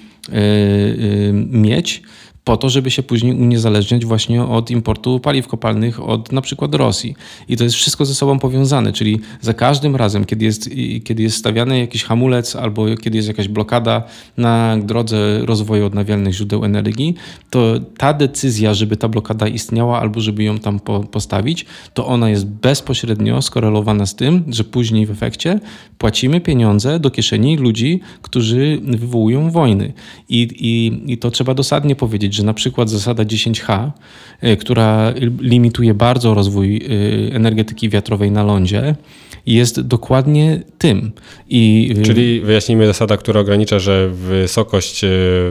mieć 1.35 2.03
po 2.51 2.57
to, 2.57 2.69
żeby 2.69 2.91
się 2.91 3.03
później 3.03 3.35
uniezależniać 3.35 4.05
właśnie 4.07 4.43
od 4.43 4.71
importu 4.71 5.21
paliw 5.21 5.49
kopalnych 5.49 6.09
od 6.09 6.33
na 6.33 6.41
przykład 6.41 6.75
Rosji. 6.75 7.17
I 7.49 7.57
to 7.57 7.65
jest 7.65 7.77
wszystko 7.77 8.05
ze 8.05 8.15
sobą 8.15 8.39
powiązane, 8.39 8.93
czyli 8.93 9.21
za 9.41 9.55
każdym 9.55 9.97
razem, 9.97 10.25
kiedy 10.25 10.45
jest, 10.45 10.71
kiedy 11.05 11.23
jest 11.23 11.37
stawiany 11.37 11.79
jakiś 11.79 12.05
hamulec 12.05 12.57
albo 12.57 12.97
kiedy 12.97 13.17
jest 13.17 13.29
jakaś 13.29 13.49
blokada 13.49 14.03
na 14.37 14.77
drodze 14.79 15.47
rozwoju 15.47 15.87
odnawialnych 15.87 16.35
źródeł 16.35 16.65
energii, 16.65 17.15
to 17.51 17.75
ta 17.99 18.13
decyzja, 18.13 18.75
żeby 18.75 18.97
ta 18.97 19.09
blokada 19.09 19.49
istniała 19.49 20.01
albo 20.01 20.21
żeby 20.21 20.43
ją 20.45 20.59
tam 20.59 20.81
po, 20.81 21.01
postawić, 21.01 21.67
to 21.95 22.07
ona 22.07 22.31
jest 22.31 22.47
bezpośrednio 22.47 23.43
skorelowana 23.43 24.07
z 24.07 24.15
tym, 24.15 24.45
że 24.49 24.65
później 24.65 25.07
w 25.07 25.11
efekcie 25.11 25.61
płacimy 25.99 26.41
pieniądze 26.41 27.01
do 27.01 27.11
kieszeni 27.11 27.57
ludzi, 27.57 28.01
którzy 28.23 28.81
wywołują 28.85 29.51
wojny. 29.51 29.93
I, 30.29 30.49
i, 30.61 31.13
i 31.13 31.19
to 31.19 31.31
trzeba 31.31 31.55
dosadnie 31.55 31.97
powiedzieć, 31.97 32.40
że 32.41 32.47
na 32.47 32.55
przykład 32.55 32.91
zasada 32.91 33.25
10H, 33.25 33.91
y, 34.45 34.57
która 34.57 35.13
limituje 35.41 35.95
bardzo 35.95 36.35
rozwój 36.35 36.77
y, 36.77 37.31
energetyki 37.35 37.89
wiatrowej 37.89 38.31
na 38.31 38.43
lądzie, 38.43 38.95
jest 39.47 39.81
dokładnie 39.81 40.63
tym. 40.79 41.13
I, 41.49 41.95
y, 41.99 42.03
Czyli 42.03 42.41
wyjaśnijmy 42.41 42.87
zasada, 42.87 43.17
która 43.17 43.41
ogranicza, 43.41 43.79
że 43.79 44.09
wysokość 44.09 45.01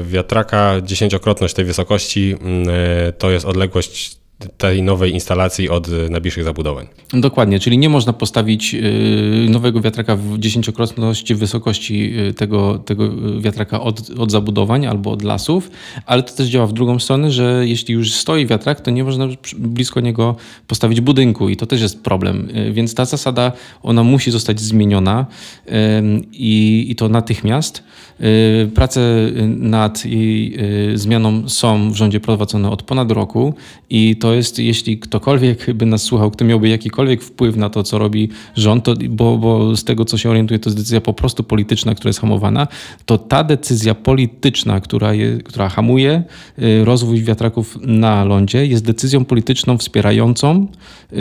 wiatraka, 0.04 0.82
dziesięciokrotność 0.82 1.54
tej 1.54 1.66
wysokości 1.66 2.36
mm, 2.42 2.68
to 3.18 3.32
jest 3.32 3.46
odległość 3.46 4.19
tej 4.58 4.84
nowej 4.84 5.14
instalacji 5.14 5.70
od 5.70 5.88
najbliższych 6.10 6.44
zabudowań. 6.44 6.88
Dokładnie, 7.14 7.60
czyli 7.60 7.78
nie 7.78 7.90
można 7.90 8.14
postawić 8.14 8.76
y, 8.76 9.48
nowego 9.50 9.82
wiatraka 9.82 10.16
w 10.16 10.40
dziesięciokrotności 10.40 11.36
wysokości 11.36 12.14
y, 12.30 12.34
tego, 12.34 12.78
tego 12.78 13.10
wiatraka 13.40 13.82
od, 13.82 14.10
od 14.18 14.32
zabudowań 14.32 14.86
albo 14.86 15.12
od 15.12 15.24
lasów, 15.24 15.72
ale 16.06 16.24
to 16.24 16.34
też 16.34 16.48
działa 16.48 16.68
w 16.68 16.74
drugą 16.74 17.00
stronę, 17.00 17.32
że 17.32 17.64
jeśli 17.68 17.94
już 17.94 18.14
stoi 18.14 18.46
wiatrak, 18.46 18.82
to 18.82 18.92
nie 18.92 19.04
można 19.04 19.28
blisko 19.58 20.00
niego 20.00 20.36
postawić 20.68 21.02
budynku 21.02 21.50
i 21.50 21.58
to 21.58 21.66
też 21.66 21.82
jest 21.82 22.04
problem. 22.04 22.50
Y, 22.58 22.74
więc 22.74 22.96
ta 22.96 23.06
zasada, 23.06 23.52
ona 23.84 24.04
musi 24.04 24.32
zostać 24.32 24.60
zmieniona 24.60 25.26
i, 26.32 26.86
i 26.90 26.96
to 26.96 27.10
natychmiast. 27.10 27.84
Prace 28.76 29.02
nad 29.48 30.06
jej 30.06 30.58
zmianą 30.96 31.50
są 31.50 31.92
w 31.92 31.96
rządzie 31.96 32.20
prowadzone 32.20 32.70
od 32.70 32.84
ponad 32.84 33.12
roku 33.12 33.54
i 33.90 34.16
to 34.16 34.29
to 34.30 34.34
jest, 34.34 34.60
jeśli 34.60 35.00
ktokolwiek 35.00 35.74
by 35.74 35.86
nas 35.86 36.02
słuchał, 36.02 36.32
kto 36.32 36.46
miałby 36.46 36.70
jakikolwiek 36.70 37.22
wpływ 37.22 37.56
na 37.56 37.70
to, 37.70 37.84
co 37.84 37.98
robi 37.98 38.30
rząd, 38.56 38.84
to, 38.84 38.94
bo, 39.10 39.38
bo 39.38 39.76
z 39.76 39.84
tego, 39.84 40.06
co 40.06 40.18
się 40.18 40.30
orientuje, 40.30 40.60
to 40.60 40.70
jest 40.70 40.78
decyzja 40.78 41.02
po 41.02 41.14
prostu 41.14 41.44
polityczna, 41.44 41.96
która 41.96 42.10
jest 42.10 42.20
hamowana, 42.20 42.68
to 43.06 43.18
ta 43.18 43.44
decyzja 43.44 43.96
polityczna, 43.96 44.80
która, 44.80 45.14
je, 45.14 45.38
która 45.38 45.70
hamuje 45.70 46.24
y, 46.60 46.86
rozwój 46.86 47.24
wiatraków 47.24 47.78
na 47.82 48.26
lądzie, 48.26 48.66
jest 48.66 48.86
decyzją 48.86 49.26
polityczną 49.26 49.78
wspierającą 49.78 50.68
y, 51.14 51.16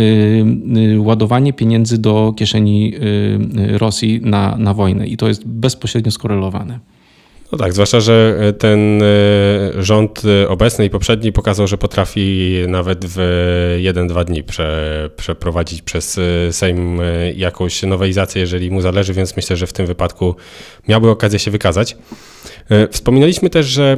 y, 0.95 1.01
ładowanie 1.01 1.53
pieniędzy 1.53 1.99
do 1.99 2.35
kieszeni 2.37 2.95
Rosji 3.55 4.21
na, 4.23 4.57
na 4.57 4.75
wojnę. 4.75 5.07
I 5.07 5.17
to 5.17 5.29
jest 5.29 5.47
bezpośrednio 5.47 6.11
skorelowane. 6.11 6.79
No 7.53 7.59
tak, 7.59 7.73
zwłaszcza, 7.73 8.01
że 8.01 8.37
e, 8.41 8.53
ten 8.53 9.03
e, 9.03 9.07
rząd 9.83 10.23
e, 10.25 10.49
obecny 10.49 10.85
i 10.85 10.91
poprzedni 10.91 11.33
pokazał, 11.33 11.67
że 11.67 11.79
potrafi 11.79 12.55
nawet 12.69 13.05
w 13.05 13.19
1-2 13.83 14.25
dni 14.25 14.43
prze, 14.43 15.11
przeprowadzić 15.17 15.83
przez 15.83 16.21
Sejm 16.51 17.01
jakąś 17.37 17.83
nowelizację, 17.83 18.41
jeżeli 18.41 18.71
mu 18.71 18.81
zależy, 18.81 19.15
więc 19.15 19.37
myślę, 19.37 19.57
że 19.57 19.67
w 19.67 19.73
tym 19.73 19.87
wypadku 19.87 20.37
miałby 20.89 21.11
okazję 21.11 21.39
się 21.39 21.51
wykazać. 21.51 21.97
E, 22.71 22.89
wspominaliśmy 22.89 23.51
też, 23.51 23.67
że 23.67 23.97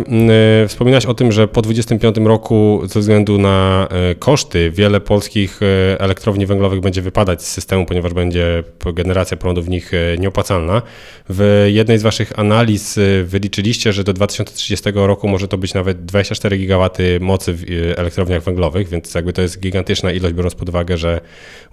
e, 0.63 0.69
wspominałeś 0.69 1.07
o 1.07 1.15
tym, 1.15 1.33
że 1.33 1.49
po 1.49 1.63
2025 1.63 2.27
roku 2.29 2.83
ze 2.85 3.01
względu 3.01 3.39
na 3.39 3.89
e, 3.91 4.15
koszty 4.15 4.71
wiele 4.71 5.01
polskich 5.01 5.61
elektrowni 5.99 6.47
węglowych 6.47 6.81
będzie 6.81 7.03
wypadać 7.03 7.43
z 7.43 7.51
systemu, 7.51 7.87
ponieważ 7.87 8.13
będzie 8.13 8.65
generacja 8.95 9.37
prądu 9.37 9.63
w 9.63 9.69
nich 9.69 9.93
nieopłacalna. 10.19 10.83
W 11.29 11.67
jednej 11.73 11.99
z 11.99 12.03
waszych 12.03 12.39
analiz 12.39 12.99
wyliczyliście, 13.25 13.93
że 13.93 14.05
do 14.05 14.13
2030 14.13 14.91
roku 14.95 15.29
może 15.29 15.49
to 15.49 15.59
być 15.59 15.75
nawet 15.75 16.05
24 16.05 16.59
gigawaty 16.59 17.21
mocy 17.21 17.55
w 17.55 17.65
elektrowniach 17.97 18.43
węglowych, 18.43 18.89
więc 18.89 19.15
jakby 19.15 19.33
to 19.33 19.43
jest 19.43 19.61
gigantyczna 19.61 20.13
ilość, 20.13 20.35
biorąc 20.35 20.55
pod 20.55 20.69
uwagę, 20.69 20.97
że 20.97 21.21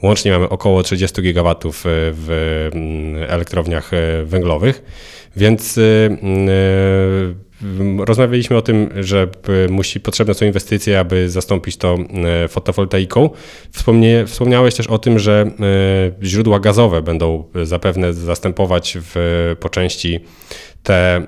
łącznie 0.04 0.32
mamy 0.32 0.50
około 0.50 0.84
30 0.84 1.22
gigawatów 1.22 1.84
w 1.86 2.70
elektrowniach 3.28 3.92
węglowych. 4.26 4.84
Więc 5.38 5.78
y, 5.78 5.82
y, 5.82 7.36
rozmawialiśmy 8.06 8.58
o 8.58 8.62
tym, 8.62 8.90
że 9.00 9.28
musi, 9.70 10.00
potrzebne 10.00 10.34
są 10.34 10.46
inwestycje, 10.46 11.00
aby 11.00 11.30
zastąpić 11.30 11.78
to 11.78 11.98
y, 12.46 12.48
fotowoltaiką. 12.48 13.30
Wspomnie, 13.72 14.26
wspomniałeś 14.26 14.76
też 14.76 14.88
o 14.88 14.98
tym, 14.98 15.20
że 15.20 15.52
źródła 16.24 16.60
gazowe 16.60 17.02
będą 17.02 17.44
zapewne 17.64 18.14
zastępować 18.14 18.98
w, 19.02 19.56
po 19.60 19.70
części 19.70 20.20
te, 20.84 21.28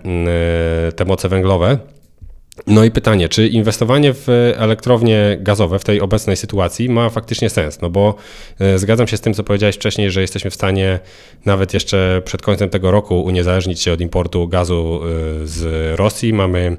te 0.96 1.06
moce 1.06 1.30
węglowe. 1.30 1.78
No 2.68 2.84
i 2.84 2.92
pytanie, 2.92 3.30
czy 3.30 3.48
inwestowanie 3.48 4.14
w 4.14 4.28
elektrownie 4.58 5.38
gazowe 5.40 5.80
w 5.80 5.84
tej 5.84 6.02
obecnej 6.02 6.38
sytuacji 6.38 6.90
ma 6.90 7.10
faktycznie 7.10 7.50
sens? 7.50 7.82
No 7.82 7.90
bo 7.90 8.16
e, 8.60 8.80
zgadzam 8.80 9.08
się 9.08 9.18
z 9.18 9.22
tym, 9.22 9.34
co 9.34 9.44
powiedziałeś 9.44 9.76
wcześniej, 9.76 10.12
że 10.12 10.22
jesteśmy 10.22 10.52
w 10.52 10.56
stanie 10.56 11.00
nawet 11.46 11.74
jeszcze 11.74 12.22
przed 12.26 12.42
końcem 12.42 12.70
tego 12.70 12.92
roku 12.92 13.22
uniezależnić 13.22 13.82
się 13.82 13.94
od 13.94 14.02
importu 14.02 14.48
gazu 14.48 15.00
e, 15.04 15.48
z 15.48 16.00
Rosji. 16.00 16.34
Mamy 16.34 16.78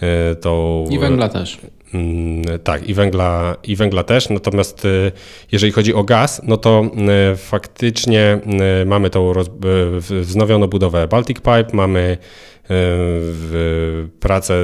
e, 0.00 0.34
to. 0.34 0.84
I 0.90 0.98
węgla 0.98 1.28
też. 1.28 1.58
Mm, 1.94 2.42
tak, 2.64 2.88
i 2.88 2.94
węgla, 2.94 3.56
i 3.64 3.76
węgla 3.76 4.02
też. 4.02 4.28
Natomiast 4.28 4.86
jeżeli 5.52 5.72
chodzi 5.72 5.94
o 5.94 6.04
gaz, 6.04 6.40
no 6.44 6.56
to 6.56 6.90
faktycznie 7.36 8.40
mamy 8.86 9.10
tą 9.10 9.32
wznowioną 10.00 10.66
budowę 10.66 11.08
Baltic 11.08 11.36
Pipe, 11.36 11.66
mamy 11.72 12.18
pracę 14.20 14.54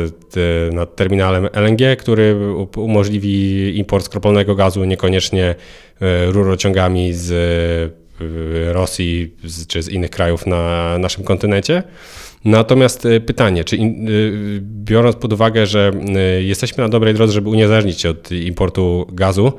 nad 0.72 0.96
terminalem 0.96 1.48
LNG, 1.52 1.96
który 1.98 2.36
umożliwi 2.76 3.78
import 3.78 4.04
skroplonego 4.04 4.54
gazu, 4.54 4.84
niekoniecznie 4.84 5.54
e, 6.00 6.26
rurociągami 6.26 7.12
z 7.12 7.32
e, 7.32 8.72
Rosji 8.72 9.34
czy 9.68 9.82
z 9.82 9.88
innych 9.88 10.10
krajów 10.10 10.46
na 10.46 10.96
naszym 10.98 11.24
kontynencie. 11.24 11.82
Natomiast 12.44 13.06
e, 13.06 13.20
pytanie, 13.20 13.64
czy 13.64 13.78
biorąc 14.60 15.16
pod 15.16 15.32
uwagę, 15.32 15.66
że 15.66 15.92
jesteśmy 16.40 16.84
na 16.84 16.88
dobrej 16.88 17.14
drodze, 17.14 17.32
żeby 17.32 17.48
uniezależnić 17.48 18.00
się 18.00 18.10
od 18.10 18.32
importu 18.32 19.06
gazu, 19.12 19.52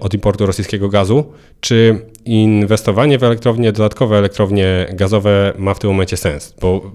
od 0.00 0.14
importu 0.14 0.46
rosyjskiego 0.46 0.88
gazu, 0.88 1.32
czy 1.60 1.98
inwestowanie 2.24 3.18
w 3.18 3.24
elektrownie, 3.24 3.72
dodatkowe 3.72 4.18
elektrownie 4.18 4.86
gazowe 4.92 5.52
ma 5.58 5.74
w 5.74 5.78
tym 5.78 5.90
momencie 5.90 6.16
sens? 6.16 6.54
Bo 6.60 6.92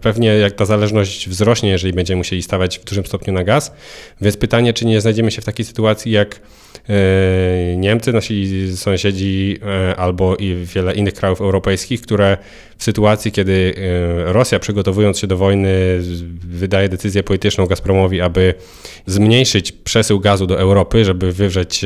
pewnie 0.00 0.28
jak 0.28 0.52
ta 0.52 0.64
zależność 0.64 1.28
wzrośnie, 1.28 1.70
jeżeli 1.70 1.92
będziemy 1.92 2.18
musieli 2.18 2.42
stawać 2.42 2.78
w 2.78 2.84
dużym 2.84 3.06
stopniu 3.06 3.32
na 3.32 3.44
gaz, 3.44 3.72
więc 4.20 4.36
pytanie, 4.36 4.72
czy 4.72 4.86
nie 4.86 5.00
znajdziemy 5.00 5.30
się 5.30 5.42
w 5.42 5.44
takiej 5.44 5.64
sytuacji 5.64 6.12
jak 6.12 6.40
e, 6.88 7.76
Niemcy, 7.76 8.12
nasi 8.12 8.68
sąsiedzi 8.76 9.58
e, 9.62 9.96
albo 9.96 10.36
i 10.36 10.54
wiele 10.54 10.94
innych 10.94 11.14
krajów 11.14 11.40
europejskich, 11.40 12.00
które 12.00 12.38
w 12.78 12.84
sytuacji, 12.84 13.32
kiedy 13.32 13.74
e, 14.28 14.32
Rosja 14.32 14.58
przygotowując 14.58 15.18
się 15.18 15.26
do 15.26 15.36
wojny 15.36 15.68
wydaje 16.40 16.88
decyzję 16.88 17.22
polityczną 17.22 17.66
Gazpromowi, 17.66 18.20
aby 18.20 18.54
zmniejszyć 19.06 19.72
przesył 19.72 20.20
gazu 20.20 20.46
do 20.46 20.60
Europy, 20.60 21.04
żeby 21.04 21.32
wywrzeć 21.32 21.84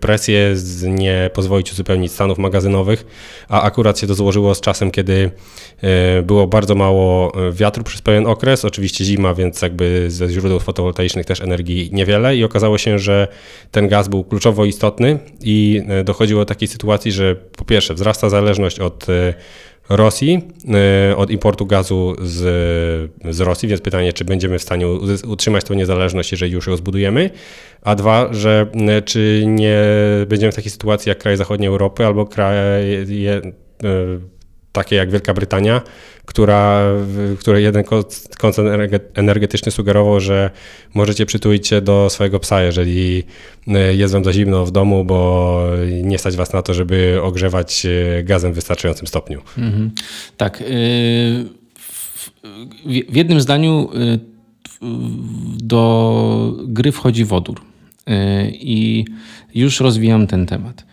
presję, 0.00 0.54
nie 0.82 1.30
pozwolić 1.34 1.70
uzupełnić 1.86 2.12
stanów 2.12 2.38
magazynowych, 2.38 3.06
a 3.48 3.62
akurat 3.62 3.98
się 3.98 4.06
to 4.06 4.14
złożyło 4.14 4.54
z 4.54 4.60
czasem, 4.60 4.90
kiedy 4.90 5.30
e, 5.82 6.22
było 6.22 6.46
bardzo 6.46 6.74
mało 6.74 7.32
e, 7.48 7.52
wiatru 7.52 7.84
przez 7.84 8.02
pewien 8.02 8.26
okres, 8.26 8.64
oczywiście 8.64 9.04
zima, 9.04 9.34
więc 9.34 9.62
jakby 9.62 10.10
ze 10.10 10.28
źródeł 10.28 10.60
fotowoltaicznych 10.60 11.26
też 11.26 11.40
energii 11.40 11.90
niewiele. 11.92 12.36
I 12.36 12.44
okazało 12.44 12.78
się, 12.78 12.98
że 12.98 13.28
ten 13.70 13.88
gaz 13.88 14.08
był 14.08 14.24
kluczowo 14.24 14.64
istotny 14.64 15.18
i 15.40 15.82
e, 15.88 16.04
dochodziło 16.04 16.40
do 16.40 16.46
takiej 16.46 16.68
sytuacji, 16.68 17.12
że 17.12 17.36
po 17.56 17.64
pierwsze 17.64 17.94
wzrasta 17.94 18.28
zależność 18.28 18.80
od 18.80 19.06
Rosji, 19.88 20.42
od 21.16 21.30
importu 21.30 21.66
gazu 21.66 22.16
z, 22.22 22.40
z 23.30 23.40
Rosji, 23.40 23.68
więc 23.68 23.80
pytanie, 23.80 24.12
czy 24.12 24.24
będziemy 24.24 24.58
w 24.58 24.62
stanie 24.62 24.88
utrzymać 25.26 25.64
tą 25.64 25.74
niezależność, 25.74 26.32
jeżeli 26.32 26.52
już 26.52 26.66
ją 26.66 26.76
zbudujemy, 26.76 27.30
a 27.82 27.94
dwa, 27.94 28.28
że 28.30 28.66
czy 29.04 29.44
nie 29.46 29.78
będziemy 30.26 30.52
w 30.52 30.56
takiej 30.56 30.70
sytuacji 30.70 31.08
jak 31.08 31.18
kraje 31.18 31.36
zachodniej 31.36 31.68
Europy 31.68 32.06
albo 32.06 32.26
kraje 32.26 33.06
e, 33.32 33.40
takie 34.72 34.96
jak 34.96 35.10
Wielka 35.10 35.34
Brytania, 35.34 35.82
która, 36.26 36.82
której 37.38 37.64
jeden 37.64 37.84
koncern 38.38 38.68
energetyczny 39.14 39.72
sugerował, 39.72 40.20
że 40.20 40.50
możecie 40.94 41.26
przytulić 41.26 41.68
się 41.68 41.80
do 41.80 42.10
swojego 42.10 42.40
psa, 42.40 42.62
jeżeli 42.62 43.22
e, 43.68 43.94
jest 43.94 44.14
wam 44.14 44.24
za 44.24 44.32
zimno 44.32 44.66
w 44.66 44.70
domu, 44.70 45.04
bo 45.04 45.60
nie 46.02 46.18
stać 46.18 46.36
was 46.36 46.52
na 46.52 46.62
to, 46.62 46.74
żeby 46.74 47.18
ogrzewać 47.22 47.86
e, 47.86 48.22
gazem 48.22 48.52
w 48.52 48.54
wystarczającym 48.54 49.06
stopniu. 49.06 49.40
Mhm. 49.58 49.90
Tak. 50.36 50.62
W 53.10 53.16
jednym 53.16 53.40
zdaniu 53.40 53.90
do 55.58 56.54
gry 56.66 56.92
wchodzi 56.92 57.24
wodór. 57.24 57.60
I 58.52 59.04
już 59.54 59.80
rozwijam 59.80 60.26
ten 60.26 60.46
temat. 60.46 60.85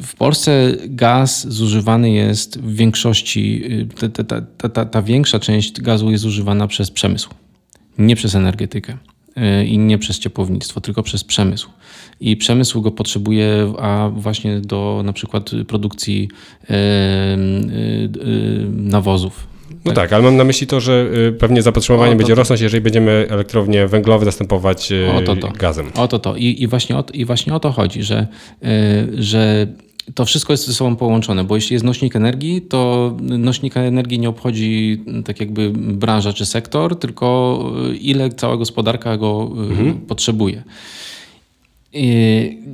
W 0.00 0.14
Polsce 0.16 0.72
gaz 0.86 1.48
zużywany 1.48 2.10
jest 2.10 2.60
w 2.60 2.74
większości, 2.74 3.62
ta, 4.12 4.24
ta, 4.24 4.68
ta, 4.68 4.84
ta, 4.84 5.02
większa 5.02 5.38
część 5.38 5.80
gazu 5.80 6.10
jest 6.10 6.24
używana 6.24 6.66
przez 6.66 6.90
przemysł, 6.90 7.30
nie 7.98 8.16
przez 8.16 8.34
energetykę 8.34 8.96
i 9.66 9.78
nie 9.78 9.98
przez 9.98 10.18
ciepłownictwo, 10.18 10.80
tylko 10.80 11.02
przez 11.02 11.24
przemysł. 11.24 11.70
I 12.20 12.36
przemysł 12.36 12.82
go 12.82 12.90
potrzebuje, 12.90 13.74
a 13.78 14.10
właśnie 14.14 14.60
do 14.60 15.02
na 15.04 15.12
przykład 15.12 15.50
produkcji 15.68 16.28
nawozów. 18.68 19.51
No 19.84 19.92
tak. 19.92 20.12
ale 20.12 20.22
mam 20.22 20.36
na 20.36 20.44
myśli 20.44 20.66
to, 20.66 20.80
że 20.80 21.06
y, 21.28 21.32
pewnie 21.32 21.62
zapotrzebowanie 21.62 22.12
o, 22.12 22.16
będzie 22.16 22.32
to, 22.32 22.38
rosnąć, 22.38 22.60
jeżeli 22.60 22.80
będziemy 22.80 23.26
elektrownie 23.30 23.86
węglowe 23.86 24.24
zastępować 24.24 24.92
y, 24.92 25.12
o 25.12 25.22
to, 25.22 25.36
to. 25.36 25.48
gazem. 25.48 25.90
O 25.94 26.08
to 26.08 26.18
to. 26.18 26.36
I, 26.36 26.62
i, 26.62 26.66
właśnie 26.66 26.96
o, 26.96 27.04
I 27.12 27.24
właśnie 27.24 27.54
o 27.54 27.60
to 27.60 27.72
chodzi, 27.72 28.02
że, 28.02 28.26
y, 28.62 28.66
że 29.22 29.66
to 30.14 30.24
wszystko 30.24 30.52
jest 30.52 30.66
ze 30.66 30.74
sobą 30.74 30.96
połączone, 30.96 31.44
bo 31.44 31.54
jeśli 31.54 31.74
jest 31.74 31.84
nośnik 31.84 32.16
energii, 32.16 32.62
to 32.62 33.12
nośnika 33.20 33.80
energii 33.80 34.18
nie 34.18 34.28
obchodzi 34.28 35.04
tak 35.24 35.40
jakby 35.40 35.70
branża 35.74 36.32
czy 36.32 36.46
sektor, 36.46 36.98
tylko 36.98 37.58
ile 38.00 38.30
cała 38.30 38.56
gospodarka 38.56 39.16
go 39.16 39.50
mhm. 39.56 39.94
potrzebuje. 39.94 40.62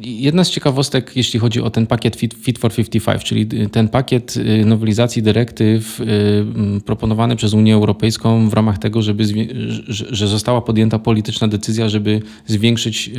Jedna 0.01 0.45
z 0.45 0.51
ciekawostek, 0.51 1.13
jeśli 1.17 1.41
chodzi 1.41 1.61
o 1.61 1.71
ten 1.71 1.87
pakiet 1.87 2.17
Fit, 2.17 2.59
for 2.59 2.75
55, 2.75 3.25
czyli 3.25 3.47
ten 3.47 3.89
pakiet 3.89 4.37
y, 4.37 4.65
nowelizacji 4.65 5.23
dyrektyw 5.23 6.01
y, 6.01 6.05
proponowany 6.85 7.37
przez 7.37 7.55
Unię 7.55 7.75
Europejską 7.75 8.49
w 8.49 8.55
ramach 8.55 8.79
tego, 8.79 9.03
żeby, 9.03 9.25
że 9.89 10.29
została 10.29 10.61
podjęta 10.61 10.99
polityczna 10.99 11.49
decyzja, 11.49 11.89
żeby 11.89 12.23
zwiększyć 12.47 13.11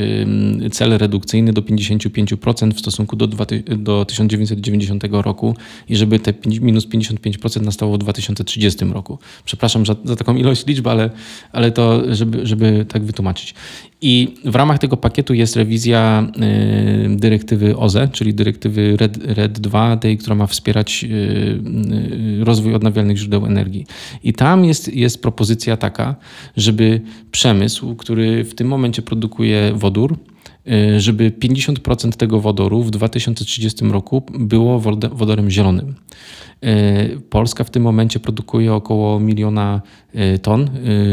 cel 0.72 0.98
redukcyjny 0.98 1.54
do 1.54 1.62
55% 1.62 2.74
w 2.74 2.80
stosunku 2.80 3.16
do, 3.16 3.28
do 3.78 4.06
1990 4.06 5.04
roku 5.12 5.56
i 5.90 5.96
żeby 5.96 6.20
te 6.20 6.34
minus 6.62 6.88
55% 6.88 7.62
nastało 7.62 7.96
w 7.96 7.98
2030 7.98 8.86
roku. 8.86 9.20
Przepraszam 9.46 9.86
za, 9.86 9.96
za 10.04 10.16
taką 10.16 10.36
ilość 10.36 10.66
liczb, 10.66 10.88
ale, 10.88 11.10
ale 11.52 11.72
to, 11.72 12.16
żeby, 12.16 12.46
żeby 12.46 12.86
tak 12.90 13.04
wytłumaczyć. 13.04 13.54
I 14.02 14.36
w 14.46 14.56
ramach 14.56 14.80
tego 14.80 14.98
pakietu 14.98 15.34
jest 15.34 15.56
rewizja 15.56 15.89
y, 15.96 17.16
dyrektywy 17.16 17.78
OZE, 17.78 18.08
czyli 18.08 18.34
dyrektywy 18.34 18.98
RED, 18.98 19.18
RED 19.22 19.60
2, 19.60 19.98
tej, 19.98 20.18
która 20.18 20.36
ma 20.36 20.48
wspierać 20.48 21.04
y, 21.04 21.08
y, 21.08 22.44
rozwój 22.44 22.76
odnawialnych 22.76 23.18
źródeł 23.18 23.46
energii. 23.46 23.86
I 24.24 24.34
tam 24.34 24.66
jest, 24.66 24.96
jest 24.96 25.22
propozycja 25.22 25.78
taka, 25.78 26.16
żeby 26.58 27.02
przemysł, 27.32 27.96
który 27.96 28.44
w 28.44 28.56
tym 28.56 28.68
momencie 28.68 29.02
produkuje 29.02 29.72
wodór, 29.76 30.18
żeby 30.98 31.32
50% 31.32 32.12
tego 32.12 32.40
wodoru 32.40 32.84
w 32.84 32.92
2030 32.92 33.86
roku 33.86 34.24
było 34.40 34.80
wodorem 35.12 35.50
zielonym. 35.50 35.96
Polska 37.30 37.64
w 37.64 37.70
tym 37.70 37.84
momencie 37.84 38.20
produkuje 38.20 38.74
około 38.74 39.20
miliona 39.20 39.82
ton 40.42 40.70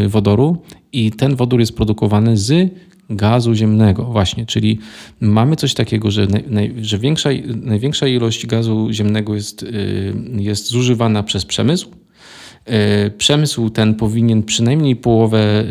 wodoru 0.08 0.62
i 0.92 1.10
ten 1.10 1.36
wodór 1.36 1.60
jest 1.60 1.76
produkowany 1.76 2.36
z 2.36 2.70
gazu 3.10 3.54
ziemnego, 3.54 4.04
właśnie, 4.04 4.46
czyli 4.46 4.78
mamy 5.20 5.56
coś 5.56 5.74
takiego, 5.74 6.10
że, 6.10 6.26
naj, 6.46 6.74
że 6.80 6.98
większa, 6.98 7.30
największa 7.54 8.06
ilość 8.06 8.46
gazu 8.46 8.88
ziemnego 8.92 9.34
jest, 9.34 9.62
y, 9.62 10.14
jest 10.36 10.66
zużywana 10.66 11.22
przez 11.22 11.44
przemysł, 11.44 11.90
przemysł 13.18 13.70
ten 13.70 13.94
powinien 13.94 14.42
przynajmniej 14.42 14.96
połowę 14.96 15.38
e, 15.38 15.64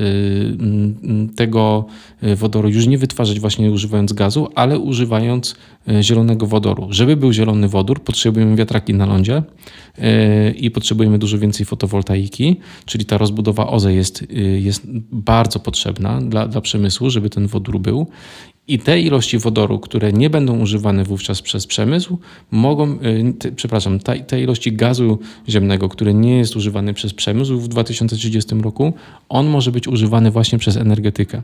tego 1.36 1.86
e, 2.22 2.36
wodoru 2.36 2.70
już 2.70 2.88
nie 2.88 2.98
wytwarzać 2.98 3.40
właśnie 3.40 3.72
używając 3.72 4.14
gazu, 4.14 4.48
ale 4.56 4.80
używając 4.80 5.56
zielonego 6.02 6.48
wodoru. 6.48 6.88
Żeby 6.90 7.16
był 7.16 7.34
zielony 7.34 7.68
wodór, 7.68 8.04
potrzebujemy 8.04 8.56
wiatraki 8.56 8.94
na 8.94 9.06
lądzie 9.06 9.44
i 10.56 10.72
potrzebujemy 10.72 11.20
dużo 11.20 11.38
więcej 11.40 11.66
fotowoltaiki, 11.66 12.60
czyli 12.86 13.06
ta 13.06 13.18
rozbudowa 13.18 13.68
OZE 13.68 13.94
jest, 13.94 14.28
jest 14.60 14.82
bardzo 15.12 15.60
potrzebna 15.60 16.22
dla, 16.22 16.48
dla 16.48 16.62
przemysłu, 16.62 17.10
żeby 17.10 17.30
ten 17.30 17.48
wodór 17.48 17.80
był. 17.80 18.08
I 18.68 18.80
te 18.80 19.02
ilości 19.02 19.38
wodoru, 19.38 19.80
które 19.80 20.14
nie 20.14 20.30
będą 20.30 20.60
używane 20.60 21.04
wówczas 21.04 21.42
przez 21.42 21.68
przemysł, 21.68 22.18
mogą, 22.52 22.92
y, 22.94 23.34
te, 23.40 23.52
przepraszam, 23.52 24.00
te, 24.00 24.20
te 24.20 24.42
ilości 24.42 24.74
gazu 24.74 25.20
ziemnego, 25.50 25.90
który 25.90 26.14
nie 26.14 26.38
jest 26.38 26.56
używany 26.56 26.94
przez 26.94 27.14
przemysł 27.14 27.60
w 27.60 27.68
2030 27.68 28.56
roku, 28.56 28.94
on 29.30 29.48
może 29.48 29.72
być 29.72 29.88
używany 29.88 30.32
właśnie 30.32 30.58
przez 30.58 30.78
energetykę. 30.78 31.42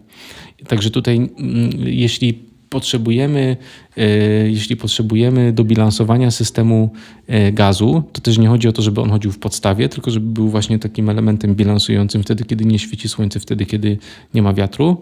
Także 0.67 0.89
tutaj, 0.89 1.15
mm, 1.15 1.69
jeśli 1.77 2.50
potrzebujemy, 2.71 3.57
e, 3.97 4.07
jeśli 4.49 4.75
potrzebujemy 4.75 5.53
do 5.53 5.63
bilansowania 5.63 6.31
systemu 6.31 6.89
e, 7.27 7.51
gazu, 7.51 8.03
to 8.13 8.21
też 8.21 8.37
nie 8.37 8.47
chodzi 8.47 8.67
o 8.67 8.71
to, 8.71 8.81
żeby 8.81 9.01
on 9.01 9.09
chodził 9.09 9.31
w 9.31 9.39
podstawie, 9.39 9.89
tylko 9.89 10.11
żeby 10.11 10.33
był 10.33 10.49
właśnie 10.49 10.79
takim 10.79 11.09
elementem 11.09 11.55
bilansującym 11.55 12.23
wtedy, 12.23 12.45
kiedy 12.45 12.65
nie 12.65 12.79
świeci 12.79 13.09
słońce, 13.09 13.39
wtedy, 13.39 13.65
kiedy 13.65 13.97
nie 14.33 14.41
ma 14.41 14.53
wiatru. 14.53 15.01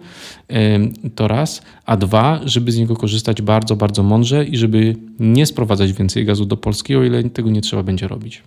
E, 0.50 0.80
to 1.16 1.28
raz. 1.28 1.62
A 1.86 1.98
dwa, 1.98 2.42
żeby 2.46 2.72
z 2.72 2.78
niego 2.78 2.96
korzystać 2.96 3.42
bardzo, 3.42 3.76
bardzo 3.76 4.04
mądrze 4.04 4.46
i 4.46 4.58
żeby 4.58 4.96
nie 5.20 5.46
sprowadzać 5.46 5.94
więcej 5.94 6.26
gazu 6.26 6.46
do 6.46 6.58
Polski, 6.58 6.96
o 6.96 7.04
ile 7.04 7.24
tego 7.24 7.50
nie 7.50 7.62
trzeba 7.62 7.84
będzie 7.84 8.08
robić. 8.08 8.44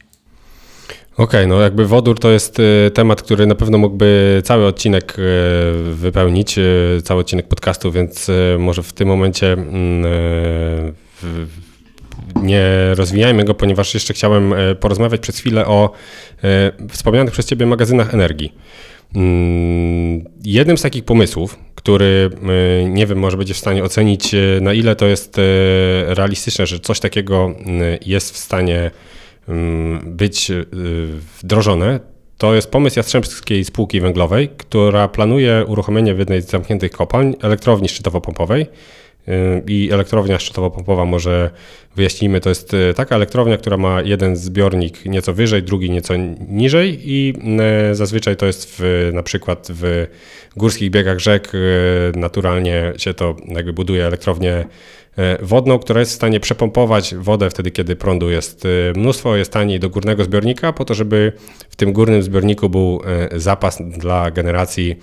Okej, 1.12 1.24
okay, 1.24 1.46
no 1.46 1.60
jakby 1.60 1.86
wodór 1.86 2.18
to 2.18 2.30
jest 2.30 2.58
y, 2.58 2.90
temat, 2.94 3.22
który 3.22 3.46
na 3.46 3.54
pewno 3.54 3.78
mógłby 3.78 4.40
cały 4.44 4.66
odcinek 4.66 5.16
y, 5.18 5.22
wypełnić, 5.94 6.58
y, 6.58 7.00
cały 7.04 7.20
odcinek 7.20 7.48
podcastu, 7.48 7.92
więc 7.92 8.30
może 8.58 8.82
w 8.82 8.92
tym 8.92 9.08
momencie 9.08 9.52
mm, 9.52 10.94
nie 12.42 12.64
rozwijajmy 12.94 13.44
go, 13.44 13.54
ponieważ 13.54 13.94
jeszcze 13.94 14.14
chciałem 14.14 14.54
porozmawiać 14.80 15.20
przez 15.20 15.38
chwilę 15.38 15.66
o 15.66 15.90
wspomnianych 16.90 17.32
przez 17.32 17.46
Ciebie 17.46 17.66
magazynach 17.66 18.14
energii. 18.14 18.52
Mm, 19.14 20.24
jednym 20.44 20.78
z 20.78 20.82
takich 20.82 21.04
pomysłów, 21.04 21.58
który 21.74 22.30
nie 22.88 23.06
wiem, 23.06 23.18
może 23.18 23.36
będzie 23.36 23.54
w 23.54 23.58
stanie 23.58 23.84
ocenić, 23.84 24.34
na 24.60 24.74
ile 24.74 24.96
to 24.96 25.06
jest 25.06 25.36
realistyczne, 26.06 26.66
że 26.66 26.80
coś 26.80 27.00
takiego 27.00 27.54
jest 28.06 28.34
w 28.34 28.36
stanie 28.36 28.90
być 30.04 30.50
y, 30.50 30.66
wdrożone, 31.42 32.00
to 32.38 32.54
jest 32.54 32.70
pomysł 32.70 32.98
Jastrzębskiej 32.98 33.64
Spółki 33.64 34.00
Węglowej, 34.00 34.48
która 34.48 35.08
planuje 35.08 35.64
uruchomienie 35.68 36.14
w 36.14 36.18
jednej 36.18 36.42
z 36.42 36.50
zamkniętych 36.50 36.90
kopalń 36.90 37.34
elektrowni 37.42 37.88
szczytowo-pompowej. 37.88 38.66
Y, 39.28 39.62
I 39.66 39.90
elektrownia 39.92 40.38
szczytowo-pompowa, 40.38 41.04
może 41.04 41.50
wyjaśnijmy, 41.96 42.40
to 42.40 42.48
jest 42.48 42.74
y, 42.74 42.94
taka 42.94 43.16
elektrownia, 43.16 43.58
która 43.58 43.76
ma 43.76 44.02
jeden 44.02 44.36
zbiornik 44.36 45.04
nieco 45.04 45.32
wyżej, 45.32 45.62
drugi 45.62 45.90
nieco 45.90 46.14
niżej 46.48 46.98
i 47.02 47.34
zazwyczaj 47.92 48.36
to 48.36 48.46
jest 48.46 48.76
w, 48.78 49.10
na 49.12 49.22
przykład 49.22 49.68
w 49.70 50.06
górskich 50.56 50.90
biegach 50.90 51.18
rzek 51.18 51.52
naturalnie 52.16 52.92
się 52.96 53.14
to 53.14 53.36
jakby 53.48 53.72
buduje 53.72 54.06
elektrownię 54.06 54.64
E, 54.64 54.64
wodną, 55.42 55.78
która 55.78 56.00
jest 56.00 56.12
w 56.12 56.14
stanie 56.14 56.40
przepompować 56.40 57.14
wodę 57.14 57.50
wtedy, 57.50 57.70
kiedy 57.70 57.96
prądu 57.96 58.30
jest 58.30 58.64
e, 58.64 58.68
mnóstwo, 58.98 59.36
jest 59.36 59.52
taniej 59.52 59.80
do 59.80 59.90
górnego 59.90 60.24
zbiornika, 60.24 60.72
po 60.72 60.84
to, 60.84 60.94
żeby 60.94 61.32
w 61.70 61.76
tym 61.76 61.92
górnym 61.92 62.22
zbiorniku 62.22 62.68
był 62.68 63.00
e, 63.04 63.40
zapas 63.40 63.82
dla 63.98 64.30
generacji 64.30 64.96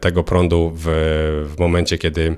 tego 0.00 0.24
prądu 0.24 0.72
w, 0.74 0.84
w 1.54 1.58
momencie, 1.58 1.98
kiedy 1.98 2.36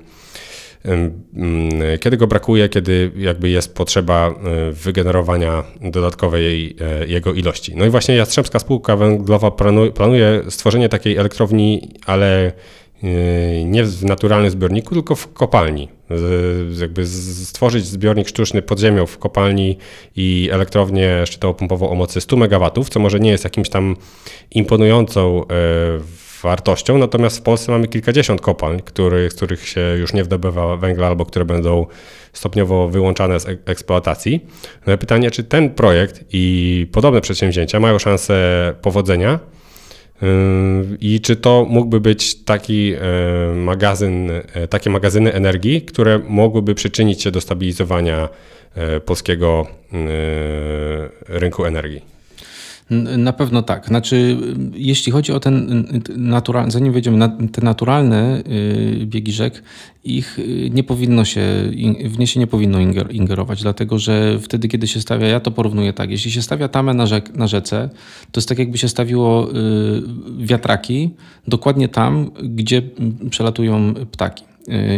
kiedy 2.01 2.17
go 2.17 2.27
brakuje, 2.27 2.69
kiedy 2.69 3.11
jakby 3.17 3.49
jest 3.49 3.75
potrzeba 3.75 4.35
wygenerowania 4.73 5.65
dodatkowej 5.81 6.77
jego 7.07 7.33
ilości. 7.33 7.77
No 7.77 7.87
i 7.87 7.91
właśnie 7.91 8.17
Jastrzębska 8.17 8.59
Spółka 8.59 8.97
Węglowa 8.97 9.51
planuje 9.95 10.43
stworzenie 10.49 10.89
takiej 10.89 11.17
elektrowni, 11.17 11.95
ale 12.07 12.53
nie 13.65 13.85
w 13.85 14.05
naturalnym 14.05 14.51
zbiorniku, 14.51 14.95
tylko 14.95 15.15
w 15.15 15.33
kopalni 15.33 15.89
jakby 16.81 17.07
stworzyć 17.07 17.85
zbiornik 17.85 18.29
sztuczny 18.29 18.63
pod 18.63 18.81
ziemią 18.81 19.07
w 19.07 19.19
kopalni 19.19 19.79
i 20.17 20.49
elektrownię 20.53 21.25
szczytowo-pompową 21.25 21.91
o 21.91 21.95
mocy 21.95 22.21
100 22.21 22.37
MW, 22.37 22.85
co 22.91 23.01
może 23.01 23.21
nie 23.21 23.31
jest 23.31 23.45
jakimś 23.45 23.69
tam 23.69 23.97
imponującą 24.51 25.43
e, 25.43 25.49
wartością, 26.43 26.99
natomiast 26.99 27.39
w 27.39 27.43
Polsce 27.43 27.73
mamy 27.73 27.89
kilkadziesiąt 27.89 28.41
kopalń, 28.41 28.81
który, 28.85 29.31
z 29.31 29.35
których 29.35 29.69
się 29.69 29.81
już 29.99 30.13
nie 30.13 30.25
wdobywa 30.25 30.77
węgla 30.77 31.07
albo 31.07 31.25
które 31.25 31.45
będą 31.45 31.87
stopniowo 32.33 32.89
wyłączane 32.89 33.41
z 33.41 33.47
eksploatacji. 33.67 34.47
No 34.87 34.99
pytanie, 34.99 35.31
czy 35.31 35.45
ten 35.45 35.71
projekt 35.71 36.25
i 36.33 36.87
podobne 36.93 37.21
przedsięwzięcia 37.21 37.81
mają 37.81 37.99
szansę 37.99 38.75
powodzenia? 38.83 39.39
Yy, 40.23 40.97
I 41.01 41.21
czy 41.21 41.37
to 41.37 41.67
mógłby 41.69 42.01
być 42.01 42.45
taki 42.45 42.87
yy, 42.87 42.99
magazyn, 43.55 44.27
yy, 44.27 44.69
takie 44.69 44.91
magazyny 44.91 45.33
energii, 45.33 45.83
które 45.83 46.21
mogłyby 46.29 46.75
przyczynić 46.75 47.23
się 47.23 47.31
do 47.31 47.41
stabilizowania 47.41 48.29
polskiego 49.05 49.67
rynku 51.29 51.65
energii? 51.65 52.18
Na 53.19 53.33
pewno 53.33 53.63
tak. 53.63 53.87
Znaczy, 53.87 54.37
jeśli 54.75 55.13
chodzi 55.13 55.33
o 55.33 55.41
ten 55.41 55.85
naturalny, 56.17 56.71
zanim 56.71 56.93
wejdziemy 56.93 57.17
na 57.17 57.29
te 57.29 57.63
naturalne 57.63 58.43
y, 58.49 59.07
biegi 59.07 59.33
rzek, 59.33 59.63
ich 60.05 60.39
y, 60.39 60.71
nie 60.71 60.85
powinno 60.85 61.25
się, 61.25 61.43
w 62.05 62.19
nie 62.19 62.27
się 62.27 62.41
nie 62.41 62.47
powinno 62.47 62.81
ingerować, 63.11 63.63
dlatego 63.63 63.99
że 63.99 64.39
wtedy, 64.41 64.69
kiedy 64.69 64.87
się 64.87 65.01
stawia, 65.01 65.27
ja 65.27 65.41
to 65.41 65.51
porównuję 65.51 65.93
tak, 65.93 66.11
jeśli 66.11 66.31
się 66.31 66.43
stawia 66.43 66.69
tamę 66.69 66.95
na, 66.95 67.07
rzek, 67.07 67.35
na 67.35 67.47
rzece, 67.47 67.89
to 68.33 68.41
jest 68.41 68.49
tak 68.49 68.59
jakby 68.59 68.79
się 68.79 68.89
stawiło 68.89 69.51
y, 69.51 69.55
wiatraki 70.39 71.11
dokładnie 71.49 71.89
tam, 71.89 72.31
gdzie 72.43 72.83
przelatują 73.31 73.95
ptaki. 73.95 74.45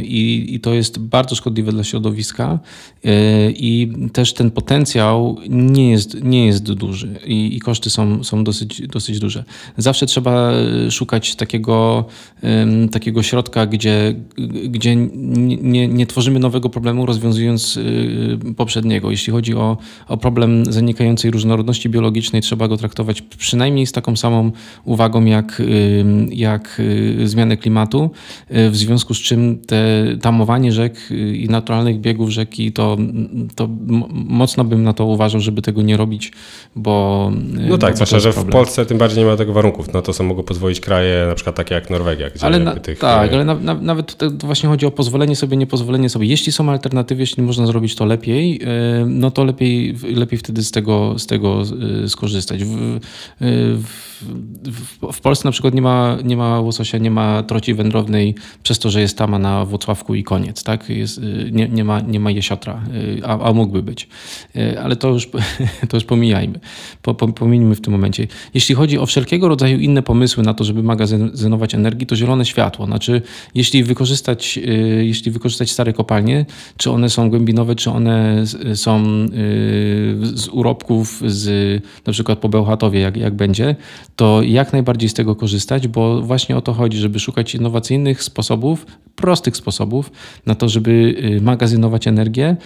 I, 0.02 0.46
I, 0.54 0.60
to 0.60 0.74
jest 0.74 0.98
bardzo 0.98 1.34
szkodliwe 1.34 1.72
dla 1.72 1.84
środowiska 1.84 2.58
i 3.48 3.92
też 4.12 4.34
ten 4.34 4.50
potencjał 4.50 5.36
nie 5.48 5.90
jest, 5.90 6.22
nie 6.22 6.46
jest 6.46 6.72
duży 6.72 7.18
i, 7.26 7.56
i 7.56 7.60
koszty 7.60 7.90
są, 7.90 8.24
są 8.24 8.44
dosyć, 8.44 8.88
dosyć 8.88 9.18
duże. 9.18 9.44
Zawsze 9.76 10.06
trzeba 10.06 10.50
szukać 10.90 11.36
takiego, 11.36 12.04
takiego 12.92 13.22
środka, 13.22 13.66
gdzie, 13.66 14.14
gdzie 14.68 14.96
nie, 14.96 15.88
nie 15.88 16.06
tworzymy 16.06 16.38
nowego 16.38 16.68
problemu, 16.68 17.06
rozwiązując 17.06 17.76
y, 17.76 18.54
poprzedniego. 18.56 19.10
Jeśli 19.10 19.32
chodzi 19.32 19.54
o, 19.54 19.76
o 20.08 20.16
problem 20.16 20.72
zanikającej 20.72 21.30
różnorodności 21.30 21.88
biologicznej, 21.88 22.42
trzeba 22.42 22.68
go 22.68 22.76
traktować 22.76 23.22
przynajmniej 23.22 23.86
z 23.86 23.92
taką 23.92 24.16
samą 24.16 24.52
uwagą 24.84 25.24
jak, 25.24 25.62
jak 26.30 26.82
zmiany 27.24 27.56
klimatu, 27.56 28.10
w 28.50 28.76
związku 28.76 29.14
z 29.14 29.18
czym 29.18 29.59
te 29.66 30.06
tamowanie 30.22 30.72
rzek 30.72 31.10
i 31.34 31.46
naturalnych 31.50 32.00
biegów 32.00 32.30
rzeki, 32.30 32.72
to, 32.72 32.96
to 33.54 33.68
mocno 34.12 34.64
bym 34.64 34.82
na 34.82 34.92
to 34.92 35.04
uważał, 35.04 35.40
żeby 35.40 35.62
tego 35.62 35.82
nie 35.82 35.96
robić, 35.96 36.32
bo. 36.76 37.30
No 37.68 37.78
tak, 37.78 37.94
zwłaszcza, 37.94 38.20
że 38.20 38.32
w 38.32 38.44
Polsce 38.44 38.86
tym 38.86 38.98
bardziej 38.98 39.24
nie 39.24 39.30
ma 39.30 39.36
tego 39.36 39.52
warunków. 39.52 39.92
No 39.92 40.02
to 40.02 40.12
są 40.12 40.24
mogą 40.24 40.42
pozwolić 40.42 40.80
kraje, 40.80 41.26
na 41.28 41.34
przykład 41.34 41.56
takie 41.56 41.74
jak 41.74 41.90
Norwegia, 41.90 42.30
gdzie 42.30 42.46
ale 42.46 42.58
na, 42.58 42.76
tych... 42.76 42.98
Tak, 42.98 43.32
ale 43.32 43.44
na, 43.44 43.54
na, 43.54 43.74
nawet 43.74 44.16
to 44.16 44.30
właśnie 44.30 44.68
chodzi 44.68 44.86
o 44.86 44.90
pozwolenie 44.90 45.36
sobie, 45.36 45.56
niepozwolenie 45.56 46.08
sobie. 46.08 46.26
Jeśli 46.26 46.52
są 46.52 46.70
alternatywy, 46.70 47.20
jeśli 47.20 47.42
można 47.42 47.66
zrobić 47.66 47.94
to 47.94 48.04
lepiej, 48.04 48.60
no 49.06 49.30
to 49.30 49.44
lepiej, 49.44 49.96
lepiej 50.14 50.38
wtedy 50.38 50.64
z 50.64 50.70
tego, 50.70 51.18
z 51.18 51.26
tego 51.26 51.62
skorzystać. 52.06 52.64
W, 52.64 53.00
w, 53.40 54.10
w, 54.64 55.12
w 55.12 55.20
Polsce 55.20 55.48
na 55.48 55.52
przykład 55.52 55.74
nie 55.74 55.82
ma, 55.82 56.18
nie 56.24 56.36
ma 56.36 56.60
łososia, 56.60 56.98
nie 56.98 57.10
ma 57.10 57.42
troci 57.42 57.74
wędrownej 57.74 58.34
przez 58.62 58.78
to, 58.78 58.90
że 58.90 59.00
jest 59.00 59.18
tama 59.18 59.38
na 59.40 59.64
Włocławku 59.64 60.14
i 60.14 60.24
koniec. 60.24 60.64
Tak? 60.64 60.88
Jest, 60.88 61.20
nie, 61.52 61.68
nie, 61.68 61.84
ma, 61.84 62.00
nie 62.00 62.20
ma 62.20 62.30
jesiotra, 62.30 62.80
a, 63.24 63.40
a 63.40 63.52
mógłby 63.52 63.82
być. 63.82 64.08
Ale 64.82 64.96
to 64.96 65.08
już, 65.08 65.28
to 65.88 65.96
już 65.96 66.04
pomijajmy. 66.04 66.60
Po, 67.02 67.14
po, 67.14 67.28
pominijmy 67.28 67.74
w 67.74 67.80
tym 67.80 67.92
momencie. 67.92 68.26
Jeśli 68.54 68.74
chodzi 68.74 68.98
o 68.98 69.06
wszelkiego 69.06 69.48
rodzaju 69.48 69.78
inne 69.78 70.02
pomysły 70.02 70.42
na 70.42 70.54
to, 70.54 70.64
żeby 70.64 70.82
magazynować 70.82 71.74
energię, 71.74 72.06
to 72.06 72.16
zielone 72.16 72.44
światło. 72.44 72.86
Znaczy, 72.86 73.22
jeśli 73.54 73.84
wykorzystać, 73.84 74.58
jeśli 75.00 75.32
wykorzystać 75.32 75.70
stare 75.70 75.92
kopalnie, 75.92 76.46
czy 76.76 76.90
one 76.90 77.10
są 77.10 77.30
głębinowe, 77.30 77.74
czy 77.74 77.90
one 77.90 78.44
są 78.74 79.04
z 80.22 80.48
urobków, 80.48 81.22
z 81.26 81.82
na 82.06 82.12
przykład 82.12 82.38
po 82.38 82.48
Bełchatowie, 82.48 83.00
jak, 83.00 83.16
jak 83.16 83.34
będzie, 83.34 83.76
to 84.16 84.42
jak 84.42 84.72
najbardziej 84.72 85.08
z 85.08 85.14
tego 85.14 85.36
korzystać, 85.36 85.88
bo 85.88 86.22
właśnie 86.22 86.56
o 86.56 86.60
to 86.60 86.72
chodzi, 86.72 86.98
żeby 86.98 87.20
szukać 87.20 87.54
innowacyjnych 87.54 88.22
sposobów, 88.22 88.86
prostych 89.30 89.56
sposobów 89.56 90.10
na 90.46 90.54
to, 90.54 90.68
żeby 90.68 90.90
y, 90.90 91.40
magazynować 91.40 92.06
energię, 92.06 92.56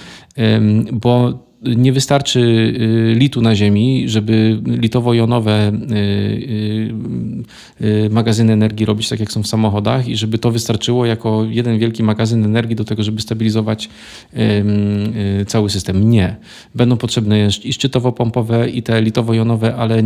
bo 0.92 1.43
nie 1.66 1.92
wystarczy 1.92 2.40
y, 2.40 3.14
litu 3.14 3.40
na 3.42 3.54
Ziemi, 3.54 4.08
żeby 4.08 4.58
litowo-jonowe 4.66 5.72
y, 5.90 6.94
y, 7.80 8.10
magazyny 8.10 8.52
energii 8.52 8.86
robić 8.86 9.08
tak, 9.08 9.20
jak 9.20 9.32
są 9.32 9.42
w 9.42 9.46
samochodach 9.46 10.08
i 10.08 10.16
żeby 10.16 10.38
to 10.38 10.50
wystarczyło 10.50 11.06
jako 11.06 11.44
jeden 11.48 11.78
wielki 11.78 12.02
magazyn 12.02 12.44
energii 12.44 12.76
do 12.76 12.84
tego, 12.84 13.02
żeby 13.02 13.20
stabilizować 13.20 13.88
cały 15.46 15.70
system. 15.70 16.10
Nie. 16.10 16.36
Będą 16.74 16.96
potrzebne 16.96 17.48
i 17.64 17.72
szczytowo-pompowe, 17.72 18.68
i 18.68 18.82
te 18.82 19.02
litowo-jonowe, 19.02 19.74
ale, 19.76 20.02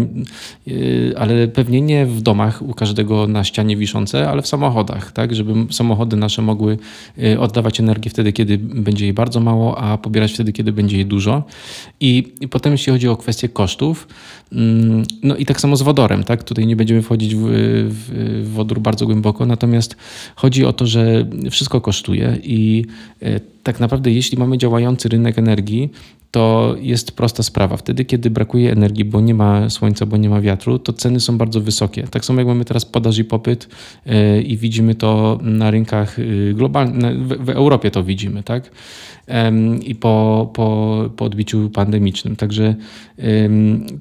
ale 1.16 1.48
pewnie 1.48 1.80
nie 1.80 2.06
w 2.06 2.20
domach 2.20 2.62
u 2.62 2.74
każdego 2.74 3.26
na 3.26 3.44
ścianie 3.44 3.76
wiszące, 3.76 4.28
ale 4.28 4.42
w 4.42 4.46
samochodach, 4.46 5.12
tak, 5.12 5.34
żeby 5.34 5.52
samochody 5.70 6.16
nasze 6.16 6.42
mogły 6.42 6.78
oddawać 7.38 7.80
energię 7.80 8.10
wtedy, 8.10 8.32
kiedy 8.32 8.58
będzie 8.58 9.04
jej 9.04 9.14
bardzo 9.14 9.40
mało, 9.40 9.78
a 9.78 9.98
pobierać 9.98 10.32
wtedy, 10.32 10.52
kiedy 10.52 10.72
będzie 10.72 10.96
jej 10.96 11.06
dużo. 11.06 11.42
I, 12.00 12.32
I, 12.40 12.48
potem 12.48 12.72
jeśli 12.72 12.92
chodzi 12.92 13.08
o 13.08 13.16
kwestię 13.16 13.48
kosztów, 13.48 14.08
no 15.22 15.36
i 15.36 15.46
tak 15.46 15.60
samo 15.60 15.76
z 15.76 15.82
wodorem, 15.82 16.24
tak? 16.24 16.44
Tutaj 16.44 16.66
nie 16.66 16.76
będziemy 16.76 17.02
wchodzić 17.02 17.34
w, 17.34 17.40
w, 17.88 18.44
w 18.44 18.52
wodór 18.52 18.80
bardzo 18.80 19.06
głęboko, 19.06 19.46
natomiast 19.46 19.96
chodzi 20.36 20.64
o 20.64 20.72
to, 20.72 20.86
że 20.86 21.26
wszystko 21.50 21.80
kosztuje 21.80 22.38
i 22.42 22.84
e, 23.22 23.40
tak 23.62 23.80
naprawdę 23.80 24.10
jeśli 24.10 24.38
mamy 24.38 24.58
działający 24.58 25.08
rynek 25.08 25.38
energii, 25.38 25.90
to 26.30 26.76
jest 26.80 27.12
prosta 27.12 27.42
sprawa. 27.42 27.76
Wtedy, 27.76 28.04
kiedy 28.04 28.30
brakuje 28.30 28.72
energii, 28.72 29.04
bo 29.04 29.20
nie 29.20 29.34
ma 29.34 29.70
słońca, 29.70 30.06
bo 30.06 30.16
nie 30.16 30.28
ma 30.28 30.40
wiatru, 30.40 30.78
to 30.78 30.92
ceny 30.92 31.20
są 31.20 31.38
bardzo 31.38 31.60
wysokie. 31.60 32.02
Tak 32.10 32.24
samo 32.24 32.40
jak 32.40 32.48
mamy 32.48 32.64
teraz 32.64 32.84
podaż 32.84 33.18
i 33.18 33.24
popyt 33.24 33.68
e, 34.06 34.42
i 34.42 34.56
widzimy 34.56 34.94
to 34.94 35.38
na 35.42 35.70
rynkach 35.70 36.18
e, 36.18 36.54
globalnych, 36.54 37.26
w 37.26 37.50
Europie 37.50 37.90
to 37.90 38.04
widzimy, 38.04 38.42
tak? 38.42 38.70
i 39.82 39.94
po, 39.94 40.50
po, 40.54 41.04
po 41.16 41.24
odbiciu 41.24 41.70
pandemicznym. 41.70 42.36
Także, 42.36 42.74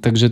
także 0.02 0.30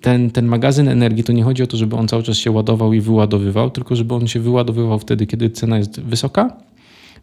ten, 0.00 0.30
ten 0.30 0.46
magazyn 0.46 0.88
energii 0.88 1.24
to 1.24 1.32
nie 1.32 1.42
chodzi 1.42 1.62
o 1.62 1.66
to, 1.66 1.76
żeby 1.76 1.96
on 1.96 2.08
cały 2.08 2.22
czas 2.22 2.36
się 2.36 2.50
ładował 2.50 2.92
i 2.92 3.00
wyładowywał, 3.00 3.70
tylko 3.70 3.96
żeby 3.96 4.14
on 4.14 4.28
się 4.28 4.40
wyładowywał 4.40 4.98
wtedy, 4.98 5.26
kiedy 5.26 5.50
cena 5.50 5.78
jest 5.78 6.00
wysoka. 6.00 6.56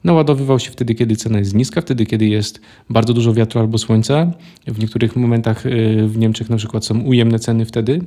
Naładowywał 0.03 0.59
się 0.59 0.71
wtedy, 0.71 0.95
kiedy 0.95 1.15
cena 1.15 1.39
jest 1.39 1.53
niska, 1.55 1.81
wtedy, 1.81 2.05
kiedy 2.05 2.25
jest 2.25 2.61
bardzo 2.89 3.13
dużo 3.13 3.33
wiatru 3.33 3.59
albo 3.59 3.77
słońca. 3.77 4.31
W 4.67 4.79
niektórych 4.79 5.15
momentach 5.15 5.65
y, 5.65 6.07
w 6.07 6.17
Niemczech 6.17 6.49
na 6.49 6.57
przykład 6.57 6.85
są 6.85 6.99
ujemne 7.01 7.39
ceny 7.39 7.65
wtedy 7.65 8.01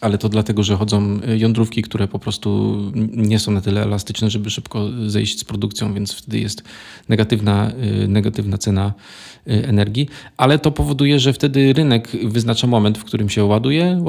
ale 0.00 0.18
to 0.18 0.28
dlatego, 0.28 0.62
że 0.62 0.76
chodzą 0.76 1.20
e, 1.28 1.38
jądrówki, 1.38 1.82
które 1.82 2.08
po 2.08 2.18
prostu 2.18 2.78
nie 3.12 3.38
są 3.38 3.52
na 3.52 3.60
tyle 3.60 3.82
elastyczne, 3.82 4.30
żeby 4.30 4.50
szybko 4.50 4.88
zejść 5.06 5.38
z 5.38 5.44
produkcją, 5.44 5.94
więc 5.94 6.12
wtedy 6.12 6.40
jest 6.40 6.62
negatywna, 7.08 7.70
e, 7.70 8.08
negatywna 8.08 8.58
cena 8.58 8.92
e, 9.46 9.68
energii, 9.68 10.08
ale 10.36 10.58
to 10.58 10.70
powoduje, 10.70 11.20
że 11.20 11.32
wtedy 11.32 11.72
rynek 11.72 12.08
wyznacza 12.24 12.66
moment, 12.66 12.98
w 12.98 13.04
którym 13.04 13.28
się 13.28 13.44
ładuje, 13.44 14.04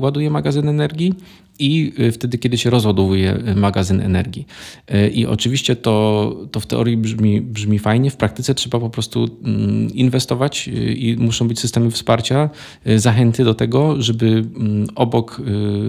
ładuje 0.00 0.30
magazyn 0.30 0.68
energii 0.68 1.14
i 1.58 1.92
y, 2.00 2.12
wtedy, 2.12 2.38
kiedy 2.38 2.58
się 2.58 2.70
rozładowuje 2.70 3.36
y, 3.48 3.54
magazyn 3.54 4.00
energii. 4.00 4.46
Y, 4.94 5.08
I 5.08 5.26
oczywiście 5.26 5.76
to, 5.76 6.36
to 6.52 6.60
w 6.60 6.66
teorii 6.66 6.96
brzmi, 6.96 7.40
brzmi 7.40 7.78
fajnie, 7.78 8.10
w 8.10 8.16
praktyce 8.16 8.54
trzeba 8.54 8.80
po 8.80 8.90
prostu 8.90 9.28
mm, 9.44 9.90
inwestować 9.94 10.68
i 10.96 11.16
muszą 11.18 11.48
być 11.48 11.60
systemy 11.60 11.90
wsparcia, 11.90 12.50
zachęty 12.96 13.44
do 13.44 13.54
tego, 13.54 14.02
żeby 14.02 14.26
mm, 14.26 14.86
obok 14.94 15.42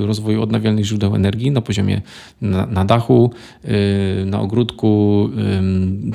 rozwoju 0.05 0.41
odnawialnych 0.41 0.85
źródeł 0.85 1.15
energii 1.15 1.51
na 1.51 1.61
poziomie 1.61 2.01
na, 2.41 2.65
na 2.65 2.85
dachu, 2.85 3.31
na 4.25 4.41
ogródku, 4.41 5.29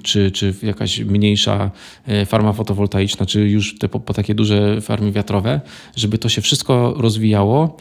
czy, 0.02 0.30
czy 0.30 0.55
jakaś 0.62 1.00
mniejsza 1.00 1.70
farma 2.26 2.52
fotowoltaiczna, 2.52 3.26
czy 3.26 3.48
już 3.48 3.78
te 3.78 3.88
po, 3.88 4.00
po 4.00 4.14
takie 4.14 4.34
duże 4.34 4.80
farmy 4.80 5.12
wiatrowe, 5.12 5.61
żeby 5.96 6.18
to 6.18 6.28
się 6.28 6.40
wszystko 6.40 6.94
rozwijało 6.96 7.76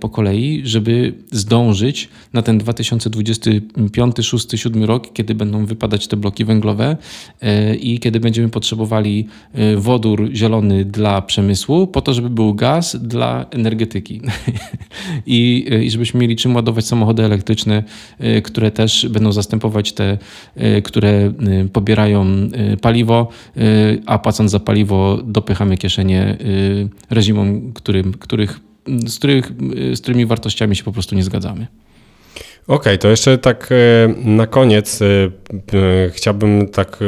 po 0.00 0.08
kolei, 0.08 0.62
żeby 0.64 1.03
zdążyć 1.32 2.08
na 2.32 2.42
ten 2.42 2.58
2025, 2.58 4.16
6, 4.20 4.46
7 4.54 4.84
rok, 4.84 5.12
kiedy 5.12 5.34
będą 5.34 5.66
wypadać 5.66 6.08
te 6.08 6.16
bloki 6.16 6.44
węglowe 6.44 6.96
e, 7.40 7.74
i 7.74 7.98
kiedy 7.98 8.20
będziemy 8.20 8.48
potrzebowali 8.48 9.26
e, 9.52 9.76
wodór 9.76 10.30
zielony 10.34 10.84
dla 10.84 11.22
przemysłu, 11.22 11.86
po 11.86 12.00
to, 12.00 12.14
żeby 12.14 12.30
był 12.30 12.54
gaz 12.54 12.96
dla 12.96 13.46
energetyki. 13.50 14.20
I, 15.26 15.66
e, 15.70 15.84
I 15.84 15.90
żebyśmy 15.90 16.20
mieli 16.20 16.36
czym 16.36 16.54
ładować 16.54 16.86
samochody 16.86 17.24
elektryczne, 17.24 17.82
które 18.44 18.70
też 18.70 19.08
będą 19.08 19.32
zastępować 19.32 19.92
te, 19.92 20.18
które 20.84 21.32
pobierają 21.72 22.26
paliwo, 22.80 23.28
a 24.06 24.18
płacąc 24.18 24.50
za 24.50 24.60
paliwo 24.60 25.18
dopychamy 25.24 25.76
kieszenie 25.76 26.36
reżimom, 27.10 27.72
którym, 27.72 28.12
których 28.12 28.60
z, 29.06 29.18
których, 29.18 29.52
z 29.94 30.00
którymi 30.00 30.26
wartościami 30.26 30.76
się 30.76 30.84
po 30.84 30.92
prostu 30.92 31.14
nie 31.14 31.22
zgadzamy. 31.22 31.66
Okej, 32.66 32.76
okay, 32.76 32.98
to 32.98 33.08
jeszcze 33.08 33.38
tak 33.38 33.68
e, 33.72 33.74
na 34.24 34.46
koniec 34.46 35.02
e, 35.02 35.06
e, 35.06 35.30
chciałbym 36.10 36.68
tak 36.68 36.98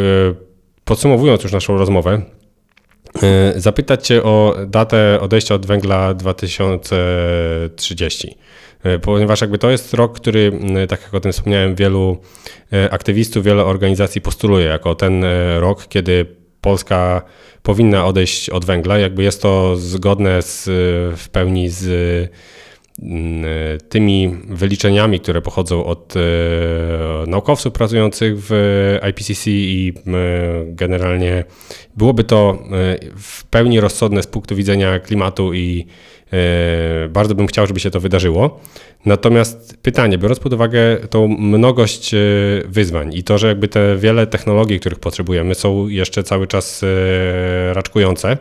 podsumowując 0.85 1.43
już 1.43 1.53
naszą 1.53 1.79
rozmowę, 1.79 2.23
zapytać 3.57 4.07
Cię 4.07 4.23
o 4.23 4.57
datę 4.67 5.21
odejścia 5.21 5.55
od 5.55 5.67
węgla 5.67 6.15
2030. 6.15 8.37
Ponieważ 9.03 9.41
jakby 9.41 9.59
to 9.59 9.71
jest 9.71 9.95
rok, 9.95 10.17
który, 10.17 10.53
tak 10.89 11.03
jak 11.03 11.15
o 11.15 11.21
tym 11.21 11.33
wspomniałem, 11.33 11.75
wielu 11.75 12.17
aktywistów, 12.91 13.45
wiele 13.45 13.65
organizacji 13.65 14.21
postuluje 14.21 14.67
jako 14.67 14.95
ten 14.95 15.25
rok, 15.59 15.89
kiedy 15.89 16.27
Polska 16.67 17.23
powinna 17.63 18.07
odejść 18.07 18.51
od 18.51 18.65
węgla. 18.65 18.99
Jakby 18.99 19.23
jest 19.23 19.43
to 19.43 19.77
zgodne 19.77 20.43
z, 20.43 20.65
w 21.21 21.29
pełni 21.29 21.69
z 21.69 21.85
mm, 23.03 23.45
tymi 23.89 24.37
wyliczeniami, 24.49 25.21
które 25.21 25.43
pochodzą 25.43 25.85
od 25.85 26.15
naukowców 27.27 27.73
pracujących 27.73 28.35
w 28.39 28.51
IPCC 29.11 29.51
i 29.51 29.93
generalnie 30.67 31.45
byłoby 31.97 32.25
to 32.25 32.59
w 33.17 33.45
pełni 33.45 33.81
rozsądne 33.81 34.23
z 34.23 34.27
punktu 34.27 34.57
widzenia 34.57 34.99
klimatu 34.99 35.55
i 35.55 35.87
E, 35.87 36.16
bardzo 37.09 37.35
bym 37.35 37.47
chciał, 37.47 37.67
żeby 37.67 37.81
się 37.81 37.91
to 37.91 38.01
wydarzyło. 38.01 38.61
Natomiast 39.07 39.77
pytanie, 39.83 40.19
biorąc 40.19 40.41
pod 40.41 40.53
uwagę 40.53 40.97
tą 41.11 41.29
mnogość 41.29 42.15
e, 42.15 42.19
wyzwań 42.65 43.15
i 43.15 43.23
to, 43.23 43.39
że 43.39 43.49
jakby 43.49 43.69
te 43.69 43.97
wiele 43.97 44.27
technologii, 44.27 44.81
których 44.81 44.99
potrzebujemy, 44.99 45.55
są 45.55 45.89
jeszcze 45.89 46.23
cały 46.23 46.47
czas 46.47 46.83
e, 46.83 47.75
raczkujące, 47.75 48.39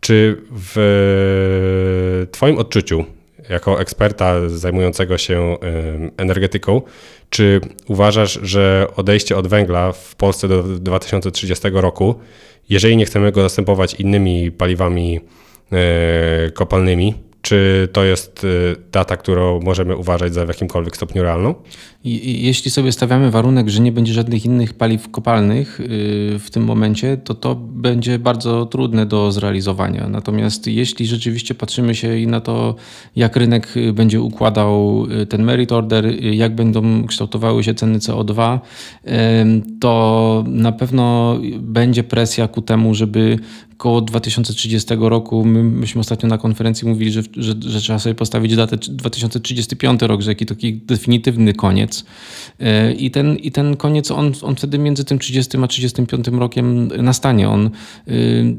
czy 0.00 0.42
w 0.50 2.28
Twoim 2.32 2.58
odczuciu, 2.58 3.04
jako 3.48 3.80
eksperta 3.80 4.48
zajmującego 4.48 5.18
się 5.18 5.56
energetyką, 6.16 6.82
czy 7.30 7.60
uważasz, 7.88 8.38
że 8.42 8.86
odejście 8.96 9.36
od 9.36 9.46
węgla 9.46 9.92
w 9.92 10.14
Polsce 10.14 10.48
do 10.48 10.62
2030 10.62 11.68
roku, 11.72 12.14
jeżeli 12.70 12.96
nie 12.96 13.04
chcemy 13.04 13.32
go 13.32 13.42
zastępować 13.42 13.94
innymi 13.94 14.50
paliwami, 14.50 15.20
E, 15.20 15.51
kopalnymi. 16.54 17.14
Czy 17.42 17.88
to 17.92 18.04
jest 18.04 18.44
e, 18.44 18.48
data, 18.92 19.16
którą 19.16 19.60
możemy 19.60 19.96
uważać 19.96 20.34
za 20.34 20.44
w 20.44 20.48
jakimkolwiek 20.48 20.96
stopniu 20.96 21.22
realną? 21.22 21.54
Jeśli 22.04 22.70
sobie 22.70 22.92
stawiamy 22.92 23.30
warunek, 23.30 23.68
że 23.68 23.80
nie 23.80 23.92
będzie 23.92 24.12
żadnych 24.12 24.44
innych 24.44 24.74
paliw 24.74 25.10
kopalnych 25.10 25.80
y, 25.80 25.84
w 26.38 26.50
tym 26.50 26.64
momencie, 26.64 27.16
to 27.16 27.34
to 27.34 27.54
będzie 27.54 28.18
bardzo 28.18 28.66
trudne 28.66 29.06
do 29.06 29.32
zrealizowania. 29.32 30.08
Natomiast 30.08 30.66
jeśli 30.66 31.06
rzeczywiście 31.06 31.54
patrzymy 31.54 31.94
się 31.94 32.18
i 32.18 32.26
na 32.26 32.40
to, 32.40 32.74
jak 33.16 33.36
rynek 33.36 33.74
będzie 33.92 34.20
układał 34.20 35.06
ten 35.28 35.42
merit 35.42 35.72
order, 35.72 36.24
jak 36.34 36.54
będą 36.54 37.06
kształtowały 37.06 37.64
się 37.64 37.74
ceny 37.74 37.98
CO2, 37.98 38.58
to 39.80 40.44
na 40.46 40.72
pewno 40.72 41.38
będzie 41.58 42.04
presja 42.04 42.48
ku 42.48 42.62
temu, 42.62 42.94
żeby 42.94 43.38
koło 43.76 44.00
2030 44.00 44.94
roku, 44.98 45.44
my, 45.44 45.62
myśmy 45.62 46.00
ostatnio 46.00 46.28
na 46.28 46.38
konferencji 46.38 46.88
mówili, 46.88 47.12
że, 47.12 47.22
że, 47.36 47.54
że 47.60 47.80
trzeba 47.80 47.98
sobie 47.98 48.14
postawić 48.14 48.56
datę 48.56 48.76
2035 48.76 50.02
rok, 50.02 50.22
że 50.22 50.30
jaki 50.30 50.46
taki 50.46 50.72
definitywny 50.74 51.54
koniec. 51.54 52.04
E, 52.60 52.92
I 52.92 53.10
ten, 53.10 53.36
i 53.36 53.52
ten 53.52 53.76
koniec, 53.76 54.10
on, 54.10 54.32
on 54.42 54.56
wtedy 54.56 54.78
między 54.78 55.04
tym 55.04 55.18
30 55.18 55.58
a 55.62 55.66
35 55.66 56.28
rokiem 56.28 56.88
nastanie. 57.02 57.48
On, 57.48 57.70
y, 58.08 58.56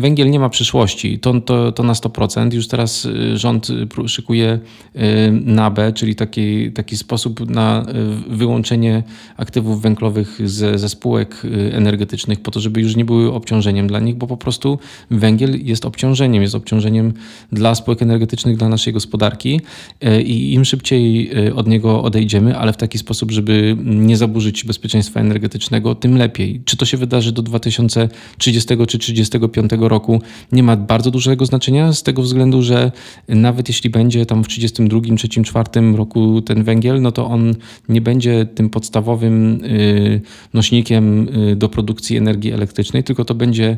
węgiel 0.00 0.30
nie 0.30 0.40
ma 0.40 0.48
przyszłości, 0.48 1.18
to, 1.18 1.40
to, 1.40 1.72
to 1.72 1.82
na 1.82 1.92
100%. 1.92 2.54
Już 2.54 2.68
teraz 2.68 3.04
y, 3.04 3.38
rząd 3.38 3.68
szykuje 4.06 4.58
y, 4.96 5.00
NABE, 5.44 5.92
czyli 5.92 6.14
taki, 6.14 6.72
taki 6.72 6.96
sposób 6.96 7.50
na 7.50 7.86
wyłączenie 8.28 9.02
aktywów 9.36 9.82
węglowych 9.82 10.48
ze, 10.48 10.78
ze 10.78 10.88
spółek 10.88 11.42
energetycznych, 11.72 12.40
po 12.40 12.50
to, 12.50 12.60
żeby 12.60 12.80
już 12.80 12.96
nie 12.96 13.04
były 13.04 13.32
obciążeniem 13.32 13.86
dla 13.86 14.00
nich, 14.00 14.16
bo 14.16 14.26
po 14.26 14.36
prostu 14.36 14.65
prostu 14.66 14.78
węgiel 15.10 15.66
jest 15.66 15.84
obciążeniem, 15.84 16.42
jest 16.42 16.54
obciążeniem 16.54 17.12
dla 17.52 17.74
spółek 17.74 18.02
energetycznych, 18.02 18.56
dla 18.56 18.68
naszej 18.68 18.92
gospodarki 18.92 19.60
e, 20.00 20.22
i 20.22 20.54
im 20.54 20.64
szybciej 20.64 21.30
e, 21.46 21.54
od 21.54 21.66
niego 21.68 22.02
odejdziemy, 22.02 22.56
ale 22.58 22.72
w 22.72 22.76
taki 22.76 22.98
sposób, 22.98 23.30
żeby 23.30 23.76
nie 23.84 24.16
zaburzyć 24.16 24.64
bezpieczeństwa 24.64 25.20
energetycznego, 25.20 25.94
tym 25.94 26.16
lepiej. 26.16 26.60
Czy 26.64 26.76
to 26.76 26.84
się 26.84 26.96
wydarzy 26.96 27.32
do 27.32 27.42
2030 27.42 28.68
czy 28.68 28.76
2035 28.76 29.70
roku, 29.78 30.20
nie 30.52 30.62
ma 30.62 30.76
bardzo 30.76 31.10
dużego 31.10 31.46
znaczenia 31.46 31.92
z 31.92 32.02
tego 32.02 32.22
względu, 32.22 32.62
że 32.62 32.92
nawet 33.28 33.68
jeśli 33.68 33.90
będzie 33.90 34.26
tam 34.26 34.44
w 34.44 34.48
32, 34.48 35.00
3, 35.16 35.28
4 35.28 35.96
roku 35.96 36.42
ten 36.42 36.64
węgiel, 36.64 37.02
no 37.02 37.12
to 37.12 37.26
on 37.26 37.54
nie 37.88 38.00
będzie 38.00 38.46
tym 38.46 38.70
podstawowym 38.70 39.60
e, 39.64 40.20
nośnikiem 40.54 41.28
do 41.56 41.68
produkcji 41.68 42.16
energii 42.16 42.52
elektrycznej, 42.52 43.04
tylko 43.04 43.24
to 43.24 43.34
będzie 43.34 43.76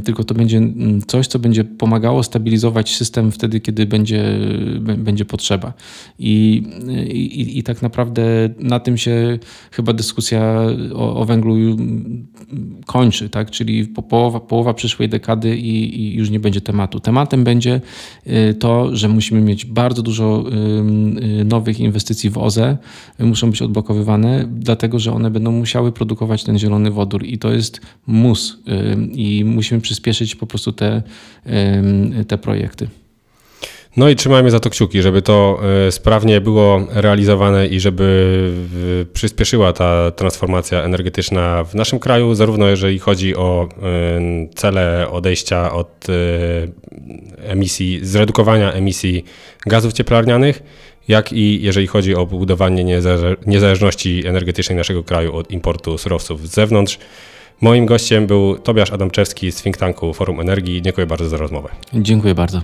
tylko 0.00 0.24
to 0.24 0.34
będzie 0.34 0.58
mm, 0.58 1.02
coś, 1.02 1.26
co 1.26 1.38
będzie 1.38 1.64
pomagało 1.64 2.22
stabilizować 2.22 2.96
system 2.96 3.32
wtedy, 3.32 3.60
kiedy 3.60 3.86
będzie, 3.86 4.38
będzie 4.80 5.24
potrzeba. 5.24 5.72
I, 6.18 6.62
i, 7.12 7.58
i 7.58 7.62
tak 7.62 7.82
naprawdę 7.82 8.22
na 8.58 8.80
tym 8.80 8.98
się 8.98 9.38
chyba 9.70 9.92
dyskusja 9.92 10.56
o, 10.94 11.16
o 11.16 11.24
węglu 11.24 11.56
kończy, 12.86 13.28
tak? 13.28 13.50
czyli 13.50 13.86
połowa, 13.86 14.40
połowa 14.40 14.74
przyszłej 14.74 15.08
dekady 15.08 15.56
i, 15.56 16.00
i 16.00 16.14
już 16.14 16.30
nie 16.30 16.40
będzie 16.40 16.60
tematu. 16.60 17.00
Tematem 17.00 17.44
będzie 17.44 17.80
y, 18.26 18.54
to, 18.54 18.96
że 18.96 19.08
musimy 19.08 19.40
mieć 19.40 19.64
bardzo 19.64 20.02
dużo 20.02 20.44
y, 21.40 21.44
nowych 21.44 21.80
inwestycji 21.80 22.30
w 22.30 22.38
OZE, 22.38 22.76
muszą 23.18 23.50
być 23.50 23.62
odblokowywane, 23.62 24.48
dlatego 24.50 24.98
że 24.98 25.12
one 25.12 25.30
będą 25.30 25.52
musiały 25.52 25.92
produkować 25.92 26.44
ten 26.44 26.58
zielony 26.58 26.90
wodór 26.90 27.24
i 27.24 27.38
to 27.38 27.52
jest 27.52 27.80
mus 28.06 28.62
i 29.12 29.44
musimy 29.44 29.80
przyspieszyć 29.82 30.34
po 30.34 30.46
prostu 30.46 30.72
te, 30.72 31.02
te 32.28 32.38
projekty. 32.38 32.88
No 33.96 34.08
i 34.08 34.16
trzymajmy 34.16 34.50
za 34.50 34.60
to 34.60 34.70
kciuki, 34.70 35.02
żeby 35.02 35.22
to 35.22 35.60
e, 35.86 35.92
sprawnie 35.92 36.40
było 36.40 36.86
realizowane 36.90 37.66
i 37.66 37.80
żeby 37.80 38.52
przyspieszyła 39.12 39.72
ta 39.72 40.10
transformacja 40.10 40.82
energetyczna 40.82 41.64
w 41.64 41.74
naszym 41.74 41.98
kraju, 41.98 42.34
zarówno 42.34 42.68
jeżeli 42.68 42.98
chodzi 42.98 43.36
o 43.36 43.68
cele 44.54 45.10
odejścia 45.10 45.72
od 45.72 46.06
e, 46.08 46.12
emisji, 47.50 48.00
zredukowania 48.02 48.72
emisji 48.72 49.24
gazów 49.66 49.92
cieplarnianych, 49.92 50.62
jak 51.08 51.32
i 51.32 51.62
jeżeli 51.62 51.86
chodzi 51.86 52.14
o 52.14 52.26
budowanie 52.26 53.00
niezależności 53.46 54.26
energetycznej 54.26 54.78
naszego 54.78 55.02
kraju 55.04 55.36
od 55.36 55.50
importu 55.50 55.98
surowców 55.98 56.48
z 56.48 56.54
zewnątrz. 56.54 56.98
Moim 57.62 57.86
gościem 57.86 58.26
był 58.26 58.58
Tobiasz 58.58 58.92
Adamczewski 58.92 59.52
z 59.52 59.62
think 59.62 59.76
tanku 59.76 60.14
Forum 60.14 60.40
Energii. 60.40 60.82
Dziękuję 60.82 61.06
bardzo 61.06 61.28
za 61.28 61.36
rozmowę. 61.36 61.68
Dziękuję 61.94 62.34
bardzo. 62.34 62.60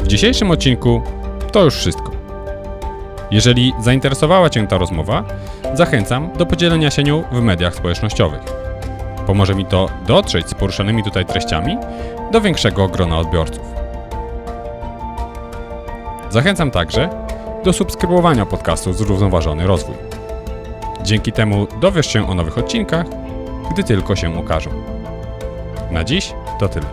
W 0.00 0.06
dzisiejszym 0.06 0.50
odcinku 0.50 1.02
to 1.52 1.64
już 1.64 1.74
wszystko. 1.74 2.10
Jeżeli 3.30 3.72
zainteresowała 3.80 4.50
Cię 4.50 4.66
ta 4.66 4.78
rozmowa, 4.78 5.24
zachęcam 5.74 6.30
do 6.38 6.46
podzielenia 6.46 6.90
się 6.90 7.02
nią 7.02 7.24
w 7.32 7.40
mediach 7.40 7.74
społecznościowych. 7.74 8.40
Pomoże 9.26 9.54
mi 9.54 9.66
to 9.66 9.88
dotrzeć 10.06 10.48
z 10.48 10.54
poruszanymi 10.54 11.04
tutaj 11.04 11.26
treściami 11.26 11.76
do 12.32 12.40
większego 12.40 12.88
grona 12.88 13.18
odbiorców. 13.18 13.64
Zachęcam 16.30 16.70
także 16.70 17.08
do 17.64 17.72
subskrybowania 17.72 18.46
podcastu 18.46 18.92
Zrównoważony 18.92 19.66
Rozwój. 19.66 19.94
Dzięki 21.02 21.32
temu 21.32 21.66
dowiesz 21.80 22.06
się 22.06 22.28
o 22.28 22.34
nowych 22.34 22.58
odcinkach, 22.58 23.06
gdy 23.72 23.84
tylko 23.84 24.16
się 24.16 24.30
ukażą. 24.30 24.70
Na 25.90 26.04
dziś 26.04 26.32
to 26.60 26.68
tyle. 26.68 26.86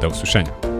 Do 0.00 0.08
usłyszenia. 0.08 0.71